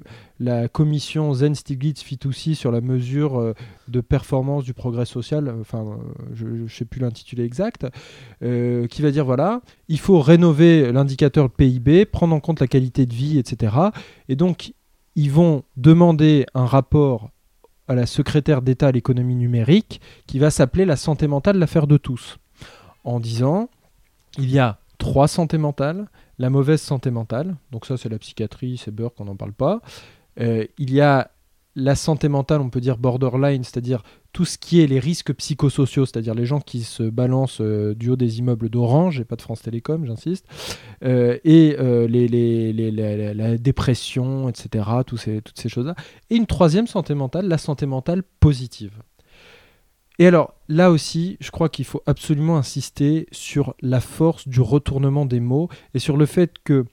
commission 0.70 1.34
Zen-Stiglitz-Fitoussi 1.34 2.56
sur 2.56 2.72
la 2.72 2.82
mesure 2.82 3.54
de 3.88 4.02
performance 4.02 4.64
du 4.64 4.74
progrès 4.74 5.06
social, 5.06 5.54
enfin 5.60 5.98
je 6.34 6.46
ne 6.46 6.68
sais 6.68 6.86
plus 6.86 7.00
l'intitulé 7.02 7.44
exact, 7.44 7.88
qui 8.42 9.02
va 9.02 9.12
dire 9.12 9.26
voilà, 9.26 9.62
il 9.88 10.00
faut 10.00 10.20
rénover 10.20 10.92
l'indicateur 10.92 11.50
PIB, 11.50 12.06
prendre 12.06 12.36
en 12.36 12.40
compte 12.40 12.60
la 12.60 12.68
qualité 12.68 13.06
de 13.06 13.14
vie, 13.14 13.40
etc. 13.40 13.76
Et 14.30 14.36
donc 14.36 14.74
ils 15.16 15.32
vont 15.32 15.64
demander 15.76 16.46
un 16.54 16.66
rapport 16.66 17.32
à 17.88 17.96
la 17.96 18.06
secrétaire 18.06 18.62
d'État 18.62 18.88
à 18.88 18.92
l'économie 18.92 19.36
numérique 19.36 20.02
qui 20.28 20.40
va 20.40 20.52
s'appeler 20.52 20.86
la 20.86 20.96
santé 20.96 21.28
mentale, 21.28 21.58
l'affaire 21.58 21.88
de 21.88 21.98
tous, 21.98 22.38
en 23.04 23.20
disant 23.20 23.70
il 24.38 24.50
y 24.52 24.60
a 24.60 24.80
trois 24.98 25.28
santé 25.28 25.58
mentales, 25.58 26.08
la 26.40 26.50
mauvaise 26.50 26.82
santé 26.82 27.12
mentale, 27.12 27.56
donc 27.72 27.86
ça 27.86 27.98
c'est 27.98 28.10
la 28.10 28.20
psychiatrie, 28.20 28.78
c'est 28.78 28.92
beurre 28.92 29.14
qu'on 29.14 29.26
n'en 29.26 29.36
parle 29.36 29.54
pas. 29.54 29.82
Euh, 30.40 30.66
il 30.78 30.94
y 30.94 31.02
a 31.02 31.32
la 31.76 31.94
santé 31.96 32.28
mentale, 32.28 32.62
on 32.62 32.70
peut 32.72 32.82
dire 32.82 32.98
borderline, 32.98 33.64
c'est-à-dire 33.64 34.02
tout 34.34 34.46
ce 34.46 34.58
qui 34.58 34.82
est 34.82 34.88
les 34.88 35.00
risques 35.00 35.32
psychosociaux, 35.34 36.06
c'est-à-dire 36.08 36.34
les 36.34 36.46
gens 36.46 36.60
qui 36.60 36.82
se 36.82 37.04
balancent 37.04 37.62
euh, 37.62 37.94
du 37.94 38.10
haut 38.10 38.16
des 38.16 38.40
immeubles 38.40 38.70
d'Orange 38.70 39.20
et 39.20 39.26
pas 39.26 39.36
de 39.36 39.42
France 39.44 39.62
Télécom, 39.62 40.04
j'insiste, 40.06 40.46
euh, 41.04 41.38
et 41.44 41.76
les, 42.08 42.28
les- 42.28 42.74
les- 42.74 43.34
la, 43.34 43.58
dépression, 43.60 44.50
etc., 44.50 44.86
ces- 45.18 45.42
toutes 45.42 45.60
ces 45.60 45.70
choses-là. 45.70 45.94
Et 46.32 46.36
une 46.36 46.48
troisième 46.48 46.88
santé 46.88 47.14
mentale, 47.14 47.48
la 47.48 47.58
santé 47.60 47.86
mentale 47.86 48.24
positive. 48.40 48.94
Et 50.20 50.26
alors, 50.26 50.56
là 50.68 50.90
aussi, 50.92 51.38
je 51.40 51.52
crois 51.52 51.70
qu'il 51.70 51.86
faut 51.86 52.02
absolument 52.06 52.58
insister 52.58 53.28
sur 53.32 53.76
la 53.82 54.00
force 54.00 54.48
du 54.48 54.62
retournement 54.62 55.26
des 55.26 55.40
mots 55.40 55.70
et 55.94 56.00
sur 56.00 56.18
le 56.18 56.26
fait 56.26 56.56
que 56.64 56.86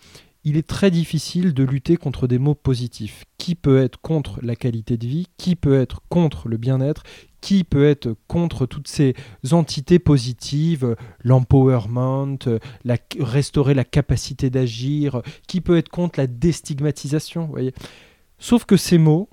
il 0.46 0.58
est 0.58 0.66
très 0.66 0.90
difficile 0.90 1.54
de 1.54 1.64
lutter 1.64 1.96
contre 1.96 2.26
des 2.26 2.38
mots 2.38 2.54
positifs. 2.54 3.24
Qui 3.38 3.54
peut 3.54 3.82
être 3.82 3.98
contre 4.02 4.40
la 4.42 4.56
qualité 4.56 4.98
de 4.98 5.06
vie? 5.06 5.26
Qui 5.38 5.56
peut 5.56 5.80
être 5.80 6.02
contre 6.10 6.48
le 6.48 6.58
bien-être? 6.58 7.02
Qui 7.40 7.64
peut 7.64 7.86
être 7.86 8.14
contre 8.28 8.66
toutes 8.66 8.88
ces 8.88 9.14
entités 9.52 9.98
positives, 9.98 10.96
l'empowerment, 11.22 12.38
restaurer 13.18 13.72
la 13.72 13.84
capacité 13.84 14.50
d'agir? 14.50 15.22
Qui 15.48 15.62
peut 15.62 15.78
être 15.78 15.88
contre 15.88 16.20
la 16.20 16.26
déstigmatisation 16.26 17.46
voyez? 17.46 17.72
Sauf 18.38 18.66
que 18.66 18.76
ces 18.76 18.98
mots, 18.98 19.30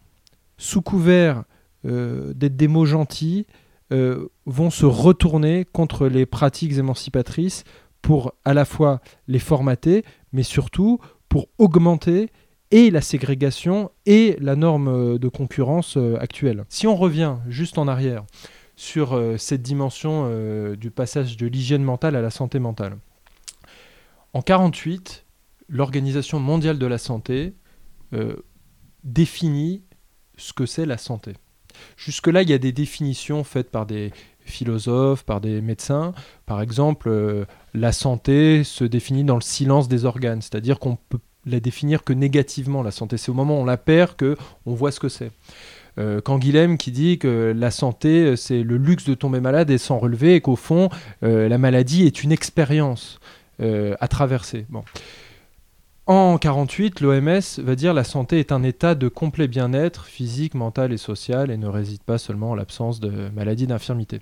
sous 0.58 0.82
couvert 0.82 1.44
euh, 1.86 2.34
d'être 2.34 2.56
des 2.56 2.70
mots 2.70 2.86
gentils, 2.86 3.48
euh, 3.92 4.30
vont 4.46 4.70
se 4.70 4.86
retourner 4.86 5.66
contre 5.66 6.08
les 6.08 6.26
pratiques 6.26 6.78
émancipatrices 6.78 7.66
pour 8.02 8.34
à 8.46 8.54
la 8.54 8.64
fois 8.64 9.02
les 9.28 9.40
formater, 9.40 10.06
mais 10.32 10.44
surtout 10.44 11.00
pour 11.28 11.48
augmenter 11.58 12.30
et 12.72 12.90
la 12.90 13.02
ségrégation 13.02 13.92
et 14.06 14.38
la 14.40 14.56
norme 14.56 14.88
euh, 14.88 15.18
de 15.18 15.28
concurrence 15.28 15.98
euh, 15.98 16.16
actuelle. 16.22 16.64
Si 16.70 16.88
on 16.88 16.96
revient 16.96 17.36
juste 17.50 17.78
en 17.78 17.88
arrière 17.88 18.24
sur 18.78 19.22
cette 19.38 19.62
dimension 19.62 20.28
du 20.74 20.90
passage 20.90 21.38
de 21.38 21.46
l'hygiène 21.46 21.84
mentale 21.84 22.16
à 22.16 22.22
la 22.22 22.32
santé 22.32 22.58
mentale, 22.58 22.98
en 24.34 24.42
48, 24.42 25.26
l'Organisation 25.68 26.40
mondiale 26.40 26.80
de 26.80 26.88
la 26.88 26.98
santé 26.98 27.54
définit 29.04 29.84
ce 30.36 30.54
que 30.54 30.66
c'est 30.66 30.88
la 30.88 30.98
santé. 30.98 31.36
Jusque-là, 31.98 32.42
il 32.42 32.50
y 32.50 32.54
a 32.54 32.58
des 32.58 32.72
définitions 32.72 33.44
faites 33.44 33.72
par 33.72 33.86
des 33.86 34.12
philosophes, 34.42 35.24
par 35.24 35.42
des 35.42 35.62
médecins. 35.62 36.14
Par 36.46 36.62
exemple, 36.62 37.10
euh, 37.10 37.46
la 37.74 37.92
santé 37.92 38.64
se 38.64 38.84
définit 38.84 39.24
dans 39.24 39.36
le 39.36 39.42
silence 39.42 39.88
des 39.88 40.06
organes, 40.06 40.42
c'est-à-dire 40.42 40.80
qu'on 40.80 40.98
peut 40.98 41.20
la 41.46 41.60
définir 41.60 42.04
que 42.04 42.14
négativement, 42.14 42.84
la 42.84 42.92
santé. 42.92 43.18
C'est 43.18 43.32
au 43.32 43.34
moment 43.34 43.58
où 43.58 43.62
on 43.62 43.66
la 43.66 43.78
perd 43.78 44.16
que 44.16 44.38
on 44.66 44.74
voit 44.74 44.92
ce 44.92 45.00
que 45.00 45.10
c'est. 45.10 45.32
Euh, 45.98 46.22
Canguilhem 46.22 46.78
qui 46.78 46.92
dit 46.92 47.18
que 47.18 47.54
la 47.56 47.72
santé, 47.72 48.24
euh, 48.24 48.36
c'est 48.36 48.64
le 48.64 48.78
luxe 48.78 49.06
de 49.06 49.14
tomber 49.14 49.40
malade 49.40 49.70
et 49.70 49.78
s'en 49.78 50.00
relever, 50.00 50.36
et 50.36 50.42
qu'au 50.42 50.56
fond, 50.56 50.90
euh, 51.24 51.50
la 51.50 51.58
maladie 51.58 52.06
est 52.06 52.24
une 52.24 52.32
expérience 52.32 53.20
à 54.00 54.08
traverser. 54.08 54.66
Bon. 54.70 54.84
En 56.12 56.38
48, 56.38 57.00
l'OMS 57.00 57.40
va 57.60 57.76
dire 57.78 57.94
la 57.94 58.04
santé 58.04 58.40
est 58.40 58.52
un 58.52 58.64
état 58.64 58.96
de 58.96 59.08
complet 59.08 59.48
bien-être 59.48 60.04
physique, 60.04 60.56
mental 60.56 60.92
et 60.92 60.98
social 60.98 61.50
et 61.50 61.56
ne 61.56 61.68
réside 61.68 62.04
pas 62.04 62.18
seulement 62.18 62.50
en 62.50 62.56
l'absence 62.56 63.00
de 63.00 63.30
maladie 63.30 63.66
d'infirmité. 63.66 64.20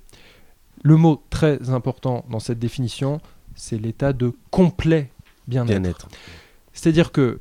Le 0.84 0.96
mot 0.96 1.20
très 1.30 1.70
important 1.70 2.24
dans 2.30 2.38
cette 2.38 2.60
définition, 2.60 3.20
c'est 3.56 3.76
l'état 3.76 4.12
de 4.12 4.32
complet 4.52 5.10
bien-être. 5.48 6.06
C'est-à-dire 6.72 7.10
que 7.10 7.40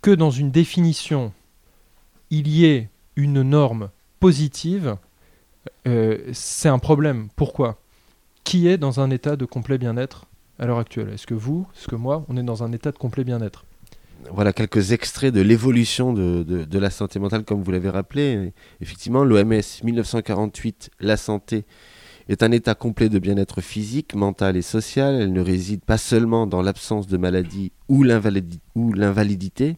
que 0.00 0.10
dans 0.10 0.30
une 0.30 0.50
définition, 0.50 1.30
il 2.30 2.48
y 2.48 2.64
ait 2.64 2.88
une 3.14 3.42
norme 3.42 3.90
positive, 4.20 4.96
euh, 5.86 6.16
c'est 6.32 6.70
un 6.70 6.78
problème. 6.78 7.28
Pourquoi? 7.36 7.78
Qui 8.42 8.68
est 8.68 8.78
dans 8.78 9.00
un 9.00 9.10
état 9.10 9.36
de 9.36 9.44
complet 9.44 9.76
bien-être? 9.76 10.24
À 10.58 10.66
l'heure 10.66 10.78
actuelle 10.78 11.10
Est-ce 11.10 11.26
que 11.26 11.34
vous, 11.34 11.66
est-ce 11.76 11.88
que 11.88 11.96
moi, 11.96 12.24
on 12.28 12.36
est 12.36 12.42
dans 12.42 12.62
un 12.62 12.72
état 12.72 12.92
de 12.92 12.98
complet 12.98 13.24
bien-être? 13.24 13.64
Voilà 14.32 14.52
quelques 14.52 14.92
extraits 14.92 15.34
de 15.34 15.40
l'évolution 15.40 16.12
de, 16.12 16.78
la 16.78 16.90
santé 16.90 17.18
mentale, 17.18 17.44
comme 17.44 17.62
vous 17.62 17.70
l'avez 17.70 17.90
rappelé. 17.90 18.52
Effectivement, 18.80 19.24
l'OMS 19.24 19.60
1948, 19.82 20.90
la 21.00 21.16
santé 21.16 21.64
est 22.28 22.42
un 22.42 22.50
état 22.52 22.74
complet 22.74 23.10
de 23.10 23.18
bien-être 23.18 23.60
physique, 23.60 24.14
mental 24.14 24.56
et 24.56 24.62
social. 24.62 25.20
Elle 25.20 25.32
ne 25.32 25.42
réside 25.42 25.84
pas 25.84 25.98
seulement 25.98 26.46
dans 26.46 26.62
l'absence 26.62 27.06
de 27.06 27.18
maladie 27.18 27.72
ou 27.88 28.02
l'invalidité. 28.02 29.76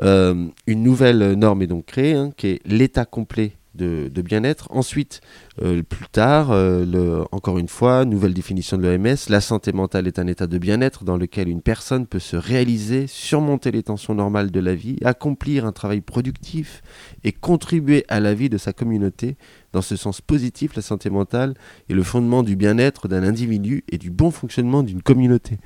Euh, 0.00 0.46
une 0.68 0.84
nouvelle 0.84 1.32
norme 1.32 1.62
est 1.62 1.66
donc 1.66 1.86
créée, 1.86 2.14
hein, 2.14 2.30
qui 2.36 2.46
est 2.46 2.60
l'état 2.64 3.04
complet 3.04 3.57
de, 3.78 4.22
bien-être. 4.22 4.68
Ensuite, 4.70 5.20
euh, 5.62 5.82
plus 5.82 6.08
tard, 6.08 6.50
euh, 6.50 7.24
encore 7.32 7.58
une 7.58 7.68
fois, 7.68 8.04
nouvelle 8.04 8.34
définition 8.34 8.76
de 8.76 8.86
l'OMS, 8.86 9.16
la 9.28 9.40
santé 9.40 9.72
mentale 9.72 10.06
est 10.06 10.18
un 10.18 10.26
état 10.26 10.46
de 10.46 10.58
bien-être 10.58 11.04
dans 11.04 11.16
lequel 11.16 11.48
une 11.48 11.62
personne 11.62 12.06
peut 12.06 12.18
se 12.18 12.36
réaliser, 12.36 13.06
surmonter 13.06 13.70
les 13.70 13.82
tensions 13.82 14.14
normales 14.14 14.50
de 14.50 14.60
la 14.60 14.74
vie, 14.74 14.96
accomplir 15.04 15.64
un 15.64 15.72
travail 15.72 16.00
productif 16.00 16.82
et 17.24 17.32
contribuer 17.32 18.04
à 18.08 18.20
la 18.20 18.34
vie 18.34 18.50
de 18.50 18.58
sa 18.58 18.72
communauté. 18.72 19.36
Dans 19.72 19.82
ce 19.82 19.96
sens 19.96 20.20
positif, 20.20 20.74
la 20.76 20.82
santé 20.82 21.10
mentale 21.10 21.54
est 21.88 21.94
le 21.94 22.02
fondement 22.02 22.42
du 22.42 22.56
bien-être 22.56 23.08
d'un 23.08 23.22
individu 23.22 23.84
et 23.90 23.98
du 23.98 24.10
bon 24.10 24.30
fonctionnement 24.30 24.82
d'une 24.82 25.02
communauté. 25.02 25.58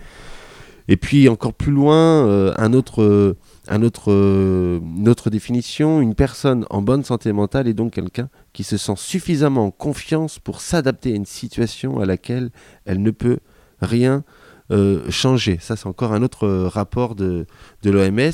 Et 0.89 0.97
puis 0.97 1.29
encore 1.29 1.55
plus 1.55 1.73
loin, 1.73 2.27
euh, 2.27 2.53
un 2.59 2.73
autre 2.73 3.37
un 3.69 3.83
autre, 3.83 4.11
euh, 4.11 4.81
une 4.81 5.09
autre 5.09 5.31
définition, 5.31 6.01
une 6.01 6.15
personne 6.15 6.67
en 6.71 6.83
bonne 6.83 7.05
santé 7.05 7.33
mentale 7.33 7.69
est 7.69 7.75
donc 7.75 7.93
quelqu'un 7.93 8.29
qui 8.53 8.65
se 8.65 8.77
sent 8.77 8.97
suffisamment 8.97 9.67
en 9.67 9.71
confiance 9.71 10.39
pour 10.39 10.61
s'adapter 10.61 11.13
à 11.13 11.17
une 11.17 11.27
situation 11.27 12.01
à 12.01 12.07
laquelle 12.07 12.51
elle 12.87 13.03
ne 13.03 13.13
peut 13.13 13.39
rien 13.81 14.25
euh, 14.73 15.09
changer. 15.11 15.59
Ça, 15.61 15.77
c'est 15.77 15.87
encore 15.87 16.13
un 16.13 16.23
autre 16.23 16.45
euh, 16.47 16.69
rapport 16.69 17.15
de, 17.15 17.47
de 17.83 17.91
l'OMS. 17.91 18.33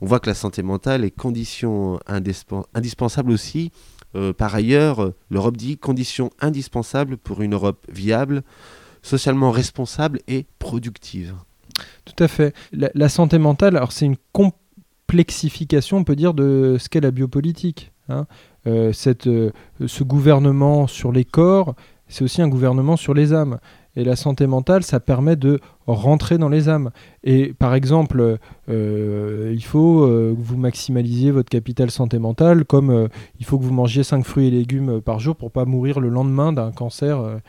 On 0.00 0.06
voit 0.06 0.20
que 0.20 0.28
la 0.28 0.34
santé 0.34 0.62
mentale 0.62 1.04
est 1.04 1.10
condition 1.10 1.98
indispensable 2.74 3.32
aussi. 3.32 3.72
par 4.36 4.54
ailleurs, 4.54 5.12
l'Europe 5.30 5.56
dit 5.56 5.76
condition 5.76 6.30
indispensable 6.40 7.16
pour 7.16 7.42
une 7.42 7.54
Europe 7.54 7.84
viable, 7.92 8.42
socialement 9.02 9.50
responsable 9.50 10.20
et 10.28 10.46
productive. 10.58 11.34
Tout 12.04 12.22
à 12.22 12.28
fait. 12.28 12.54
La, 12.72 13.08
santé 13.08 13.38
mentale, 13.38 13.76
alors 13.76 13.92
c'est 13.92 14.06
une 14.06 14.16
complexification, 14.32 15.98
on 15.98 16.04
peut 16.04 16.16
dire, 16.16 16.34
de 16.34 16.76
ce 16.78 16.88
qu'est 16.88 17.00
la 17.00 17.10
biopolitique. 17.10 17.92
Hein. 18.08 18.26
Euh, 18.66 18.92
cette, 18.92 19.26
euh, 19.26 19.50
ce 19.86 20.04
gouvernement 20.04 20.86
sur 20.86 21.12
les 21.12 21.24
corps, 21.24 21.74
c'est 22.08 22.24
aussi 22.24 22.42
un 22.42 22.48
gouvernement 22.48 22.96
sur 22.96 23.14
les 23.14 23.32
âmes. 23.32 23.58
Et 23.96 24.04
la 24.04 24.16
santé 24.16 24.46
mentale, 24.46 24.84
ça 24.84 25.00
permet 25.00 25.34
de 25.34 25.60
rentrer 25.86 26.38
dans 26.38 26.48
les 26.48 26.68
âmes. 26.68 26.90
Et 27.24 27.52
par 27.52 27.74
exemple, 27.74 28.38
euh, 28.68 29.52
il 29.52 29.64
faut 29.64 30.06
que 30.06 30.34
vous 30.38 30.56
maximalisiez 30.56 31.32
votre 31.32 31.48
capital 31.48 31.90
santé 31.90 32.18
mentale, 32.18 32.64
comme 32.64 33.08
il 33.40 33.44
faut 33.44 33.58
que 33.58 33.64
vous 33.64 33.72
mangiez 33.72 34.04
5 34.04 34.24
fruits 34.24 34.46
et 34.46 34.50
légumes 34.50 35.00
par 35.00 35.18
jour 35.18 35.34
pour 35.34 35.50
pas 35.50 35.64
mourir 35.64 35.98
le 35.98 36.10
lendemain 36.10 36.52
d'un 36.52 36.70
cancer. 36.70 37.40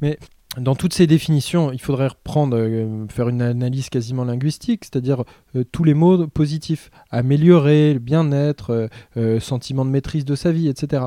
Mais 0.00 0.18
dans 0.58 0.74
toutes 0.74 0.92
ces 0.92 1.06
définitions, 1.06 1.72
il 1.72 1.80
faudrait 1.80 2.08
reprendre, 2.08 2.56
euh, 2.58 3.06
faire 3.08 3.28
une 3.30 3.40
analyse 3.40 3.88
quasiment 3.88 4.24
linguistique, 4.24 4.84
c'est-à-dire 4.84 5.24
euh, 5.56 5.64
tous 5.64 5.82
les 5.82 5.94
mots 5.94 6.26
positifs, 6.26 6.90
améliorer, 7.10 7.98
bien-être, 7.98 8.88
euh, 9.16 9.40
sentiment 9.40 9.86
de 9.86 9.90
maîtrise 9.90 10.26
de 10.26 10.34
sa 10.34 10.52
vie, 10.52 10.68
etc. 10.68 11.04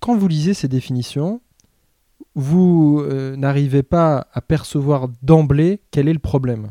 Quand 0.00 0.16
vous 0.16 0.28
lisez 0.28 0.54
ces 0.54 0.68
définitions, 0.68 1.42
vous 2.34 3.02
n'arrivez 3.38 3.82
pas 3.82 4.26
à 4.34 4.42
percevoir 4.42 5.08
d'emblée 5.22 5.80
quel 5.90 6.06
est 6.06 6.12
le 6.12 6.18
problème. 6.18 6.70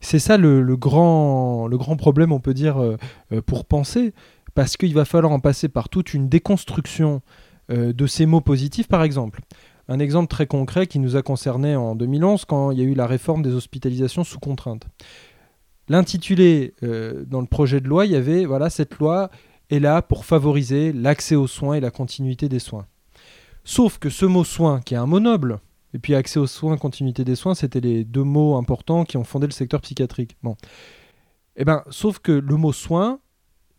C'est 0.00 0.18
ça 0.18 0.36
le, 0.36 0.76
grand, 0.76 1.66
le 1.66 1.78
grand 1.78 1.96
problème, 1.96 2.30
on 2.30 2.40
peut 2.40 2.52
dire, 2.52 2.76
pour 3.46 3.64
penser, 3.64 4.12
parce 4.54 4.76
qu'il 4.76 4.92
va 4.92 5.06
falloir 5.06 5.32
en 5.32 5.40
passer 5.40 5.68
par 5.68 5.88
toute 5.88 6.12
une 6.12 6.28
déconstruction 6.28 7.22
de 7.70 8.06
ces 8.06 8.26
mots 8.26 8.42
positifs, 8.42 8.86
par 8.86 9.02
exemple. 9.02 9.40
Un 9.88 9.98
exemple 9.98 10.28
très 10.28 10.46
concret 10.46 10.86
qui 10.86 10.98
nous 10.98 11.16
a 11.16 11.22
concerné 11.22 11.76
en 11.76 11.94
2011 11.94 12.44
quand 12.44 12.70
il 12.70 12.78
y 12.78 12.82
a 12.82 12.84
eu 12.84 12.94
la 12.94 13.06
réforme 13.06 13.42
des 13.42 13.52
hospitalisations 13.52 14.24
sous 14.24 14.38
contrainte. 14.38 14.86
L'intitulé 15.88 16.74
euh, 16.82 17.24
dans 17.26 17.40
le 17.40 17.46
projet 17.46 17.80
de 17.80 17.88
loi, 17.88 18.06
il 18.06 18.12
y 18.12 18.16
avait 18.16 18.44
voilà 18.44 18.70
cette 18.70 18.98
loi 18.98 19.30
est 19.70 19.80
là 19.80 20.02
pour 20.02 20.24
favoriser 20.24 20.92
l'accès 20.92 21.34
aux 21.34 21.46
soins 21.46 21.74
et 21.74 21.80
la 21.80 21.90
continuité 21.90 22.48
des 22.48 22.58
soins. 22.58 22.86
Sauf 23.64 23.98
que 23.98 24.10
ce 24.10 24.26
mot 24.26 24.44
soin, 24.44 24.80
qui 24.80 24.94
est 24.94 24.98
un 24.98 25.06
mot 25.06 25.20
noble, 25.20 25.60
et 25.94 25.98
puis 25.98 26.14
accès 26.14 26.38
aux 26.38 26.46
soins, 26.46 26.76
continuité 26.76 27.24
des 27.24 27.36
soins, 27.36 27.54
c'était 27.54 27.80
les 27.80 28.04
deux 28.04 28.24
mots 28.24 28.56
importants 28.56 29.04
qui 29.04 29.16
ont 29.16 29.24
fondé 29.24 29.46
le 29.46 29.52
secteur 29.52 29.80
psychiatrique. 29.80 30.36
Bon. 30.42 30.56
Eh 31.56 31.64
ben, 31.64 31.82
sauf 31.90 32.18
que 32.18 32.32
le 32.32 32.56
mot 32.56 32.72
soin, 32.72 33.20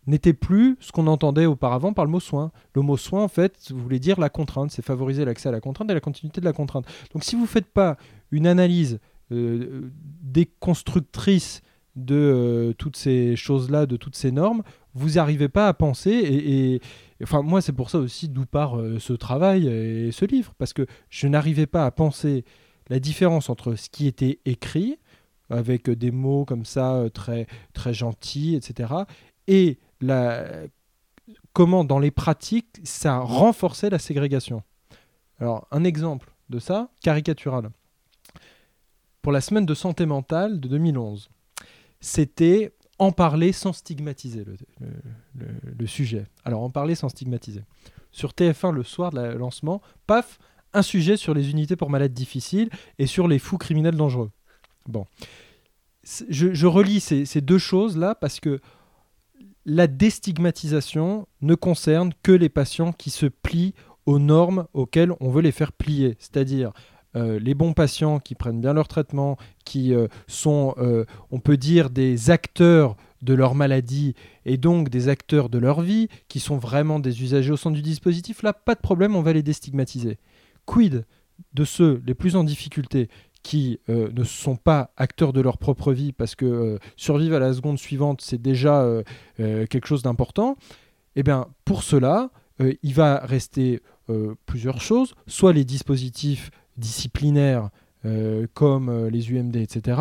n'était 0.06 0.32
plus 0.32 0.76
ce 0.80 0.92
qu'on 0.92 1.06
entendait 1.06 1.46
auparavant 1.46 1.92
par 1.92 2.04
le 2.04 2.10
mot 2.10 2.20
soin. 2.20 2.52
Le 2.74 2.82
mot 2.82 2.96
soin, 2.96 3.24
en 3.24 3.28
fait, 3.28 3.72
voulait 3.72 3.98
dire 3.98 4.20
la 4.20 4.28
contrainte, 4.28 4.70
c'est 4.70 4.84
favoriser 4.84 5.24
l'accès 5.24 5.48
à 5.48 5.52
la 5.52 5.60
contrainte 5.60 5.90
et 5.90 5.94
la 5.94 6.00
continuité 6.00 6.40
de 6.40 6.46
la 6.46 6.52
contrainte. 6.52 6.86
Donc 7.12 7.24
si 7.24 7.36
vous 7.36 7.42
ne 7.42 7.46
faites 7.46 7.66
pas 7.66 7.96
une 8.30 8.46
analyse 8.46 9.00
euh, 9.32 9.90
déconstructrice 10.22 11.62
de 11.96 12.14
euh, 12.14 12.72
toutes 12.74 12.96
ces 12.96 13.36
choses-là, 13.36 13.86
de 13.86 13.96
toutes 13.96 14.16
ces 14.16 14.32
normes, 14.32 14.62
vous 14.94 15.12
n'arrivez 15.12 15.48
pas 15.48 15.68
à 15.68 15.74
penser. 15.74 16.10
Et, 16.10 16.80
enfin, 17.22 17.42
moi, 17.42 17.60
c'est 17.62 17.72
pour 17.72 17.88
ça 17.88 17.98
aussi 17.98 18.28
d'où 18.28 18.44
part 18.44 18.78
euh, 18.78 18.98
ce 18.98 19.12
travail 19.12 19.66
et 19.68 20.12
ce 20.12 20.24
livre, 20.24 20.54
parce 20.58 20.72
que 20.72 20.86
je 21.08 21.26
n'arrivais 21.28 21.66
pas 21.66 21.86
à 21.86 21.90
penser 21.90 22.44
la 22.90 22.98
différence 22.98 23.48
entre 23.48 23.76
ce 23.76 23.88
qui 23.88 24.06
était 24.06 24.40
écrit, 24.44 24.98
avec 25.48 25.88
des 25.88 26.10
mots 26.10 26.44
comme 26.44 26.64
ça 26.64 27.04
très, 27.12 27.46
très 27.72 27.94
gentils, 27.94 28.56
etc., 28.56 28.92
et 29.46 29.78
comment 31.52 31.84
dans 31.84 31.98
les 31.98 32.10
pratiques 32.10 32.80
ça 32.84 33.18
renforçait 33.18 33.90
la 33.90 33.98
ségrégation. 33.98 34.62
Alors 35.38 35.66
un 35.70 35.84
exemple 35.84 36.32
de 36.50 36.58
ça, 36.58 36.90
caricatural. 37.02 37.70
Pour 39.22 39.32
la 39.32 39.40
semaine 39.40 39.64
de 39.64 39.74
santé 39.74 40.04
mentale 40.04 40.60
de 40.60 40.68
2011, 40.68 41.30
c'était 42.00 42.74
en 42.98 43.10
parler 43.10 43.52
sans 43.52 43.72
stigmatiser 43.72 44.44
le, 45.34 45.86
sujet. 45.86 46.26
Alors 46.44 46.62
en 46.62 46.70
parler 46.70 46.94
sans 46.94 47.08
stigmatiser. 47.08 47.62
Sur 48.12 48.32
TF1 48.32 48.72
le 48.72 48.82
soir 48.82 49.10
de 49.10 49.16
la 49.16 49.34
lancement, 49.34 49.80
paf, 50.06 50.38
un 50.72 50.82
sujet 50.82 51.16
sur 51.16 51.34
les 51.34 51.50
unités 51.50 51.76
pour 51.76 51.90
malades 51.90 52.12
difficiles 52.12 52.68
et 52.98 53.06
sur 53.06 53.26
les 53.26 53.38
fous 53.38 53.58
criminels 53.58 53.96
dangereux. 53.96 54.30
Bon. 54.86 55.06
Je, 56.28 56.66
relis 56.66 57.00
ces, 57.00 57.24
ces, 57.24 57.40
deux 57.40 57.58
choses-là 57.58 58.14
parce 58.14 58.38
que 58.38 58.60
la 59.66 59.86
déstigmatisation 59.86 61.26
ne 61.40 61.54
concerne 61.54 62.12
que 62.22 62.32
les 62.32 62.48
patients 62.48 62.92
qui 62.92 63.10
se 63.10 63.26
plient 63.26 63.74
aux 64.06 64.18
normes 64.18 64.66
auxquelles 64.74 65.12
on 65.20 65.30
veut 65.30 65.42
les 65.42 65.52
faire 65.52 65.72
plier, 65.72 66.16
c'est-à-dire 66.18 66.72
euh, 67.16 67.38
les 67.38 67.54
bons 67.54 67.72
patients 67.72 68.18
qui 68.18 68.34
prennent 68.34 68.60
bien 68.60 68.72
leur 68.72 68.88
traitement, 68.88 69.36
qui 69.64 69.94
euh, 69.94 70.08
sont, 70.26 70.74
euh, 70.78 71.04
on 71.30 71.38
peut 71.38 71.56
dire, 71.56 71.90
des 71.90 72.30
acteurs 72.30 72.96
de 73.22 73.34
leur 73.34 73.54
maladie 73.54 74.14
et 74.44 74.58
donc 74.58 74.90
des 74.90 75.08
acteurs 75.08 75.48
de 75.48 75.58
leur 75.58 75.80
vie, 75.80 76.08
qui 76.28 76.40
sont 76.40 76.58
vraiment 76.58 76.98
des 76.98 77.22
usagers 77.22 77.52
au 77.52 77.56
sein 77.56 77.70
du 77.70 77.82
dispositif, 77.82 78.42
là, 78.42 78.52
pas 78.52 78.74
de 78.74 78.80
problème, 78.80 79.16
on 79.16 79.22
va 79.22 79.32
les 79.32 79.42
déstigmatiser. 79.42 80.18
Quid 80.66 81.06
de 81.52 81.64
ceux 81.64 82.02
les 82.06 82.14
plus 82.14 82.36
en 82.36 82.44
difficulté 82.44 83.08
qui 83.44 83.78
euh, 83.90 84.10
ne 84.12 84.24
sont 84.24 84.56
pas 84.56 84.90
acteurs 84.96 85.34
de 85.34 85.40
leur 85.40 85.58
propre 85.58 85.92
vie 85.92 86.12
parce 86.12 86.34
que 86.34 86.46
euh, 86.46 86.78
survivre 86.96 87.36
à 87.36 87.38
la 87.38 87.52
seconde 87.52 87.78
suivante, 87.78 88.22
c'est 88.22 88.40
déjà 88.40 88.82
euh, 88.82 89.04
quelque 89.36 89.86
chose 89.86 90.02
d'important, 90.02 90.56
eh 91.14 91.22
bien, 91.22 91.46
pour 91.64 91.84
cela, 91.84 92.30
il 92.58 92.94
va 92.94 93.18
rester 93.18 93.80
plusieurs 94.46 94.80
choses, 94.80 95.14
soit 95.28 95.52
les 95.52 95.64
dispositifs 95.64 96.50
disciplinaires 96.76 97.70
comme 98.52 99.08
les 99.08 99.32
UMD, 99.32 99.56
etc., 99.56 100.00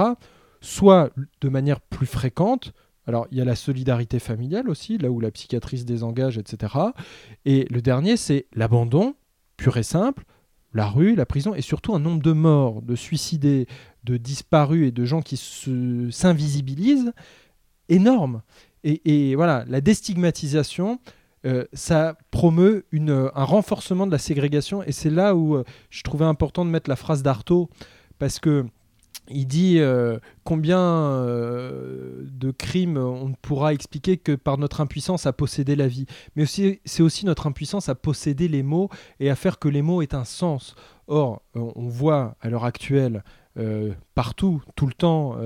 soit 0.59 1.11
de 1.41 1.49
manière 1.49 1.81
plus 1.81 2.07
fréquente, 2.07 2.73
alors, 3.05 3.27
il 3.31 3.37
y 3.37 3.41
a 3.41 3.45
la 3.45 3.55
solidarité 3.55 4.17
familiale 4.17 4.69
aussi, 4.69 4.97
là 4.97 5.11
où 5.11 5.19
la 5.19 5.29
psychiatrie 5.29 5.77
se 5.77 5.83
désengage, 5.83 6.37
etc. 6.37 6.73
Et 7.45 7.65
le 7.69 7.81
dernier, 7.81 8.17
c'est 8.17 8.47
l'abandon, 8.53 9.15
pur 9.57 9.77
et 9.77 9.83
simple, 9.83 10.23
la 10.73 10.87
rue, 10.87 11.15
la 11.15 11.25
prison, 11.25 11.53
et 11.53 11.61
surtout 11.61 11.93
un 11.95 11.99
nombre 11.99 12.21
de 12.21 12.31
morts, 12.31 12.81
de 12.81 12.95
suicidés, 12.95 13.67
de 14.03 14.17
disparus 14.17 14.87
et 14.87 14.91
de 14.91 15.05
gens 15.05 15.21
qui 15.21 15.37
s'invisibilisent 16.11 17.13
énorme. 17.89 18.41
Et, 18.83 19.35
voilà, 19.35 19.63
la 19.67 19.79
déstigmatisation, 19.79 20.99
euh, 21.45 21.65
ça 21.71 22.17
promeut 22.31 22.85
un 22.91 23.43
renforcement 23.43 24.05
de 24.05 24.11
la 24.11 24.17
ségrégation, 24.17 24.83
et 24.83 24.91
c'est 24.91 25.09
là 25.09 25.35
où 25.35 25.55
euh, 25.55 25.63
je 25.89 26.03
trouvais 26.03 26.25
important 26.25 26.65
de 26.65 26.69
mettre 26.69 26.89
la 26.89 26.97
phrase 26.97 27.23
d'Artaud, 27.23 27.69
parce 28.19 28.39
que 28.39 28.65
il 29.29 29.47
dit 29.47 29.79
euh, 29.79 30.19
combien 30.43 30.79
euh, 30.79 32.25
de 32.29 32.51
crimes 32.51 32.97
on 32.97 33.29
ne 33.29 33.35
pourra 33.41 33.73
expliquer 33.73 34.17
que 34.17 34.33
par 34.33 34.57
notre 34.57 34.81
impuissance 34.81 35.25
à 35.25 35.33
posséder 35.33 35.75
la 35.75 35.87
vie. 35.87 36.05
Mais 36.35 36.43
aussi, 36.43 36.81
c'est 36.85 37.03
aussi 37.03 37.25
notre 37.25 37.47
impuissance 37.47 37.89
à 37.89 37.95
posséder 37.95 38.47
les 38.47 38.63
mots 38.63 38.89
et 39.19 39.29
à 39.29 39.35
faire 39.35 39.59
que 39.59 39.69
les 39.69 39.81
mots 39.81 40.01
aient 40.01 40.15
un 40.15 40.25
sens. 40.25 40.75
Or, 41.07 41.41
on 41.55 41.87
voit 41.87 42.35
à 42.41 42.49
l'heure 42.49 42.65
actuelle 42.65 43.23
euh, 43.57 43.93
partout, 44.15 44.61
tout 44.75 44.87
le 44.87 44.93
temps, 44.93 45.37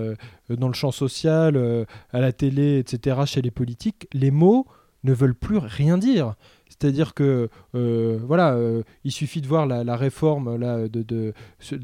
dans 0.49 0.67
le 0.67 0.73
champ 0.73 0.91
social, 0.91 1.85
à 2.11 2.19
la 2.19 2.31
télé, 2.31 2.79
etc., 2.79 3.21
chez 3.25 3.41
les 3.41 3.51
politiques, 3.51 4.07
les 4.13 4.31
mots 4.31 4.65
ne 5.03 5.13
veulent 5.13 5.35
plus 5.35 5.57
rien 5.57 5.97
dire. 5.97 6.35
C'est-à-dire 6.69 7.13
que 7.13 7.49
voilà, 7.73 8.57
il 9.03 9.11
suffit 9.11 9.41
de 9.41 9.47
voir 9.47 9.65
la, 9.65 9.95
réforme 9.95 10.57
de, 10.59 11.33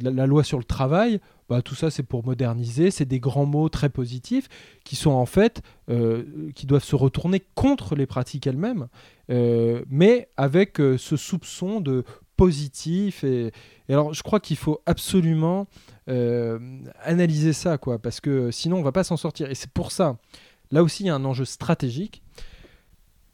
la 0.01 0.27
loi 0.27 0.43
sur 0.43 0.57
le 0.57 0.63
travail 0.63 1.19
bah, 1.53 1.61
tout 1.61 1.75
ça 1.75 1.91
c'est 1.91 2.01
pour 2.01 2.25
moderniser, 2.25 2.89
c'est 2.89 3.05
des 3.05 3.19
grands 3.19 3.45
mots 3.45 3.69
très 3.69 3.89
positifs 3.89 4.49
qui 4.83 4.95
sont 4.95 5.11
en 5.11 5.27
fait, 5.27 5.61
euh, 5.87 6.49
qui 6.55 6.65
doivent 6.65 6.83
se 6.83 6.95
retourner 6.95 7.43
contre 7.53 7.93
les 7.93 8.07
pratiques 8.07 8.47
elles-mêmes, 8.47 8.87
euh, 9.29 9.85
mais 9.87 10.29
avec 10.35 10.79
euh, 10.79 10.97
ce 10.97 11.15
soupçon 11.15 11.79
de 11.79 12.05
positif. 12.37 13.23
Et, 13.23 13.51
et 13.87 13.93
alors 13.93 14.15
je 14.15 14.23
crois 14.23 14.39
qu'il 14.39 14.57
faut 14.57 14.81
absolument 14.87 15.67
analyser 16.07 17.53
ça, 17.53 17.77
quoi, 17.77 17.99
parce 17.99 18.19
que 18.19 18.49
sinon 18.49 18.77
on 18.77 18.81
va 18.81 18.91
pas 18.91 19.03
s'en 19.03 19.15
sortir. 19.15 19.51
Et 19.51 19.55
c'est 19.55 19.69
pour 19.69 19.91
ça, 19.91 20.17
là 20.71 20.81
aussi 20.81 21.03
il 21.03 21.05
y 21.05 21.09
a 21.11 21.15
un 21.15 21.23
enjeu 21.23 21.45
stratégique. 21.45 22.23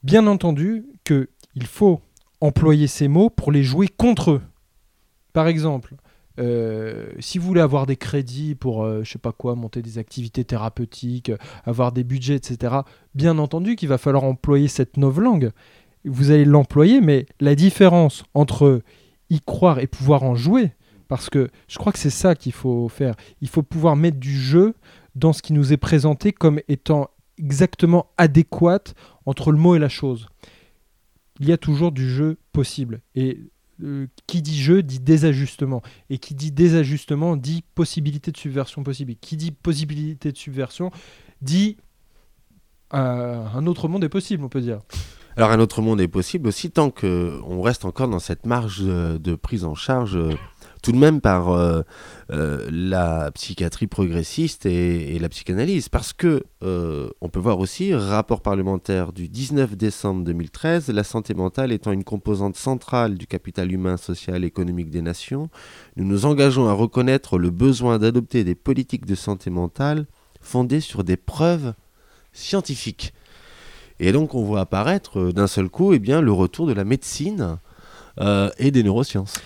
Bien 0.02 0.26
entendu 0.26 0.84
qu'il 1.04 1.66
faut 1.66 2.02
employer 2.42 2.86
ces 2.86 3.08
mots 3.08 3.30
pour 3.30 3.50
les 3.50 3.62
jouer 3.62 3.88
contre 3.88 4.32
eux. 4.32 4.42
Par 5.32 5.48
exemple, 5.48 5.94
euh, 6.40 7.08
si 7.18 7.38
vous 7.38 7.46
voulez 7.46 7.60
avoir 7.60 7.86
des 7.86 7.96
crédits 7.96 8.54
pour, 8.54 8.82
euh, 8.82 9.02
je 9.04 9.10
sais 9.10 9.18
pas 9.18 9.32
quoi, 9.32 9.54
monter 9.54 9.82
des 9.82 9.98
activités 9.98 10.44
thérapeutiques, 10.44 11.30
avoir 11.64 11.92
des 11.92 12.02
budgets, 12.02 12.36
etc., 12.36 12.76
bien 13.14 13.38
entendu 13.38 13.76
qu'il 13.76 13.88
va 13.88 13.98
falloir 13.98 14.24
employer 14.24 14.68
cette 14.68 14.96
langue. 14.96 15.50
Vous 16.04 16.30
allez 16.30 16.46
l'employer, 16.46 17.00
mais 17.00 17.26
la 17.40 17.54
différence 17.54 18.24
entre 18.32 18.82
y 19.28 19.40
croire 19.40 19.80
et 19.80 19.86
pouvoir 19.86 20.22
en 20.22 20.34
jouer, 20.34 20.72
parce 21.08 21.28
que 21.28 21.50
je 21.68 21.76
crois 21.76 21.92
que 21.92 21.98
c'est 21.98 22.08
ça 22.08 22.34
qu'il 22.34 22.52
faut 22.52 22.88
faire. 22.88 23.14
Il 23.42 23.48
faut 23.48 23.62
pouvoir 23.62 23.96
mettre 23.96 24.18
du 24.18 24.32
jeu 24.32 24.74
dans 25.14 25.32
ce 25.32 25.42
qui 25.42 25.52
nous 25.52 25.72
est 25.72 25.76
présenté 25.76 26.32
comme 26.32 26.60
étant 26.68 27.10
exactement 27.36 28.06
adéquat 28.16 28.94
entre 29.26 29.52
le 29.52 29.58
mot 29.58 29.74
et 29.74 29.78
la 29.78 29.88
chose. 29.88 30.28
Il 31.38 31.48
y 31.48 31.52
a 31.52 31.58
toujours 31.58 31.92
du 31.92 32.08
jeu 32.08 32.38
possible. 32.52 33.00
Et 33.14 33.38
euh, 33.82 34.06
qui 34.26 34.42
dit 34.42 34.60
jeu 34.60 34.82
dit 34.82 35.00
désajustement. 35.00 35.82
Et 36.08 36.18
qui 36.18 36.34
dit 36.34 36.52
désajustement 36.52 37.36
dit 37.36 37.64
possibilité 37.74 38.30
de 38.32 38.36
subversion 38.36 38.82
possible. 38.82 39.14
Qui 39.20 39.36
dit 39.36 39.52
possibilité 39.52 40.32
de 40.32 40.36
subversion 40.38 40.90
dit 41.42 41.76
euh, 42.92 43.46
un 43.54 43.66
autre 43.66 43.88
monde 43.88 44.04
est 44.04 44.08
possible, 44.08 44.44
on 44.44 44.48
peut 44.48 44.60
dire. 44.60 44.80
Alors 45.36 45.50
un 45.50 45.60
autre 45.60 45.80
monde 45.80 46.00
est 46.00 46.08
possible 46.08 46.48
aussi 46.48 46.70
tant 46.70 46.90
qu'on 46.90 47.62
reste 47.62 47.84
encore 47.84 48.08
dans 48.08 48.18
cette 48.18 48.46
marge 48.46 48.82
de, 48.82 49.34
prise 49.36 49.64
en 49.64 49.74
charge 49.74 50.16
euh, 50.16 50.34
tout 50.80 50.92
de 50.92 50.96
même 50.96 51.20
par 51.20 51.50
euh, 51.50 51.82
euh, 52.32 52.66
la 52.70 53.30
psychiatrie 53.32 53.86
progressiste 53.86 54.66
et, 54.66 55.18
la 55.18 55.28
psychanalyse. 55.28 55.88
Parce 55.88 56.12
que 56.12 56.42
euh, 56.62 57.10
on 57.20 57.28
peut 57.28 57.40
voir 57.40 57.58
aussi, 57.58 57.94
rapport 57.94 58.40
parlementaire 58.40 59.12
du 59.12 59.28
19 59.28 59.76
décembre 59.76 60.24
2013, 60.24 60.88
la 60.88 61.04
santé 61.04 61.34
mentale 61.34 61.72
étant 61.72 61.92
une 61.92 62.04
composante 62.04 62.56
centrale 62.56 63.16
du 63.16 63.26
capital 63.26 63.72
humain, 63.72 63.96
social 63.96 64.44
et 64.44 64.46
économique 64.46 64.90
des 64.90 65.02
nations, 65.02 65.48
nous 65.96 66.04
nous 66.04 66.24
engageons 66.26 66.68
à 66.68 66.72
reconnaître 66.72 67.38
le 67.38 67.50
besoin 67.50 67.98
d'adopter 67.98 68.44
des 68.44 68.54
politiques 68.54 69.06
de 69.06 69.14
santé 69.14 69.50
mentale 69.50 70.06
fondées 70.40 70.80
sur 70.80 71.04
des 71.04 71.16
preuves 71.16 71.74
scientifiques. 72.32 73.12
Et 73.98 74.12
donc 74.12 74.34
on 74.34 74.42
voit 74.42 74.60
apparaître 74.60 75.30
d'un 75.32 75.46
seul 75.46 75.68
coup 75.68 75.92
eh 75.92 75.98
bien, 75.98 76.22
le 76.22 76.32
retour 76.32 76.66
de 76.66 76.72
la 76.72 76.84
médecine 76.84 77.58
et 78.58 78.70
des 78.70 78.82
neurosciences 78.82 79.40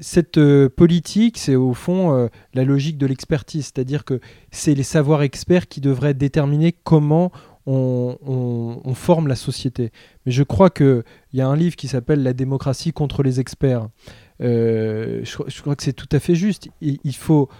cette 0.00 0.38
euh, 0.38 0.68
politique, 0.68 1.38
c'est 1.38 1.56
au 1.56 1.74
fond 1.74 2.14
euh, 2.14 2.28
la 2.54 2.64
logique 2.64 2.98
de 2.98 3.06
l'expertise, 3.06 3.66
c'est-à-dire 3.66 4.04
que 4.04 4.20
c'est 4.50 4.74
les 4.74 4.82
savoirs 4.82 5.22
experts 5.22 5.68
qui 5.68 5.80
devraient 5.80 6.14
déterminer 6.14 6.72
comment 6.72 7.32
on, 7.66 8.94
forme 8.94 9.28
la 9.28 9.36
société. 9.36 9.92
Mais 10.24 10.32
je 10.32 10.42
crois 10.42 10.70
qu'il 10.70 11.02
y 11.34 11.42
a 11.42 11.46
un 11.46 11.54
livre 11.54 11.76
qui 11.76 11.86
s'appelle 11.86 12.22
La 12.22 12.32
démocratie 12.32 12.92
contre 12.92 13.22
les 13.22 13.40
experts. 13.40 13.88
Euh, 14.40 15.20
je, 15.22 15.60
crois 15.60 15.76
que 15.76 15.82
c'est 15.82 15.92
tout 15.92 16.08
à 16.12 16.18
fait 16.18 16.34
juste. 16.34 16.68
Il, 16.80 17.14
faut 17.14 17.50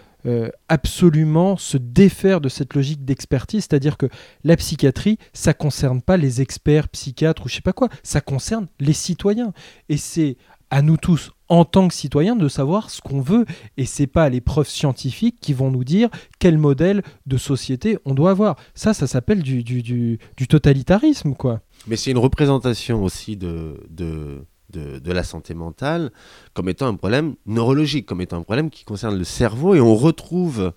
absolument 0.68 1.56
se 1.58 1.76
défaire 1.76 2.40
de 2.40 2.48
cette 2.48 2.74
logique 2.74 3.04
d'expertise, 3.04 3.66
c'est-à-dire 3.68 3.98
que 3.98 4.06
la 4.44 4.56
psychiatrie, 4.56 5.18
ça 5.34 5.52
concerne 5.52 6.00
pas 6.00 6.16
les 6.16 6.40
experts, 6.40 6.88
psychiatres 6.88 7.44
ou 7.44 7.48
je 7.48 7.56
sais 7.56 7.60
pas 7.60 7.74
quoi, 7.74 7.88
ça 8.02 8.22
concerne 8.22 8.66
les 8.80 8.94
citoyens. 8.94 9.52
Et 9.90 9.98
c'est 9.98 10.36
à 10.70 10.82
nous 10.82 10.96
tous 10.96 11.32
en 11.48 11.64
tant 11.64 11.88
que 11.88 11.94
citoyens 11.94 12.36
de 12.36 12.48
savoir 12.48 12.90
ce 12.90 13.00
qu'on 13.00 13.20
veut 13.20 13.46
et 13.76 13.86
c'est 13.86 14.06
pas 14.06 14.28
les 14.28 14.40
preuves 14.40 14.68
scientifiques 14.68 15.38
qui 15.40 15.54
vont 15.54 15.70
nous 15.70 15.84
dire 15.84 16.10
quel 16.38 16.58
modèle 16.58 17.02
de 17.26 17.36
société 17.36 17.98
on 18.04 18.14
doit 18.14 18.30
avoir. 18.30 18.56
Ça, 18.74 18.94
ça 18.94 19.06
s'appelle 19.06 19.42
du, 19.42 19.62
du, 19.62 19.82
du, 19.82 20.48
totalitarisme, 20.48 21.34
quoi. 21.34 21.60
Mais 21.86 21.96
c'est 21.96 22.10
une 22.10 22.18
représentation 22.18 23.02
aussi 23.02 23.36
de, 23.36 23.82
de, 23.88 24.44
de, 24.70 25.12
la 25.12 25.22
santé 25.22 25.54
mentale 25.54 26.12
comme 26.52 26.68
étant 26.68 26.86
un 26.86 26.96
problème 26.96 27.36
neurologique, 27.46 28.04
comme 28.04 28.20
étant 28.20 28.36
un 28.36 28.42
problème 28.42 28.68
qui 28.68 28.84
concerne 28.84 29.16
le 29.16 29.24
cerveau 29.24 29.74
et 29.74 29.80
on 29.80 29.94
retrouve 29.96 30.72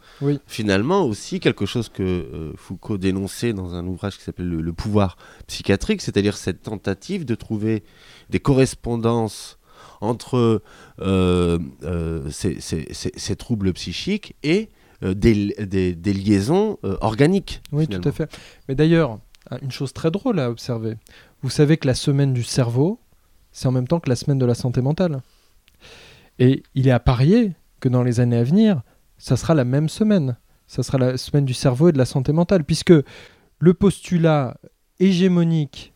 finalement 0.47 1.03
aussi 1.03 1.41
quelque 1.41 1.65
chose 1.65 1.89
que 1.89 2.03
euh, 2.03 2.53
Foucault 2.55 2.97
dénonçait 2.97 3.51
dans 3.51 3.75
un 3.75 3.85
ouvrage 3.85 4.17
qui 4.17 4.23
s'appelle 4.23 4.47
le 4.47 4.73
pouvoir 4.73 5.17
psychiatrique, 5.47 6.01
c'est-à-dire 6.01 6.37
cette 6.37 6.61
tentative 6.61 7.25
de 7.25 7.35
trouver 7.35 7.83
des 8.29 8.39
correspondances 8.39 9.57
entre 10.02 10.62
euh, 10.99 11.60
euh, 11.84 12.30
ces, 12.30 13.36
troubles 13.36 13.72
psychiques 13.74 14.36
et 14.43 14.70
euh, 15.04 15.14
des, 15.14 16.14
liaisons 16.14 16.78
organiques. 16.99 17.62
Oui, 17.72 17.88
tout 17.88 18.02
à 18.04 18.12
fait. 18.12 18.30
Mais 18.68 18.76
d'ailleurs, 18.76 19.20
une 19.62 19.72
chose 19.72 19.93
très 19.93 20.12
drôle 20.12 20.39
à 20.39 20.49
observer, 20.49 20.95
vous 21.43 21.49
savez 21.49 21.78
que 21.78 21.88
la 21.88 21.95
semaine 21.95 22.34
du 22.34 22.43
cerveau, 22.43 22.99
c'est 23.52 23.68
en 23.68 23.72
même 23.72 23.88
temps 23.88 23.99
que 23.99 24.10
la 24.10 24.16
semaine 24.16 24.39
de 24.39 24.45
la 24.45 24.56
santé 24.56 24.82
mentale. 24.82 25.22
Et 26.39 26.64
il 26.76 26.88
est 26.88 26.91
à 26.91 26.99
parier 26.99 27.54
que 27.80 27.89
dans 27.89 28.04
les 28.04 28.20
années 28.20 28.38
à 28.38 28.43
venir, 28.43 28.82
ça 29.18 29.38
sera 29.38 29.54
la 29.54 29.66
même 29.66 29.89
semaine. 29.89 30.38
Ça 30.68 30.84
sera 30.84 30.97
la 30.97 31.18
semaine 31.18 31.45
du 31.45 31.54
cerveau 31.54 31.89
et 31.89 31.91
de 31.91 31.97
la 31.97 32.06
santé 32.06 32.32
mentale, 32.32 32.64
puisque 32.64 32.93
le 33.60 33.74
postulat 33.74 34.58
hégémonique, 34.99 35.93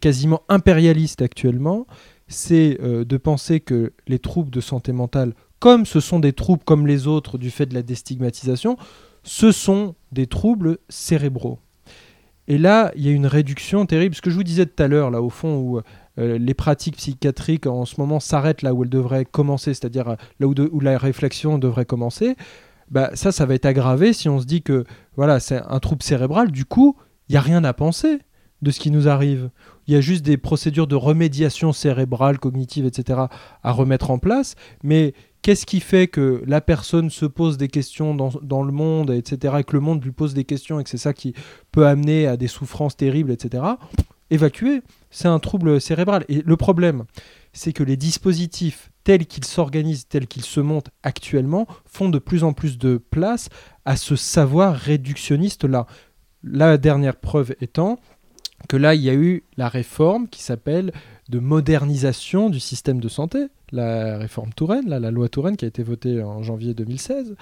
quasiment 0.00 0.42
impérialiste 0.48 1.22
actuellement, 1.22 1.86
c'est 2.32 2.78
euh, 2.82 3.04
de 3.04 3.16
penser 3.16 3.60
que 3.60 3.92
les 4.08 4.18
troubles 4.18 4.50
de 4.50 4.60
santé 4.60 4.92
mentale, 4.92 5.34
comme 5.58 5.86
ce 5.86 6.00
sont 6.00 6.18
des 6.18 6.32
troubles 6.32 6.64
comme 6.64 6.86
les 6.86 7.06
autres 7.06 7.38
du 7.38 7.50
fait 7.50 7.66
de 7.66 7.74
la 7.74 7.82
déstigmatisation, 7.82 8.76
ce 9.22 9.52
sont 9.52 9.94
des 10.10 10.26
troubles 10.26 10.78
cérébraux. 10.88 11.58
Et 12.48 12.58
là, 12.58 12.90
il 12.96 13.06
y 13.06 13.08
a 13.08 13.12
une 13.12 13.26
réduction 13.26 13.86
terrible. 13.86 14.14
Ce 14.16 14.20
que 14.20 14.30
je 14.30 14.34
vous 14.34 14.42
disais 14.42 14.66
tout 14.66 14.82
à 14.82 14.88
l'heure, 14.88 15.10
là, 15.10 15.22
au 15.22 15.30
fond, 15.30 15.58
où 15.58 15.80
euh, 16.18 16.38
les 16.38 16.54
pratiques 16.54 16.96
psychiatriques 16.96 17.66
en 17.66 17.84
ce 17.84 18.00
moment 18.00 18.18
s'arrêtent 18.18 18.62
là 18.62 18.74
où 18.74 18.82
elles 18.82 18.90
devraient 18.90 19.24
commencer, 19.24 19.74
c'est-à-dire 19.74 20.08
euh, 20.08 20.16
là 20.40 20.46
où, 20.48 20.80
la 20.80 20.98
réflexion 20.98 21.58
devrait 21.58 21.84
commencer, 21.84 22.36
bah, 22.90 23.10
ça, 23.14 23.30
ça 23.30 23.46
va 23.46 23.54
être 23.54 23.66
aggravé 23.66 24.12
si 24.12 24.28
on 24.28 24.40
se 24.40 24.44
dit 24.44 24.62
que 24.62 24.84
voilà, 25.16 25.38
c'est 25.38 25.62
un 25.68 25.78
trouble 25.78 26.02
cérébral. 26.02 26.50
Du 26.50 26.64
coup, 26.64 26.96
il 27.28 27.32
n'y 27.32 27.38
a 27.38 27.40
rien 27.40 27.62
à 27.62 27.72
penser 27.72 28.18
de 28.62 28.70
ce 28.70 28.80
qui 28.80 28.90
nous 28.90 29.08
arrive. 29.08 29.50
Il 29.86 29.94
y 29.94 29.96
a 29.96 30.00
juste 30.00 30.24
des 30.24 30.36
procédures 30.36 30.86
de 30.86 30.94
remédiation 30.94 31.72
cérébrale, 31.72 32.38
cognitive, 32.38 32.86
etc. 32.86 33.20
à 33.62 33.72
remettre 33.72 34.10
en 34.10 34.18
place. 34.18 34.54
Mais 34.82 35.14
qu'est-ce 35.42 35.66
qui 35.66 35.80
fait 35.80 36.06
que 36.06 36.42
la 36.46 36.60
personne 36.60 37.10
se 37.10 37.26
pose 37.26 37.58
des 37.58 37.68
questions 37.68 38.14
dans, 38.14 38.62
le 38.62 38.72
monde, 38.72 39.10
etc., 39.10 39.56
et 39.58 39.64
que 39.64 39.74
le 39.74 39.80
monde 39.80 40.02
lui 40.02 40.12
pose 40.12 40.34
des 40.34 40.44
questions, 40.44 40.80
et 40.80 40.84
que 40.84 40.90
c'est 40.90 40.96
ça 40.96 41.12
qui 41.12 41.34
peut 41.72 41.86
amener 41.86 42.26
à 42.26 42.36
des 42.36 42.48
souffrances 42.48 42.96
terribles, 42.96 43.32
etc. 43.32 43.64
Évacuer, 44.30 44.82
c'est 45.10 45.28
un 45.28 45.40
trouble 45.40 45.80
cérébral. 45.80 46.24
Et 46.28 46.42
le 46.42 46.56
problème, 46.56 47.04
c'est 47.52 47.72
que 47.72 47.82
les 47.82 47.96
dispositifs 47.96 48.90
tels 49.04 49.26
qu'ils 49.26 49.44
s'organisent, 49.44 50.06
tels 50.06 50.28
qu'ils 50.28 50.44
se 50.44 50.60
montent 50.60 50.90
actuellement, 51.02 51.66
font 51.84 52.08
de 52.08 52.18
plus 52.18 52.44
en 52.44 52.52
plus 52.52 52.78
de 52.78 52.96
place 52.96 53.48
à 53.84 53.96
ce 53.96 54.16
savoir 54.16 54.74
réductionniste-là. 54.74 55.86
La 56.44 56.78
dernière 56.78 57.16
preuve 57.16 57.54
étant 57.60 57.98
que 58.68 58.76
là, 58.76 58.94
il 58.94 59.02
y 59.02 59.10
a 59.10 59.14
eu 59.14 59.44
la 59.56 59.68
réforme 59.68 60.28
qui 60.28 60.42
s'appelle 60.42 60.92
de 61.28 61.38
modernisation 61.38 62.50
du 62.50 62.60
système 62.60 63.00
de 63.00 63.08
santé, 63.08 63.46
la 63.70 64.18
réforme 64.18 64.52
Touraine, 64.52 64.88
la 64.88 65.10
loi 65.10 65.28
Touraine 65.28 65.56
qui 65.56 65.64
a 65.64 65.68
été 65.68 65.82
votée 65.82 66.22
en 66.22 66.42
janvier 66.42 66.74
2016. 66.74 67.36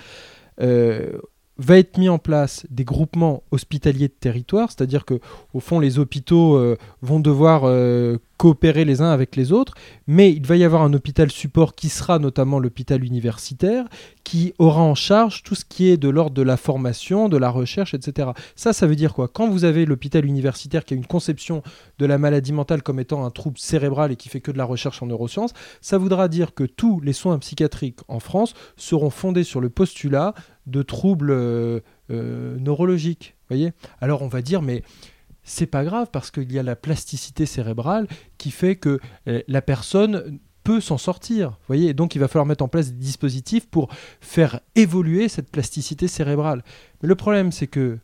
Euh, 0.61 1.13
va 1.61 1.79
être 1.79 1.99
mis 1.99 2.09
en 2.09 2.19
place 2.19 2.67
des 2.71 2.85
groupements 2.85 3.43
hospitaliers 3.51 4.09
de 4.09 4.15
territoire, 4.19 4.71
c'est-à-dire 4.71 5.05
que 5.05 5.21
au 5.53 5.61
fond 5.61 5.79
les 5.79 5.99
hôpitaux 5.99 6.57
euh, 6.57 6.77
vont 7.03 7.21
devoir 7.21 7.63
euh, 7.65 8.17
coopérer 8.39 8.87
les 8.87 9.03
uns 9.03 9.11
avec 9.11 9.37
les 9.37 9.53
autres, 9.53 9.75
mais 10.07 10.33
il 10.33 10.47
va 10.47 10.57
y 10.57 10.65
avoir 10.65 10.81
un 10.81 10.95
hôpital 10.95 11.31
support 11.31 11.75
qui 11.75 11.91
sera 11.91 12.19
notamment 12.19 12.59
l'hôpital 12.59 13.05
universitaire, 13.05 13.85
qui 14.25 14.55
aura 14.59 14.81
en 14.81 14.95
charge 14.95 15.43
tout 15.43 15.55
ce 15.55 15.67
qui 15.67 15.91
est 15.91 15.99
de 15.99 16.09
l'ordre 16.09 16.35
de 16.35 16.41
la 16.41 16.57
formation, 16.57 17.29
de 17.29 17.37
la 17.37 17.51
recherche, 17.51 17.93
etc. 17.93 18.31
Ça, 18.57 18.73
ça 18.73 18.87
veut 18.87 18.97
dire 18.97 19.13
quoi? 19.13 19.29
Quand 19.29 19.51
vous 19.51 19.65
avez 19.65 19.85
l'hôpital 19.85 20.25
universitaire 20.25 20.87
qui 20.87 20.95
a 20.95 20.97
une 20.97 21.05
conception 21.05 21.63
de 21.99 22.07
la 22.07 22.17
maladie 22.17 22.55
mentale 22.55 22.83
comme 22.83 22.99
étant 22.99 23.27
un 23.27 23.31
trouble 23.31 23.59
cérébral 23.59 24.11
et 24.11 24.17
qui 24.17 24.31
fait 24.31 24.41
que 24.41 24.51
de 24.51 24.57
la 24.57 24.65
recherche 24.65 25.03
en 25.03 25.07
neurosciences, 25.07 25.53
ça 25.83 25.99
voudra 25.99 26.29
dire 26.29 26.55
que 26.55 26.65
tous 26.65 27.01
les 27.01 27.13
soins 27.13 27.39
psychiatriques 27.39 28.01
en 28.09 28.21
France 28.21 28.55
seront 28.79 29.11
fondés 29.11 29.45
sur 29.45 29.61
le 29.61 29.69
postulat 29.69 30.33
de 30.67 30.83
troubles 30.83 31.31
euh, 31.31 31.81
euh, 32.11 32.57
neurologiques. 32.59 33.37
Voyez 33.49 33.73
Alors 34.01 34.23
on 34.23 34.29
va 34.29 34.43
dire, 34.43 34.63
mais 34.63 34.83
c'est 35.43 35.67
pas 35.67 35.85
grave 35.85 36.09
parce 36.13 36.31
qu'il 36.31 36.53
y 36.53 36.59
a 36.59 36.63
la 36.63 36.77
plasticité 36.77 37.47
cérébrale 37.47 38.07
qui 38.39 38.51
fait 38.51 38.77
que 38.77 39.01
euh, 39.29 39.43
la 39.49 39.63
personne 39.63 40.39
peut 40.63 40.81
s'en 40.81 40.99
sortir. 40.99 41.59
voyez 41.67 41.95
donc 41.95 42.15
il 42.15 42.19
va 42.19 42.29
falloir 42.29 42.45
mettre 42.45 42.63
en 42.63 42.69
place 42.69 42.93
des 42.93 42.99
dispositifs 42.99 43.67
pour 43.67 43.89
faire 44.21 44.61
évoluer 44.75 45.29
cette 45.29 45.51
plasticité 45.51 46.07
cérébrale. 46.07 46.63
Mais 47.03 47.09
le 47.09 47.15
problème, 47.15 47.53
c'est 47.53 47.67
que 47.67 47.99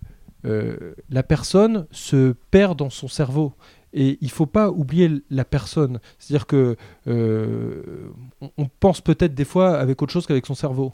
la 1.11 1.25
personne 1.25 1.89
se 1.91 2.33
perd 2.53 2.79
dans 2.79 2.89
son 2.89 3.09
cerveau. 3.09 3.55
Et 3.93 4.17
il 4.21 4.31
faut 4.31 4.47
pas 4.47 4.71
oublier 4.71 5.11
la 5.29 5.45
personne. 5.45 5.99
C'est-à-dire 6.21 6.47
que 6.47 6.77
on 7.07 8.67
pense 8.79 9.01
peut-être 9.01 9.35
des 9.35 9.45
fois 9.45 9.77
avec 9.77 10.01
autre 10.01 10.13
chose 10.13 10.25
qu'avec 10.25 10.47
son 10.47 10.55
cerveau. 10.55 10.93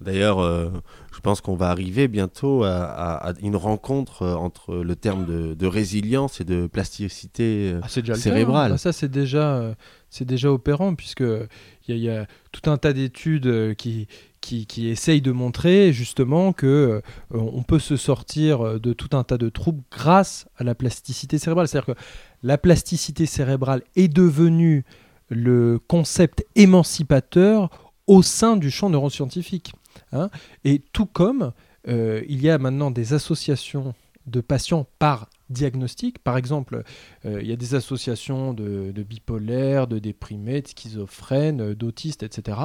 D'ailleurs, 0.00 0.38
euh, 0.38 0.70
je 1.12 1.20
pense 1.20 1.40
qu'on 1.40 1.56
va 1.56 1.70
arriver 1.70 2.06
bientôt 2.06 2.62
à, 2.64 3.32
une 3.42 3.56
rencontre 3.56 4.22
euh, 4.22 4.34
entre 4.34 4.76
le 4.76 4.96
terme 4.96 5.26
de, 5.26 5.66
résilience 5.66 6.40
et 6.40 6.44
de 6.44 6.66
plasticité 6.68 7.72
euh, 7.74 7.80
ah, 7.82 8.14
cérébrale. 8.14 8.72
Ah, 8.74 8.78
ça, 8.78 8.92
c'est 8.92 9.10
déjà, 9.10 9.74
c'est 10.08 10.24
déjà 10.24 10.52
opérant, 10.52 10.94
puisqu'il 10.94 11.48
y, 11.88 11.98
y, 11.98 12.10
a 12.10 12.26
tout 12.52 12.70
un 12.70 12.76
tas 12.76 12.92
d'études 12.92 13.74
qui, 13.74 14.06
qui, 14.40 14.66
qui, 14.66 14.88
essayent 14.88 15.20
de 15.20 15.32
montrer 15.32 15.92
justement 15.92 16.52
que 16.52 17.02
on 17.30 17.62
peut 17.62 17.80
se 17.80 17.96
sortir 17.96 18.78
de 18.78 18.92
tout 18.92 19.16
un 19.16 19.24
tas 19.24 19.38
de 19.38 19.48
troubles 19.48 19.82
grâce 19.90 20.46
à 20.56 20.64
la 20.64 20.76
plasticité 20.76 21.38
cérébrale. 21.38 21.66
C'est-à-dire 21.66 21.94
que 21.94 22.00
la 22.44 22.56
plasticité 22.56 23.26
cérébrale 23.26 23.82
est 23.96 24.08
devenue 24.08 24.84
le 25.28 25.80
concept 25.88 26.46
émancipateur 26.54 27.68
au 28.06 28.22
sein 28.22 28.56
du 28.56 28.70
champ 28.70 28.90
neuroscientifique. 28.90 29.72
Hein. 30.12 30.30
et 30.64 30.80
tout 30.92 31.06
comme 31.06 31.52
euh, 31.88 32.22
il 32.28 32.42
y 32.42 32.50
a 32.50 32.58
maintenant 32.58 32.90
des 32.90 33.12
associations 33.12 33.94
de 34.26 34.40
patients 34.40 34.86
par 34.98 35.30
diagnostic. 35.50 36.18
Par 36.18 36.36
exemple, 36.36 36.82
euh, 37.24 37.40
il 37.40 37.48
y 37.48 37.52
a 37.52 37.56
des 37.56 37.74
associations 37.74 38.52
de, 38.52 38.92
bipolaires, 39.02 39.86
de 39.86 39.98
déprimés, 39.98 40.60
de 40.62 40.68
schizophrènes, 40.68 41.74
d'autistes, 41.74 42.22
etc. 42.22 42.58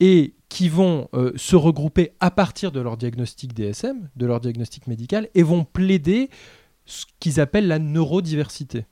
Et 0.00 0.34
qui 0.48 0.68
vont 0.68 1.08
euh, 1.14 1.32
se 1.36 1.56
regrouper 1.56 2.12
à 2.20 2.30
partir 2.30 2.72
de 2.72 2.80
leur 2.80 2.96
diagnostic 2.96 3.54
DSM, 3.54 4.10
de 4.14 4.26
leur 4.26 4.40
diagnostic 4.40 4.86
médical, 4.86 5.28
et 5.34 5.42
vont 5.42 5.64
plaider 5.64 6.28
ce 6.84 7.06
qu'ils 7.20 7.40
appellent 7.40 7.68
la 7.68 7.78
neurodiversité. 7.78 8.84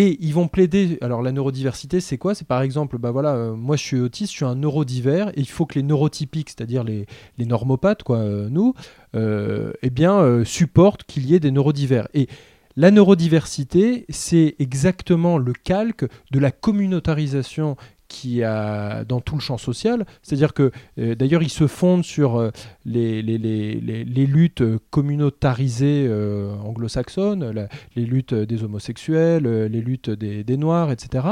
Et 0.00 0.16
ils 0.20 0.32
vont 0.32 0.46
plaider. 0.46 0.96
Alors 1.00 1.22
la 1.22 1.32
neurodiversité, 1.32 1.98
c'est 1.98 2.18
quoi? 2.18 2.36
C'est 2.36 2.46
par 2.46 2.62
exemple, 2.62 2.98
bah 2.98 3.10
voilà, 3.10 3.34
euh, 3.34 3.56
moi 3.56 3.74
je 3.74 3.82
suis 3.82 3.98
autiste, 3.98 4.30
je 4.30 4.36
suis 4.36 4.44
un 4.44 4.54
neurodivers, 4.54 5.30
et 5.30 5.40
il 5.40 5.48
faut 5.48 5.66
que 5.66 5.74
les 5.74 5.82
neurotypiques, 5.82 6.50
c'est-à-dire 6.50 6.84
les, 6.84 7.06
les, 7.36 7.46
normopathes, 7.46 8.04
quoi, 8.04 8.18
euh, 8.18 8.48
nous, 8.48 8.74
euh, 9.16 9.72
eh 9.82 9.90
bien, 9.90 10.44
supportent 10.44 11.02
qu'il 11.02 11.26
y 11.26 11.34
ait 11.34 11.40
des 11.40 11.50
neurodivers. 11.50 12.06
Et 12.14 12.28
la 12.76 12.92
neurodiversité, 12.92 14.06
c'est 14.08 14.54
exactement 14.60 15.36
le 15.36 15.52
calque 15.52 16.06
de 16.30 16.38
la 16.38 16.52
communautarisation 16.52 17.76
qui 18.08 18.42
a 18.42 19.04
dans 19.04 19.20
tout 19.20 19.34
le 19.34 19.40
champ 19.40 19.58
social. 19.58 20.06
C'est-à-dire 20.22 20.54
que, 20.54 20.72
euh, 20.98 21.14
d'ailleurs, 21.14 21.42
il 21.42 21.50
se 21.50 21.66
fonde 21.66 22.04
sur 22.04 22.36
euh, 22.36 22.50
les, 22.84 23.22
les, 23.22 23.38
les, 23.38 24.04
les, 24.04 24.26
luttes 24.26 24.62
communautarisées 24.90 26.06
euh, 26.08 26.54
anglo-saxonnes, 26.64 27.68
les 27.94 28.04
luttes 28.04 28.34
des 28.34 28.64
homosexuels, 28.64 29.44
les 29.44 29.80
luttes 29.80 30.10
des, 30.10 30.42
des 30.42 30.56
Noirs, 30.56 30.90
etc. 30.90 31.26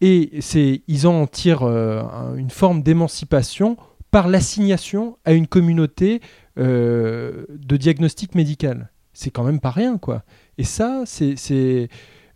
Et 0.00 0.40
ils 0.86 1.06
en 1.06 1.26
tirent 1.26 1.64
une 1.64 2.50
forme 2.50 2.82
d'émancipation 2.82 3.76
par 4.10 4.28
l'assignation 4.28 5.18
à 5.24 5.32
une 5.32 5.46
communauté 5.46 6.20
de 6.56 7.46
diagnostic 7.76 8.36
médical. 8.36 8.90
C'est 9.12 9.30
quand 9.30 9.42
même 9.42 9.58
pas 9.58 9.72
rien, 9.72 9.98
quoi. 9.98 10.22
Et 10.56 10.62
ça, 10.64 11.02
c'est... 11.04 11.88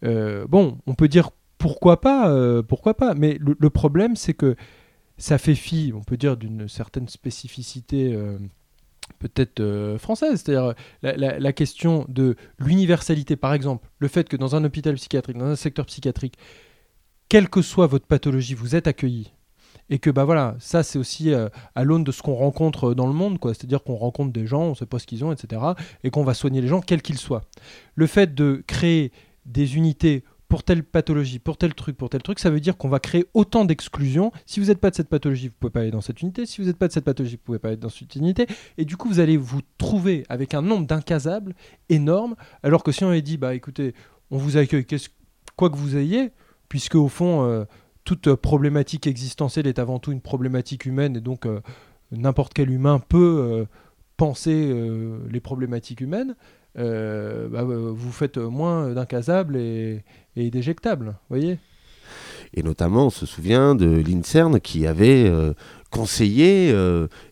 bon, 0.03 0.79
on 0.87 0.95
peut 0.95 1.09
dire 1.09 1.31
pourquoi 1.63 2.01
pas, 2.01 2.29
euh, 2.29 2.61
pourquoi 2.65 2.95
pas. 2.95 3.15
Mais 3.15 3.39
le, 3.39 3.71
problème, 3.71 4.17
c'est 4.17 4.35
que 4.35 4.57
ça 5.17 5.39
fait 5.39 5.55
fi, 5.55 5.93
on 5.95 6.03
peut 6.03 6.17
dire, 6.17 6.37
d'une 6.37 6.67
certaine 6.69 7.09
spécificité 7.09 8.13
euh, 8.13 8.37
peut-être 9.21 9.61
euh, 9.61 9.97
française. 9.97 10.43
C'est-à-dire 10.43 10.75
la, 11.03 11.53
question 11.53 12.05
de 12.09 12.35
l'universalité, 12.59 13.37
par 13.37 13.55
exemple, 13.55 13.89
le 14.01 14.09
fait 14.09 14.29
que 14.29 14.37
dans 14.37 14.57
un 14.57 14.65
hôpital 14.65 14.97
psychiatrique, 14.97 15.39
dans 15.39 15.47
un 15.47 15.57
secteur 15.57 15.87
psychiatrique, 15.87 16.35
quelle 17.29 17.49
que 17.49 17.63
soit 17.63 17.87
votre 17.87 18.07
pathologie, 18.07 18.55
vous 18.55 18.75
êtes 18.75 18.89
accueilli. 18.89 19.33
Et 19.89 20.01
que 20.01 20.11
bah 20.11 20.25
voilà, 20.25 20.57
ça 20.59 20.83
c'est 20.83 20.99
aussi 20.99 21.33
à 21.33 21.85
l'aune 21.85 22.03
de 22.03 22.11
ce 22.11 22.23
qu'on 22.23 22.35
rencontre 22.35 22.93
dans 22.95 23.07
le 23.07 23.13
monde, 23.13 23.39
quoi. 23.39 23.55
C'est-à-dire 23.55 23.85
qu'on 23.85 23.95
rencontre 23.95 24.33
des 24.33 24.47
gens, 24.47 24.63
on 24.63 24.71
ne 24.71 24.75
sait 24.75 24.87
pas 24.87 24.99
ce 24.99 25.07
qu'ils 25.07 25.25
ont, 25.25 25.31
etc. 25.33 25.63
Et 26.03 26.11
qu'on 26.11 26.25
va 26.25 26.35
soigner 26.35 26.61
les 26.61 26.69
gens, 26.69 26.81
quels 26.81 27.03
qu'ils 27.03 27.19
soient. 27.19 27.43
Le 27.95 28.07
fait 28.07 28.35
de 28.35 28.65
créer 28.67 29.13
des 29.45 29.77
unités 29.77 30.25
pour 30.53 30.65
telle 30.65 30.85
pathologie, 30.85 31.39
pour 31.39 31.57
tel 31.57 31.73
truc, 31.73 31.97
pour 31.97 32.11
tel 32.11 32.21
truc, 32.21 32.39
ça 32.39 32.51
veut 32.51 32.61
dire 32.61 32.77
qu'on 32.77 32.91
va 32.91 33.01
créer 33.01 33.25
autant 33.33 33.65
d'exclusions. 33.65 34.33
Si 34.45 34.61
vous 34.61 34.67
n'êtes 34.67 34.81
pas 34.81 34.91
de 34.91 34.95
cette 34.95 35.09
pathologie, 35.09 35.49
vous 35.49 35.55
ne 35.55 35.59
pouvez 35.59 35.71
pas 35.71 35.81
aller 35.81 35.91
dans 35.91 36.03
cette 36.03 36.21
unité. 36.21 36.45
Si 36.45 36.61
vous 36.61 36.67
n'êtes 36.67 36.77
pas 36.77 36.89
de 36.89 36.93
cette 36.93 37.07
pathologie, 37.07 37.37
vous 37.37 37.41
ne 37.41 37.47
pouvez 37.47 37.59
pas 37.59 37.73
être 37.73 37.81
dans 37.81 37.89
cette 37.89 38.15
unité. 38.17 38.47
Et 38.77 38.85
du 38.85 38.99
coup, 38.99 39.09
vous 39.09 39.19
allez 39.19 39.39
vous 39.39 39.63
trouver 39.79 40.27
avec 40.29 40.53
un 40.53 40.61
nombre 40.61 40.87
d'incasables 40.87 41.55
énorme. 41.89 42.35
Alors 42.63 42.83
que 42.83 42.93
si 42.93 43.03
on 43.03 43.09
avait 43.09 43.23
dit, 43.23 43.39
bah 43.39 43.55
écoutez, 43.55 43.95
on 44.31 44.37
vous 44.37 44.59
accueille, 44.59 44.85
quoi 45.57 45.71
que 45.71 45.77
vous 45.77 45.97
ayez, 45.97 46.33
puisque 46.69 46.97
au 46.97 47.09
fond, 47.09 47.47
euh, 47.47 47.65
toute 48.05 48.35
problématique 48.35 49.07
existentielle 49.07 49.67
est 49.67 49.79
avant 49.79 50.01
tout 50.01 50.13
une 50.13 50.21
problématique 50.21 50.85
humaine, 50.85 51.17
et 51.17 51.23
donc 51.23 51.47
euh, 51.47 51.61
n'importe 52.11 52.53
quel 52.53 52.71
humain 52.71 52.99
peut 52.99 53.39
euh, 53.41 53.65
penser 54.19 54.71
les 55.31 55.41
problématiques 55.41 56.03
humaines. 56.03 56.37
Euh, 56.79 57.49
bah, 57.49 57.61
euh, 57.61 57.93
vous 57.95 58.13
faites 58.13 58.39
moins 58.39 58.91
d'incasables 58.91 59.57
et, 59.57 60.03
d'éjectables, 60.37 61.17
voyez 61.29 61.59
et 62.55 62.63
notamment, 62.63 63.07
on 63.07 63.11
se 63.11 63.25
souvient 63.25 63.75
de 63.75 63.87
l'INSERN 63.87 64.61
qui 64.61 64.87
avait 64.87 65.25
euh, 65.27 65.55
conseillé 65.91 66.71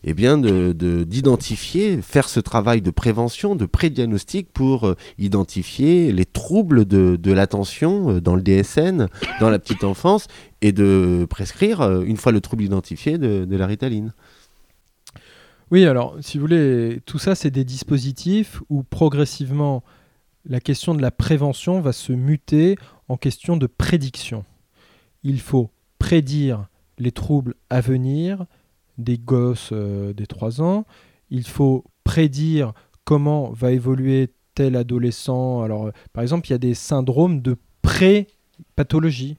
eh 0.03 0.13
bien 0.15 0.39
de, 0.39 0.73
d'identifier, 1.03 2.01
faire 2.01 2.27
ce 2.27 2.39
travail 2.39 2.81
de 2.81 2.89
prévention, 2.89 3.55
de 3.55 3.67
pré-diagnostic 3.67 4.51
pour 4.51 4.95
identifier 5.19 6.11
les 6.11 6.25
troubles 6.25 6.85
de, 6.85 7.17
de, 7.17 7.31
l'attention 7.31 8.19
dans 8.19 8.35
le 8.35 8.41
DSN, 8.41 9.09
dans 9.39 9.51
la 9.51 9.59
petite 9.59 9.83
enfance, 9.83 10.25
et 10.61 10.71
de 10.71 11.27
prescrire, 11.29 11.83
une 12.01 12.17
fois 12.17 12.31
le 12.31 12.41
trouble 12.41 12.63
identifié, 12.63 13.19
de, 13.19 13.45
de 13.45 13.57
la 13.57 13.67
ritaline. 13.67 14.13
Oui, 15.71 15.85
alors, 15.85 16.17
si 16.19 16.37
vous 16.37 16.41
voulez, 16.41 16.99
tout 17.05 17.17
ça, 17.17 17.33
c'est 17.33 17.49
des 17.49 17.63
dispositifs 17.63 18.61
où 18.69 18.83
progressivement, 18.83 19.83
la 20.45 20.59
question 20.59 20.93
de 20.93 21.01
la 21.01 21.11
prévention 21.11 21.79
va 21.79 21.93
se 21.93 22.11
muter 22.11 22.75
en 23.07 23.15
question 23.15 23.55
de 23.55 23.67
prédiction. 23.67 24.43
Il 25.23 25.39
faut 25.39 25.69
prédire 25.97 26.67
les 26.97 27.13
troubles 27.13 27.55
à 27.69 27.79
venir 27.79 28.45
des 28.97 29.17
gosses 29.17 29.69
euh, 29.71 30.11
des 30.11 30.27
3 30.27 30.61
ans. 30.61 30.85
Il 31.29 31.47
faut 31.47 31.85
prédire 32.03 32.73
comment 33.05 33.51
va 33.51 33.71
évoluer 33.71 34.33
tel 34.55 34.75
adolescent. 34.75 35.61
Alors, 35.61 35.85
euh, 35.85 35.91
par 36.11 36.21
exemple, 36.21 36.47
il 36.49 36.51
y 36.51 36.55
a 36.55 36.59
des 36.59 36.73
syndromes 36.73 37.41
de 37.41 37.55
pré-pathologie. 37.81 39.37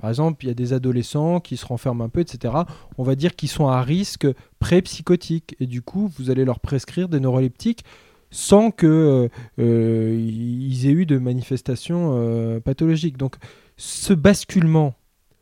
Par 0.00 0.10
exemple, 0.10 0.44
il 0.44 0.48
y 0.48 0.50
a 0.50 0.54
des 0.54 0.72
adolescents 0.72 1.40
qui 1.40 1.56
se 1.56 1.66
renferment 1.66 2.04
un 2.04 2.08
peu, 2.08 2.20
etc. 2.20 2.54
On 2.98 3.02
va 3.02 3.14
dire 3.14 3.36
qu'ils 3.36 3.50
sont 3.50 3.68
à 3.68 3.82
risque 3.82 4.26
pré-psychotique. 4.58 5.56
Et 5.60 5.66
du 5.66 5.82
coup, 5.82 6.10
vous 6.18 6.30
allez 6.30 6.44
leur 6.44 6.60
prescrire 6.60 7.08
des 7.08 7.20
neuroleptiques 7.20 7.84
sans 8.30 8.70
qu'ils 8.70 8.88
euh, 8.88 9.28
euh, 9.58 10.12
aient 10.14 10.92
eu 10.92 11.04
de 11.04 11.18
manifestations 11.18 12.12
euh, 12.14 12.60
pathologiques. 12.60 13.16
Donc, 13.16 13.36
ce 13.76 14.14
basculement, 14.14 14.94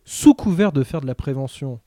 sous 0.04 0.34
couvert 0.34 0.72
de 0.72 0.82
faire 0.82 1.00
de 1.00 1.06
la 1.06 1.14
prévention, 1.14 1.80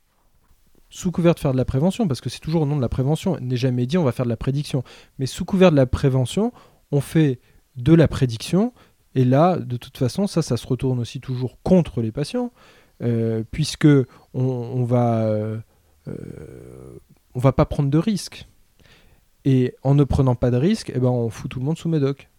sous 0.90 1.12
couvert 1.12 1.34
de 1.34 1.40
faire 1.40 1.54
de 1.54 1.58
la 1.58 1.66
prévention, 1.66 2.08
parce 2.08 2.22
que 2.22 2.30
c'est 2.30 2.40
toujours 2.40 2.62
au 2.62 2.66
nom 2.66 2.76
de 2.76 2.82
la 2.82 2.90
prévention, 2.90 3.38
n'est 3.40 3.58
jamais 3.58 3.86
dit 3.86 3.98
on 3.98 4.04
va 4.04 4.12
faire 4.12 4.26
de 4.26 4.30
la 4.30 4.38
prédiction, 4.38 4.84
mais 5.18 5.26
sous 5.26 5.46
couvert 5.46 5.72
de 5.72 5.78
la 5.78 5.86
prévention, 5.86 6.52
on 6.92 7.02
fait 7.02 7.40
de 7.78 7.94
la 7.94 8.08
prédiction, 8.08 8.74
et 9.16 9.26
là, 9.26 9.58
de 9.58 9.78
toute 9.78 9.98
façon, 9.98 10.28
ça, 10.28 10.42
ça 10.42 10.58
se 10.58 10.66
retourne 10.66 11.00
aussi 11.00 11.20
toujours 11.20 11.58
contre 11.64 12.02
les 12.02 12.12
patients, 12.12 12.52
euh, 13.02 13.44
puisque 13.52 13.88
on, 14.34 14.84
va, 14.84 15.24
euh, 15.24 15.60
on 17.34 17.40
va 17.40 17.52
pas 17.52 17.66
prendre 17.66 17.90
de 17.90 17.98
risques. 17.98 18.48
Et 19.44 19.76
en 19.84 19.96
ne 19.96 20.04
prenant 20.04 20.36
pas 20.36 20.52
de 20.52 20.58
risques, 20.58 20.92
eh 20.94 21.00
ben, 21.00 21.10
on 21.10 21.30
fout 21.30 21.50
tout 21.50 21.60
le 21.60 21.66
monde 21.66 21.78
sous 21.78 21.90
médoc. 21.90 22.30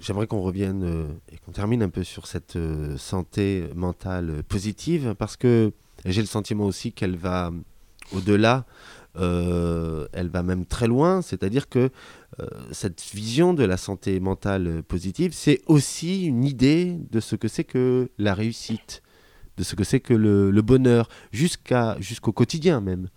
J'aimerais 0.00 0.28
qu'on 0.28 0.40
revienne 0.40 0.84
euh, 0.84 1.08
et 1.32 1.38
qu'on 1.38 1.50
termine 1.50 1.82
un 1.82 1.88
peu 1.88 2.04
sur 2.04 2.26
cette 2.26 2.56
santé 2.96 3.68
mentale 3.74 4.42
positive, 4.44 5.14
parce 5.18 5.36
que 5.36 5.72
j'ai 6.04 6.20
le 6.20 6.28
sentiment 6.28 6.64
aussi 6.64 6.92
qu'elle 6.92 7.16
va 7.16 7.50
au-delà 8.12 8.56
euh, 8.56 8.97
elle 9.18 10.28
va 10.28 10.42
même 10.42 10.64
très 10.64 10.86
loin, 10.86 11.22
c'est-à-dire 11.22 11.68
que 11.68 11.90
euh, 12.40 12.46
cette 12.70 13.02
vision 13.02 13.54
de 13.54 13.64
la 13.64 13.76
santé 13.76 14.20
mentale 14.20 14.82
positive, 14.84 15.32
c'est 15.32 15.60
aussi 15.66 16.24
une 16.24 16.44
idée 16.44 16.96
de 17.10 17.20
ce 17.20 17.36
que 17.36 17.48
c'est 17.48 17.64
que 17.64 18.10
la 18.18 18.34
réussite, 18.34 19.02
de 19.56 19.64
ce 19.64 19.74
que 19.74 19.84
c'est 19.84 20.00
que 20.00 20.14
le, 20.14 20.62
bonheur, 20.62 21.08
jusqu'à, 21.32 21.96
jusqu'au 22.00 22.32
quotidien 22.32 22.80
même. 22.80 23.08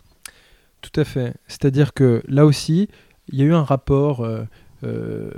Tout 0.82 1.00
à 1.00 1.04
fait. 1.04 1.36
C'est-à-dire 1.48 1.94
que 1.94 2.24
là 2.28 2.46
aussi, 2.46 2.88
il 3.28 3.40
y 3.40 3.44
a 3.44 3.46
eu 3.46 3.54
un 3.54 3.64
rapport 3.64 4.26
euh, 4.26 5.32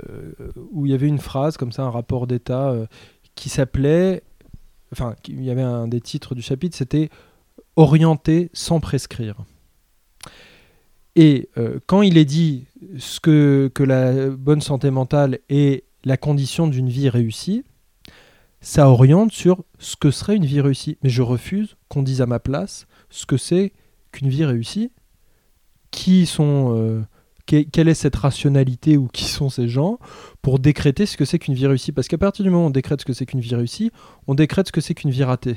où 0.70 0.86
il 0.86 0.92
y 0.92 0.94
avait 0.94 1.08
une 1.08 1.18
phrase 1.18 1.58
comme 1.58 1.72
ça, 1.72 1.82
un 1.82 1.90
rapport 1.90 2.26
d'État 2.26 2.74
qui 3.34 3.50
s'appelait 3.50 4.22
enfin, 4.94 5.16
il 5.28 5.42
y 5.42 5.50
avait 5.50 5.62
un 5.62 5.88
des 5.88 6.00
titres 6.00 6.34
du 6.34 6.42
chapitre, 6.42 6.76
c'était 6.76 7.10
orienter 7.76 8.50
sans 8.52 8.80
prescrire. 8.80 9.44
Et 11.16 11.48
euh, 11.58 11.78
quand 11.86 12.02
il 12.02 12.18
est 12.18 12.24
dit 12.24 12.66
ce 12.98 13.20
que, 13.20 13.70
la 13.80 14.30
bonne 14.30 14.60
santé 14.60 14.90
mentale 14.90 15.38
est 15.48 15.84
la 16.04 16.16
condition 16.16 16.66
d'une 16.66 16.88
vie 16.88 17.08
réussie, 17.08 17.64
ça 18.60 18.88
oriente 18.88 19.32
sur 19.32 19.64
ce 19.78 19.96
que 19.96 20.10
serait 20.10 20.36
une 20.36 20.44
vie 20.44 20.60
réussie. 20.60 20.98
Mais 21.02 21.10
je 21.10 21.22
refuse 21.22 21.76
qu'on 21.88 22.02
dise 22.02 22.20
à 22.20 22.26
ma 22.26 22.40
place 22.40 22.86
ce 23.10 23.26
que 23.26 23.36
c'est 23.36 23.72
qu'une 24.10 24.28
vie 24.28 24.44
réussie. 24.44 24.90
Qui 25.90 26.26
sont, 26.26 26.74
euh, 26.76 27.02
quelle 27.46 27.88
est 27.88 27.94
cette 27.94 28.16
rationalité 28.16 28.96
ou 28.96 29.06
qui 29.06 29.26
sont 29.26 29.48
ces 29.48 29.68
gens 29.68 30.00
pour 30.42 30.58
décréter 30.58 31.06
ce 31.06 31.16
que 31.16 31.24
c'est 31.24 31.38
qu'une 31.38 31.54
vie 31.54 31.68
réussie? 31.68 31.92
Parce 31.92 32.08
qu'à 32.08 32.18
partir 32.18 32.42
du 32.42 32.50
moment 32.50 32.64
où 32.64 32.68
on 32.68 32.70
décrète 32.70 33.00
ce 33.00 33.04
que 33.04 33.12
c'est 33.12 33.26
qu'une 33.26 33.38
vie 33.38 33.54
réussie, 33.54 33.92
on 34.26 34.34
décrète 34.34 34.66
ce 34.66 34.72
que 34.72 34.80
c'est 34.80 34.94
qu'une 34.94 35.12
vie 35.12 35.22
ratée. 35.22 35.56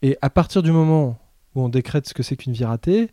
Et 0.00 0.16
à 0.22 0.30
partir 0.30 0.62
du 0.62 0.72
moment 0.72 1.18
où 1.54 1.62
on 1.62 1.68
décrète 1.68 2.08
ce 2.08 2.14
que 2.14 2.22
c'est 2.22 2.36
qu'une 2.36 2.54
vie 2.54 2.64
ratée, 2.64 3.10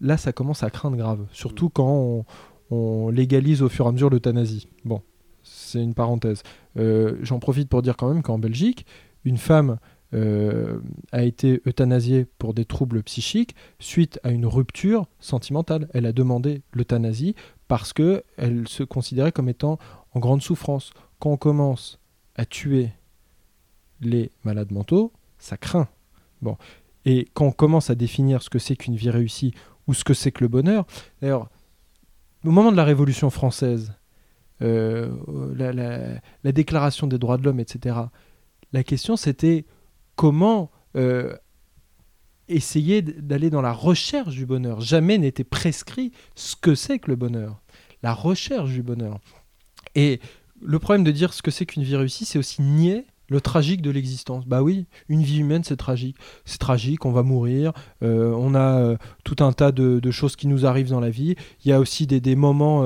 là 0.00 0.16
ça 0.16 0.32
commence 0.32 0.62
à 0.62 0.70
craindre 0.70 0.96
grave. 0.96 1.26
Surtout 1.32 1.68
quand 1.68 1.88
on, 1.88 2.24
on 2.70 3.10
légalise 3.10 3.62
au 3.62 3.68
fur 3.68 3.86
et 3.86 3.88
à 3.88 3.92
mesure 3.92 4.10
l'euthanasie. 4.10 4.68
Bon, 4.84 5.02
c'est 5.42 5.82
une 5.82 5.94
parenthèse. 5.94 6.42
Euh, 6.76 7.16
j'en 7.22 7.38
profite 7.38 7.68
pour 7.68 7.82
dire 7.82 7.96
quand 7.96 8.12
même 8.12 8.22
qu'en 8.22 8.38
Belgique, 8.38 8.86
une 9.24 9.36
femme 9.36 9.78
euh, 10.12 10.80
a 11.12 11.22
été 11.22 11.62
euthanasiée 11.66 12.26
pour 12.38 12.54
des 12.54 12.64
troubles 12.64 13.02
psychiques 13.02 13.54
suite 13.78 14.18
à 14.22 14.30
une 14.30 14.46
rupture 14.46 15.06
sentimentale. 15.20 15.88
Elle 15.94 16.06
a 16.06 16.12
demandé 16.12 16.62
l'euthanasie 16.72 17.34
parce 17.68 17.92
qu'elle 17.92 18.66
se 18.66 18.82
considérait 18.82 19.32
comme 19.32 19.48
étant 19.48 19.78
en 20.12 20.20
grande 20.20 20.42
souffrance. 20.42 20.90
Quand 21.18 21.30
on 21.30 21.36
commence 21.36 22.00
à 22.34 22.44
tuer 22.44 22.90
les 24.00 24.30
malades 24.44 24.72
mentaux, 24.72 25.12
ça 25.38 25.56
craint. 25.56 25.88
Bon. 26.42 26.56
Et 27.04 27.28
quand 27.34 27.46
on 27.46 27.52
commence 27.52 27.90
à 27.90 27.94
définir 27.94 28.42
ce 28.42 28.50
que 28.50 28.58
c'est 28.58 28.76
qu'une 28.76 28.96
vie 28.96 29.10
réussie 29.10 29.54
ou 29.90 29.94
ce 29.94 30.04
que 30.04 30.14
c'est 30.14 30.30
que 30.30 30.44
le 30.44 30.48
bonheur, 30.48 30.86
d'ailleurs, 31.20 31.50
au 32.44 32.52
moment 32.52 32.70
de 32.70 32.76
la 32.76 32.84
Révolution 32.84 33.28
française, 33.28 33.92
euh, 34.62 35.10
la, 36.44 36.52
déclaration 36.52 37.08
des 37.08 37.18
droits 37.18 37.38
de 37.38 37.42
l'homme, 37.42 37.58
etc., 37.58 37.96
la 38.72 38.84
question 38.84 39.16
c'était 39.16 39.66
comment 40.14 40.70
euh, 40.96 41.34
essayer 42.46 43.02
d'aller 43.02 43.50
dans 43.50 43.62
la 43.62 43.72
recherche 43.72 44.36
du 44.36 44.46
bonheur. 44.46 44.80
Jamais 44.80 45.18
n'était 45.18 45.42
prescrit 45.42 46.12
ce 46.36 46.54
que 46.54 46.76
c'est 46.76 47.00
que 47.00 47.10
le 47.10 47.16
bonheur, 47.16 47.60
la 48.04 48.14
recherche 48.14 48.70
du 48.70 48.84
bonheur. 48.84 49.18
Et 49.96 50.20
le 50.62 50.78
problème 50.78 51.02
de 51.02 51.10
dire 51.10 51.34
ce 51.34 51.42
que 51.42 51.50
c'est 51.50 51.66
qu'une 51.66 51.82
vie 51.82 51.96
réussie, 51.96 52.24
c'est 52.24 52.38
aussi 52.38 52.62
nier 52.62 53.06
le 53.30 53.40
tragique 53.40 53.80
de 53.80 53.90
l'existence. 53.90 54.44
Bah 54.44 54.62
oui, 54.62 54.86
une 55.08 55.22
vie 55.22 55.38
humaine, 55.38 55.62
c'est 55.64 55.76
tragique. 55.76 56.16
C'est 56.44 56.58
tragique, 56.58 57.06
on 57.06 57.12
va 57.12 57.22
mourir, 57.22 57.72
euh, 58.02 58.34
on 58.36 58.54
a 58.54 58.80
euh, 58.80 58.96
tout 59.24 59.36
un 59.38 59.52
tas 59.52 59.72
de, 59.72 60.10
choses 60.10 60.34
qui 60.34 60.48
nous 60.48 60.66
arrivent 60.66 60.90
dans 60.90 61.00
la 61.00 61.10
vie. 61.10 61.36
Il 61.64 61.68
y 61.68 61.72
a 61.72 61.78
aussi 61.78 62.06
des, 62.06 62.36
moments 62.36 62.82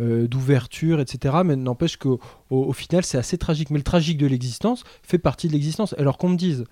euh, 0.00 0.28
d'ouverture, 0.28 1.00
etc. 1.00 1.38
Mais 1.44 1.56
n'empêche 1.56 1.96
qu'au 1.96 2.20
au, 2.50 2.72
final, 2.72 3.04
c'est 3.04 3.18
assez 3.18 3.36
tragique. 3.36 3.70
Mais 3.70 3.78
le 3.78 3.84
tragique 3.84 4.18
de 4.18 4.26
l'existence 4.26 4.84
fait 5.02 5.18
partie 5.18 5.48
de 5.48 5.52
l'existence. 5.52 5.94
Alors 5.98 6.16
qu'on 6.16 6.28
me 6.28 6.36
dise 6.36 6.64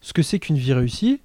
ce 0.00 0.12
que 0.12 0.22
c'est 0.22 0.40
qu'une 0.40 0.56
vie 0.56 0.72
réussie, 0.72 1.20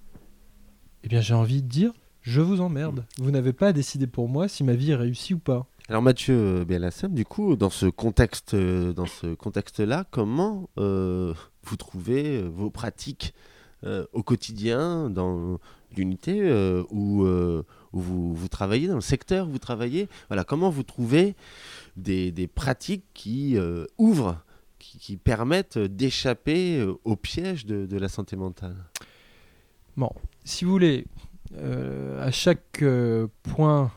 eh 1.04 1.08
bien 1.08 1.22
j'ai 1.22 1.34
envie 1.34 1.64
de 1.64 1.68
dire, 1.68 1.92
je 2.22 2.42
vous 2.42 2.62
emmerde. 2.62 3.06
Vous 3.18 3.32
n'avez 3.32 3.54
pas 3.54 3.70
à 3.70 3.74
décider 3.74 4.06
pour 4.06 4.30
moi 4.30 4.48
si 4.48 4.64
ma 4.64 4.74
vie 4.74 4.92
est 4.92 4.96
réussie 4.96 5.34
ou 5.34 5.40
pas. 5.40 5.66
Alors 5.90 6.02
Mathieu 6.02 6.36
euh, 6.36 6.66
Bellassem, 6.66 7.14
du 7.14 7.24
coup, 7.24 7.56
dans 7.56 7.70
ce 7.70 7.86
contexte, 7.86 8.56
euh, 8.56 8.92
dans 8.92 9.06
ce 9.06 9.34
contexte-là, 9.36 10.06
comment 10.12 10.70
euh, 10.78 11.34
vous 11.64 11.78
trouvez 11.78 12.42
vos 12.42 12.70
pratiques 12.70 13.34
au 14.12 14.24
quotidien 14.24 15.10
dans 15.10 15.60
l'unité 15.96 16.52
où, 16.90 17.24
vous, 17.94 18.48
travaillez, 18.50 18.88
dans 18.88 18.96
le 18.96 19.02
secteur 19.02 19.48
où 19.48 19.52
vous 19.52 19.60
travaillez? 19.60 20.10
Voilà, 20.30 20.44
comment 20.44 20.72
vous 20.72 20.82
trouvez 20.82 21.36
des, 21.96 22.32
des 22.32 22.48
pratiques 22.48 23.06
qui 23.14 23.56
ouvrent, 24.00 24.42
qui, 24.80 25.16
permettent 25.16 25.78
d'échapper 25.78 26.84
au 27.04 27.16
piège 27.16 27.68
de, 27.68 27.86
de, 27.86 27.98
la 27.98 28.10
santé 28.10 28.36
mentale? 28.36 28.76
Bon, 29.96 30.12
si 30.44 30.66
vous 30.66 30.72
voulez, 30.72 31.06
à 31.56 32.32
chaque 32.32 32.84
point 33.44 33.92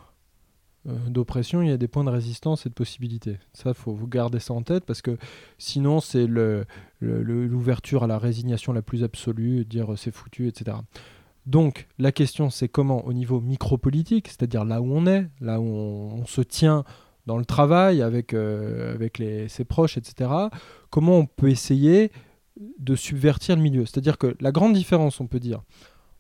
d'oppression, 0.87 1.61
il 1.61 1.69
y 1.69 1.73
a 1.73 1.77
des 1.77 1.89
points 1.89 2.05
de 2.05 2.11
résistance 2.11 2.65
et 2.65 2.71
de 2.71 2.75
possibilité. 2.75 3.39
Ça, 3.53 3.75
faut 3.75 3.93
vous 3.93 4.07
garder 4.07 4.41
ça 4.41 4.55
en 4.55 4.63
tête 4.63 4.85
parce 4.85 5.03
que 5.03 5.19
sinon, 5.59 6.01
c'est 6.01 6.27
l'ouverture 7.01 8.05
à 8.05 8.07
la 8.07 8.19
résignation 8.19 8.73
la 8.73 8.81
plus 8.81 9.05
absolue, 9.05 9.65
dire 9.65 9.93
euh, 9.93 9.97
c'est 9.97 10.11
foutu, 10.11 10.49
etc. 10.49 10.79
Donc, 11.47 11.87
la 11.99 12.13
question, 12.13 12.49
c'est 12.49 12.69
comment, 12.69 13.05
au 13.07 13.13
niveau 13.13 13.41
micropolitique, 13.41 14.29
c'est-à-dire 14.29 14.65
là 14.65 14.81
où 14.81 14.91
on 14.93 15.07
est, 15.07 15.27
là 15.41 15.61
où 15.61 15.65
on, 15.65 16.25
se 16.27 16.41
tient 16.41 16.85
dans 17.27 17.37
le 17.37 17.45
travail 17.45 18.03
avec, 18.03 18.33
euh, 18.33 18.95
avec 18.95 19.23
ses 19.49 19.65
proches, 19.65 19.99
etc., 19.99 20.31
comment 20.89 21.19
on 21.19 21.27
peut 21.27 21.51
essayer 21.51 22.11
de 22.79 22.95
subvertir 22.95 23.57
le 23.57 23.63
milieu. 23.63 23.85
C'est-à-dire 23.85 24.19
que 24.19 24.37
la 24.41 24.53
grande 24.53 24.75
différence, 24.75 25.21
on 25.21 25.27
peut 25.27 25.41
dire, 25.41 25.63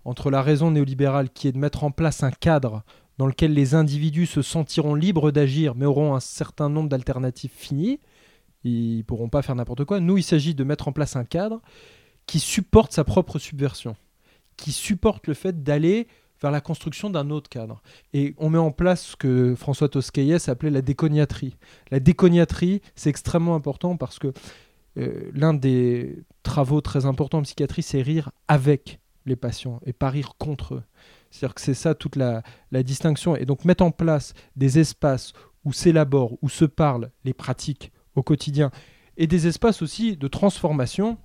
entre 0.04 0.30
la 0.30 0.42
raison 0.42 0.70
néolibérale 0.70 1.30
qui 1.30 1.48
est 1.48 1.52
de 1.52 1.58
mettre 1.58 1.84
en 1.84 1.90
place 1.90 2.22
un 2.22 2.30
cadre 2.30 2.82
dans 3.20 3.26
lequel 3.26 3.52
les 3.52 3.74
individus 3.74 4.24
se 4.24 4.40
sentiront 4.40 4.94
libres 4.94 5.30
d'agir, 5.30 5.74
mais 5.74 5.84
auront 5.84 6.14
un 6.14 6.20
certain 6.20 6.70
nombre 6.70 6.88
d'alternatives 6.88 7.50
finies. 7.54 8.00
Ils 8.64 8.96
ne 8.96 9.02
pourront 9.02 9.28
pas 9.28 9.42
faire 9.42 9.54
n'importe 9.54 9.84
quoi. 9.84 10.00
Nous, 10.00 10.16
il 10.16 10.22
s'agit 10.22 10.54
de 10.54 10.64
mettre 10.64 10.88
en 10.88 10.92
place 10.92 11.16
un 11.16 11.24
cadre 11.24 11.60
qui 12.24 12.40
supporte 12.40 12.94
sa 12.94 13.04
propre 13.04 13.38
subversion, 13.38 13.94
qui 14.56 14.72
supporte 14.72 15.26
le 15.26 15.34
fait 15.34 15.62
d'aller 15.62 16.08
vers 16.40 16.50
la 16.50 16.62
construction 16.62 17.10
d'un 17.10 17.28
autre 17.28 17.50
cadre. 17.50 17.82
Et 18.14 18.34
on 18.38 18.48
met 18.48 18.56
en 18.56 18.70
place 18.70 19.08
ce 19.08 19.16
que 19.16 19.54
François 19.54 19.90
Tosquelles 19.90 20.38
appelait 20.48 20.70
la 20.70 20.80
déconiatrie. 20.80 21.58
La 21.90 22.00
déconiatrie, 22.00 22.80
c'est 22.94 23.10
extrêmement 23.10 23.54
important 23.54 23.98
parce 23.98 24.18
que 24.18 24.32
euh, 24.96 25.30
l'un 25.34 25.52
des 25.52 26.24
travaux 26.42 26.80
très 26.80 27.04
importants 27.04 27.40
en 27.40 27.42
psychiatrie, 27.42 27.82
c'est 27.82 28.00
rire 28.00 28.30
avec 28.48 28.98
les 29.26 29.36
patients 29.36 29.78
et 29.84 29.92
pas 29.92 30.08
rire 30.08 30.36
contre 30.38 30.76
eux. 30.76 30.82
C'est-à-dire 31.30 31.54
que 31.54 31.60
c'est 31.60 31.74
ça 31.74 31.94
toute 31.94 32.16
la, 32.16 32.42
distinction. 32.82 33.36
Et 33.36 33.44
donc 33.44 33.64
mettre 33.64 33.84
en 33.84 33.90
place 33.90 34.34
des 34.56 34.78
espaces 34.78 35.32
où 35.64 35.72
s'élaborent, 35.72 36.38
où 36.42 36.48
se 36.48 36.64
parlent 36.64 37.10
les 37.24 37.34
pratiques 37.34 37.92
au 38.14 38.22
quotidien, 38.22 38.70
et 39.16 39.26
des 39.26 39.46
espaces 39.46 39.82
aussi 39.82 40.16
de 40.16 40.28
transformation 40.28 41.18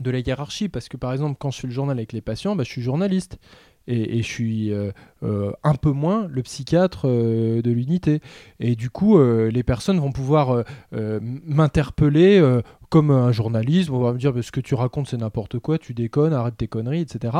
de 0.00 0.10
la 0.10 0.20
hiérarchie. 0.20 0.68
Parce 0.68 0.88
que 0.88 0.96
par 0.96 1.12
exemple, 1.12 1.36
quand 1.38 1.50
je 1.50 1.60
fais 1.60 1.66
le 1.66 1.72
journal 1.72 1.98
avec 1.98 2.12
les 2.12 2.20
patients, 2.20 2.56
bah, 2.56 2.64
je 2.64 2.70
suis 2.70 2.82
journaliste. 2.82 3.38
Et, 3.86 4.22
je 4.22 4.26
suis 4.26 4.72
euh, 4.72 4.92
euh, 5.22 5.52
un 5.64 5.74
peu 5.74 5.90
moins 5.90 6.26
le 6.28 6.42
psychiatre 6.42 7.02
euh, 7.06 7.62
de 7.62 7.70
l'unité. 7.70 8.20
Et 8.60 8.76
du 8.76 8.90
coup, 8.90 9.18
les 9.18 9.62
personnes 9.62 9.98
vont 9.98 10.12
pouvoir 10.12 10.64
m'interpeller 10.92 12.60
comme 12.88 13.10
un 13.10 13.32
journaliste, 13.32 13.90
on 13.90 14.00
va 14.00 14.12
me 14.12 14.18
dire 14.18 14.32
ce 14.42 14.52
que 14.52 14.60
tu 14.60 14.74
racontes 14.74 15.08
c'est 15.08 15.16
n'importe 15.16 15.58
quoi, 15.58 15.78
tu 15.78 15.94
déconnes, 15.94 16.32
arrête 16.32 16.56
tes 16.56 16.68
conneries, 16.68 17.00
etc. 17.00 17.36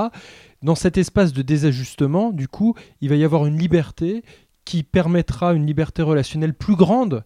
Dans 0.63 0.75
cet 0.75 0.97
espace 0.97 1.33
de 1.33 1.43
désajustement, 1.43 2.31
du 2.31 2.49
coup, 2.49 2.75
il 3.01 3.09
va 3.09 3.17
y 3.17 3.25
avoir 3.25 3.47
une 3.47 3.59
liberté 3.59 4.23
qui 4.65 4.83
permettra 4.83 5.53
une 5.53 5.67
liberté 5.67 6.03
relationnelle 6.03 6.55
plus 6.55 6.77
grande 6.77 7.25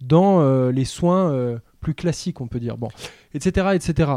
dans 0.00 0.70
les 0.70 0.84
soins 0.84 1.60
plus 1.82 1.94
classiques, 1.94 2.40
on 2.40 2.46
peut 2.46 2.60
dire, 2.60 2.78
bon, 2.78 2.88
etc., 3.34 3.68
etc. 3.74 4.10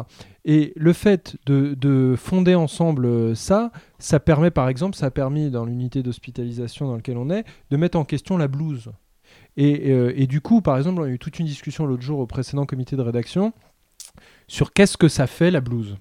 Et 0.46 0.72
le 0.78 0.94
fait 0.94 1.36
de, 1.46 2.16
fonder 2.18 2.56
ensemble 2.56 3.06
euh, 3.06 3.36
ça, 3.36 3.72
ça 4.00 4.22
permet, 4.22 4.52
par 4.52 4.70
exemple, 4.70 4.96
ça 4.96 5.08
a 5.08 5.12
permis 5.12 5.50
dans 5.50 5.66
l'unité 5.66 6.02
d'hospitalisation 6.02 6.88
dans 6.88 6.96
laquelle 6.96 7.18
on 7.18 7.30
est, 7.30 7.44
de 7.72 7.78
mettre 7.78 7.98
en 7.98 8.06
question 8.06 8.38
la 8.38 8.48
blouse. 8.48 8.92
Euh, 9.58 10.14
et, 10.16 10.28
du 10.28 10.40
coup, 10.40 10.62
par 10.62 10.78
exemple, 10.78 11.02
on 11.02 11.04
a 11.04 11.10
eu 11.10 11.20
toute 11.20 11.40
une 11.40 11.46
discussion 11.46 11.86
l'autre 11.86 12.04
jour 12.04 12.20
au 12.20 12.28
précédent 12.28 12.66
comité 12.66 12.96
de 12.96 13.02
rédaction 13.02 13.52
sur 14.48 14.72
qu'est-ce 14.72 14.98
que 14.98 15.08
ça 15.08 15.28
fait 15.28 15.52
la 15.52 15.62
blouse. 15.62 15.98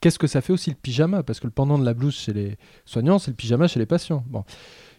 Qu'est-ce 0.00 0.18
que 0.18 0.26
ça 0.26 0.40
fait 0.40 0.52
aussi 0.52 0.70
le 0.70 0.76
pyjama? 0.76 1.22
Parce 1.22 1.40
que 1.40 1.46
le 1.46 1.52
pendant 1.52 1.78
de 1.78 1.84
la 1.84 1.94
blouse 1.94 2.14
chez 2.14 2.32
les 2.32 2.56
soignants, 2.84 3.18
c'est 3.18 3.30
le 3.30 3.36
pyjama 3.36 3.68
chez 3.68 3.78
les 3.78 3.86
patients. 3.86 4.24
Bon. 4.28 4.44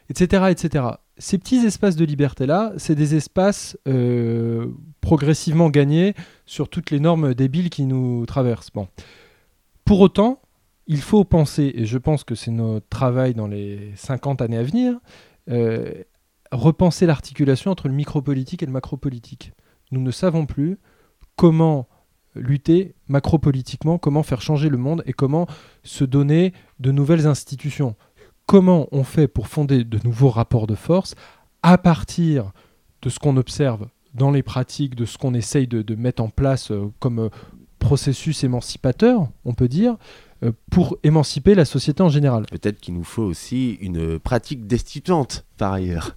Etc., 0.10 0.44
etc. 0.50 0.86
Ces 1.18 1.38
petits 1.38 1.66
espaces 1.66 1.96
de 1.96 2.06
liberté-là, 2.06 2.74
c'est 2.78 2.96
des 2.96 3.16
espaces 3.16 3.78
euh, 3.88 4.68
progressivement 5.02 5.70
gagnés 5.70 6.14
sur 6.46 6.70
toutes 6.70 6.92
les 6.92 7.00
normes 7.00 7.34
débiles 7.34 7.70
qui 7.70 7.86
nous 7.86 8.26
traversent. 8.26 8.72
Pour 9.86 10.02
autant, 10.02 10.42
il 10.88 11.02
faut 11.02 11.24
penser, 11.24 11.72
et 11.76 11.86
je 11.86 11.98
pense 11.98 12.24
que 12.24 12.36
c'est 12.36 12.52
notre 12.52 12.88
travail 12.88 13.34
dans 13.34 13.48
les 13.48 13.92
50 13.96 14.42
années 14.42 14.58
à 14.58 14.64
venir, 14.64 15.00
euh, 15.50 15.92
repenser 16.52 17.06
l'articulation 17.06 17.72
entre 17.72 17.88
le 17.88 17.94
micropolitique 17.94 18.64
et 18.64 18.66
le 18.66 18.72
macropolitique. 18.72 19.54
Nous 19.92 20.02
ne 20.02 20.12
savons 20.12 20.46
plus 20.46 20.80
comment 21.36 21.88
lutter 22.36 22.96
macropolitiquement, 23.08 23.98
comment 23.98 24.24
faire 24.24 24.42
changer 24.42 24.70
le 24.70 24.78
monde 24.78 25.04
et 25.06 25.14
comment 25.14 25.48
se 25.84 26.04
donner 26.04 26.54
de 26.80 26.92
nouvelles 26.92 27.28
institutions. 27.28 27.96
Comment 28.54 28.88
on 28.92 29.04
fait 29.04 29.28
pour 29.28 29.48
fonder 29.48 29.84
de 29.84 29.98
nouveaux 30.04 30.30
rapports 30.30 30.68
de 30.68 30.76
force 30.76 31.16
à 31.64 31.80
partir 31.80 32.52
de 33.02 33.10
ce 33.10 33.18
qu'on 33.18 33.36
observe 33.36 33.88
dans 34.14 34.30
les 34.30 34.44
pratiques, 34.44 34.94
de 34.94 35.06
ce 35.06 35.18
qu'on 35.18 35.34
essaye 35.34 35.66
de, 35.66 35.96
mettre 35.96 36.22
en 36.22 36.30
place 36.30 36.70
euh, 36.70 36.92
comme 37.00 37.18
euh, 37.18 37.30
processus 37.80 38.44
émancipateur, 38.44 39.28
on 39.44 39.56
peut 39.56 39.68
dire, 39.68 39.96
euh, 40.44 40.52
pour 40.70 40.98
émanciper 41.02 41.56
la 41.56 41.66
société 41.66 42.04
en 42.04 42.10
général. 42.10 42.46
Peut-être 42.46 42.80
qu'il 42.80 42.94
nous 42.94 43.04
faut 43.04 43.24
aussi 43.24 43.72
une 43.82 44.20
pratique 44.20 44.68
destituante, 44.68 45.46
par 45.58 45.74
ailleurs. 45.74 46.16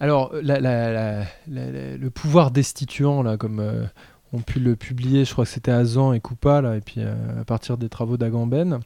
Alors, 0.00 0.32
la- 0.42 0.58
la- 0.58 0.92
la- 0.92 1.24
la- 1.46 1.70
la- 1.70 1.96
le 1.96 2.10
pouvoir 2.10 2.50
destituant, 2.50 3.22
là, 3.22 3.36
comme 3.36 3.64
on 4.32 4.40
pu 4.40 4.58
le 4.58 4.74
publier, 4.74 5.24
je 5.24 5.30
crois 5.32 5.44
que 5.44 5.52
c'était 5.52 5.70
Azan 5.70 6.14
et 6.14 6.18
Coupa, 6.18 6.60
là, 6.62 6.74
et 6.76 6.80
puis 6.80 7.00
à 7.00 7.44
partir 7.44 7.78
des 7.78 7.88
travaux 7.88 8.16
d'Agamben, 8.16 8.80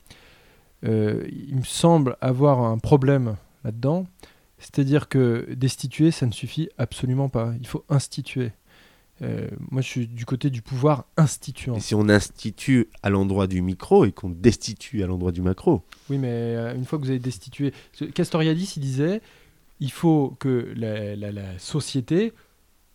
il 0.83 1.57
me 1.57 1.65
semble 1.65 2.17
avoir 2.21 2.61
un 2.61 2.79
problème 2.79 3.37
là-dedans. 3.65 4.07
C'est-à-dire 4.59 5.09
que 5.09 5.47
destituer, 5.55 6.11
ça 6.11 6.27
ne 6.27 6.33
suffit 6.33 6.69
absolument 6.79 7.29
pas. 7.29 7.53
Il 7.61 7.67
faut 7.67 7.85
instituer. 7.89 8.51
Euh, 9.23 9.49
moi, 9.71 9.83
je 9.83 9.87
suis 9.89 10.07
du 10.07 10.25
côté 10.25 10.49
du 10.51 10.63
pouvoir 10.63 11.05
instituant. 11.17 11.75
Et 11.75 11.81
si 11.81 11.95
on 11.95 12.09
institue 12.09 12.87
à 13.03 13.11
l'endroit 13.11 13.47
du 13.49 13.63
micro 13.63 14.05
et 14.05 14.13
qu'on 14.13 14.31
destitue 14.31 15.03
à 15.03 15.07
l'endroit 15.09 15.33
du 15.33 15.43
macro 15.43 15.83
Oui, 16.09 16.19
mais 16.19 16.29
euh, 16.31 16.75
une 16.75 16.85
fois 16.85 16.99
que 16.99 17.05
vous 17.05 17.11
avez 17.11 17.19
destitué. 17.19 17.73
Castoriadis, 18.15 18.75
il 18.77 18.81
disait 18.81 19.21
il 19.81 19.91
faut 19.93 20.37
que 20.41 20.73
la, 20.77 21.15
la- 21.17 21.31
la 21.33 21.59
société, 21.59 22.33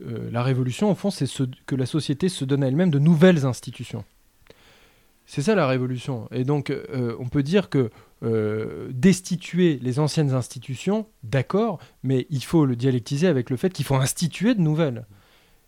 euh, 0.06 0.30
la 0.32 0.44
révolution, 0.44 0.92
au 0.92 0.96
fond, 0.96 1.12
c'est 1.12 1.26
ce- 1.28 1.44
que 1.66 1.76
la 1.76 1.86
société 1.86 2.28
se 2.30 2.44
donne 2.46 2.64
à 2.64 2.68
elle-même 2.68 2.90
de 2.92 3.00
nouvelles 3.00 3.46
institutions. 3.46 4.04
C'est 5.26 5.42
ça 5.42 5.56
la 5.56 5.68
révolution. 5.68 6.28
Et 6.32 6.44
donc, 6.44 6.70
euh, 6.70 7.16
on 7.20 7.28
peut 7.28 7.44
dire 7.44 7.70
que 7.70 7.90
euh, 8.24 8.90
destituer 8.92 9.80
les 9.82 10.00
anciennes 10.00 10.32
institutions, 10.34 11.08
d'accord, 11.24 11.80
mais 12.04 12.28
il 12.30 12.44
faut 12.44 12.66
le 12.66 12.76
dialectiser 12.76 13.28
avec 13.28 13.50
le 13.50 13.58
fait 13.58 13.72
qu'il 13.72 13.86
faut 13.86 13.96
instituer 13.96 14.54
de 14.56 14.62
nouvelles. 14.62 15.06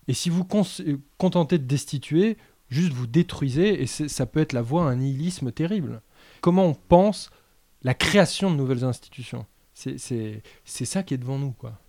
Et 0.07 0.13
si 0.13 0.29
vous 0.29 0.45
euh, 0.53 0.97
contentez 1.17 1.57
de 1.57 1.63
destituer, 1.63 2.37
juste 2.69 2.93
vous 2.93 3.07
détruisez, 3.07 3.81
et 3.81 3.87
ça 3.87 4.25
peut 4.25 4.39
être 4.39 4.53
la 4.53 4.61
voie 4.61 4.83
à 4.83 4.91
un 4.91 4.97
nihilisme 4.97 5.51
terrible. 5.51 6.01
Comment 6.41 6.65
on 6.65 6.73
pense 6.73 7.29
la 7.81 7.93
création 7.93 8.51
de 8.51 8.55
nouvelles 8.55 8.83
institutions? 8.83 9.45
C'est 9.73 10.41
ça 10.65 11.03
qui 11.03 11.13
est 11.13 11.17
devant 11.17 11.37
nous, 11.37 11.51
quoi. 11.51 11.79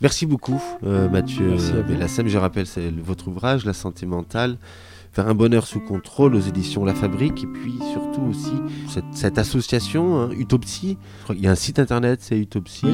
Merci 0.00 0.24
beaucoup, 0.26 0.60
euh, 0.84 1.08
Mathieu 1.08 1.48
Merci. 1.50 1.72
Bellassem. 1.86 2.26
Je 2.28 2.38
rappelle, 2.38 2.66
c'est 2.66 2.90
votre 2.90 3.28
ouvrage, 3.28 3.64
La 3.66 3.72
santé 3.74 4.06
mentale, 4.06 4.56
faire 5.12 5.28
un 5.28 5.34
bonheur 5.34 5.66
sous 5.66 5.80
contrôle 5.80 6.34
aux 6.34 6.40
éditions 6.40 6.84
La 6.84 6.94
Fabrique, 6.94 7.44
et 7.44 7.46
puis 7.46 7.74
surtout 7.92 8.22
aussi 8.22 8.52
cette, 8.88 9.04
cette 9.12 9.36
association, 9.38 10.20
hein, 10.22 10.30
crois 11.24 11.34
qu'il 11.34 11.44
y 11.44 11.48
a 11.48 11.50
un 11.50 11.54
site 11.54 11.78
internet, 11.78 12.20
c'est 12.22 12.38
utopsy.fr. 12.38 12.88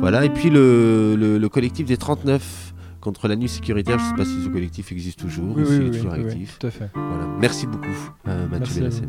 Voilà, 0.00 0.24
et 0.24 0.30
puis 0.30 0.50
le, 0.50 1.14
le- 1.16 1.38
le 1.38 1.48
collectif 1.48 1.86
des 1.86 1.96
39 1.96 2.74
contre 3.00 3.28
la 3.28 3.36
nuit 3.36 3.48
sécuritaire. 3.48 3.98
Je 3.98 4.04
ne 4.04 4.08
sais 4.10 4.16
pas 4.16 4.24
si 4.24 4.42
ce 4.44 4.48
collectif 4.48 4.90
existe 4.92 5.18
toujours, 5.20 5.56
ou 5.56 5.64
s'il 5.64 5.82
est 5.86 5.90
toujours 5.92 6.12
oui, 6.12 6.18
oui, 6.24 6.30
actif. 6.32 6.58
tout 6.58 6.66
à 6.66 6.70
fait. 6.70 6.90
Voilà. 6.94 7.26
Merci 7.40 7.66
beaucoup, 7.66 7.86
euh, 8.28 8.48
Mathieu 8.48 8.82
Merci. 8.82 9.02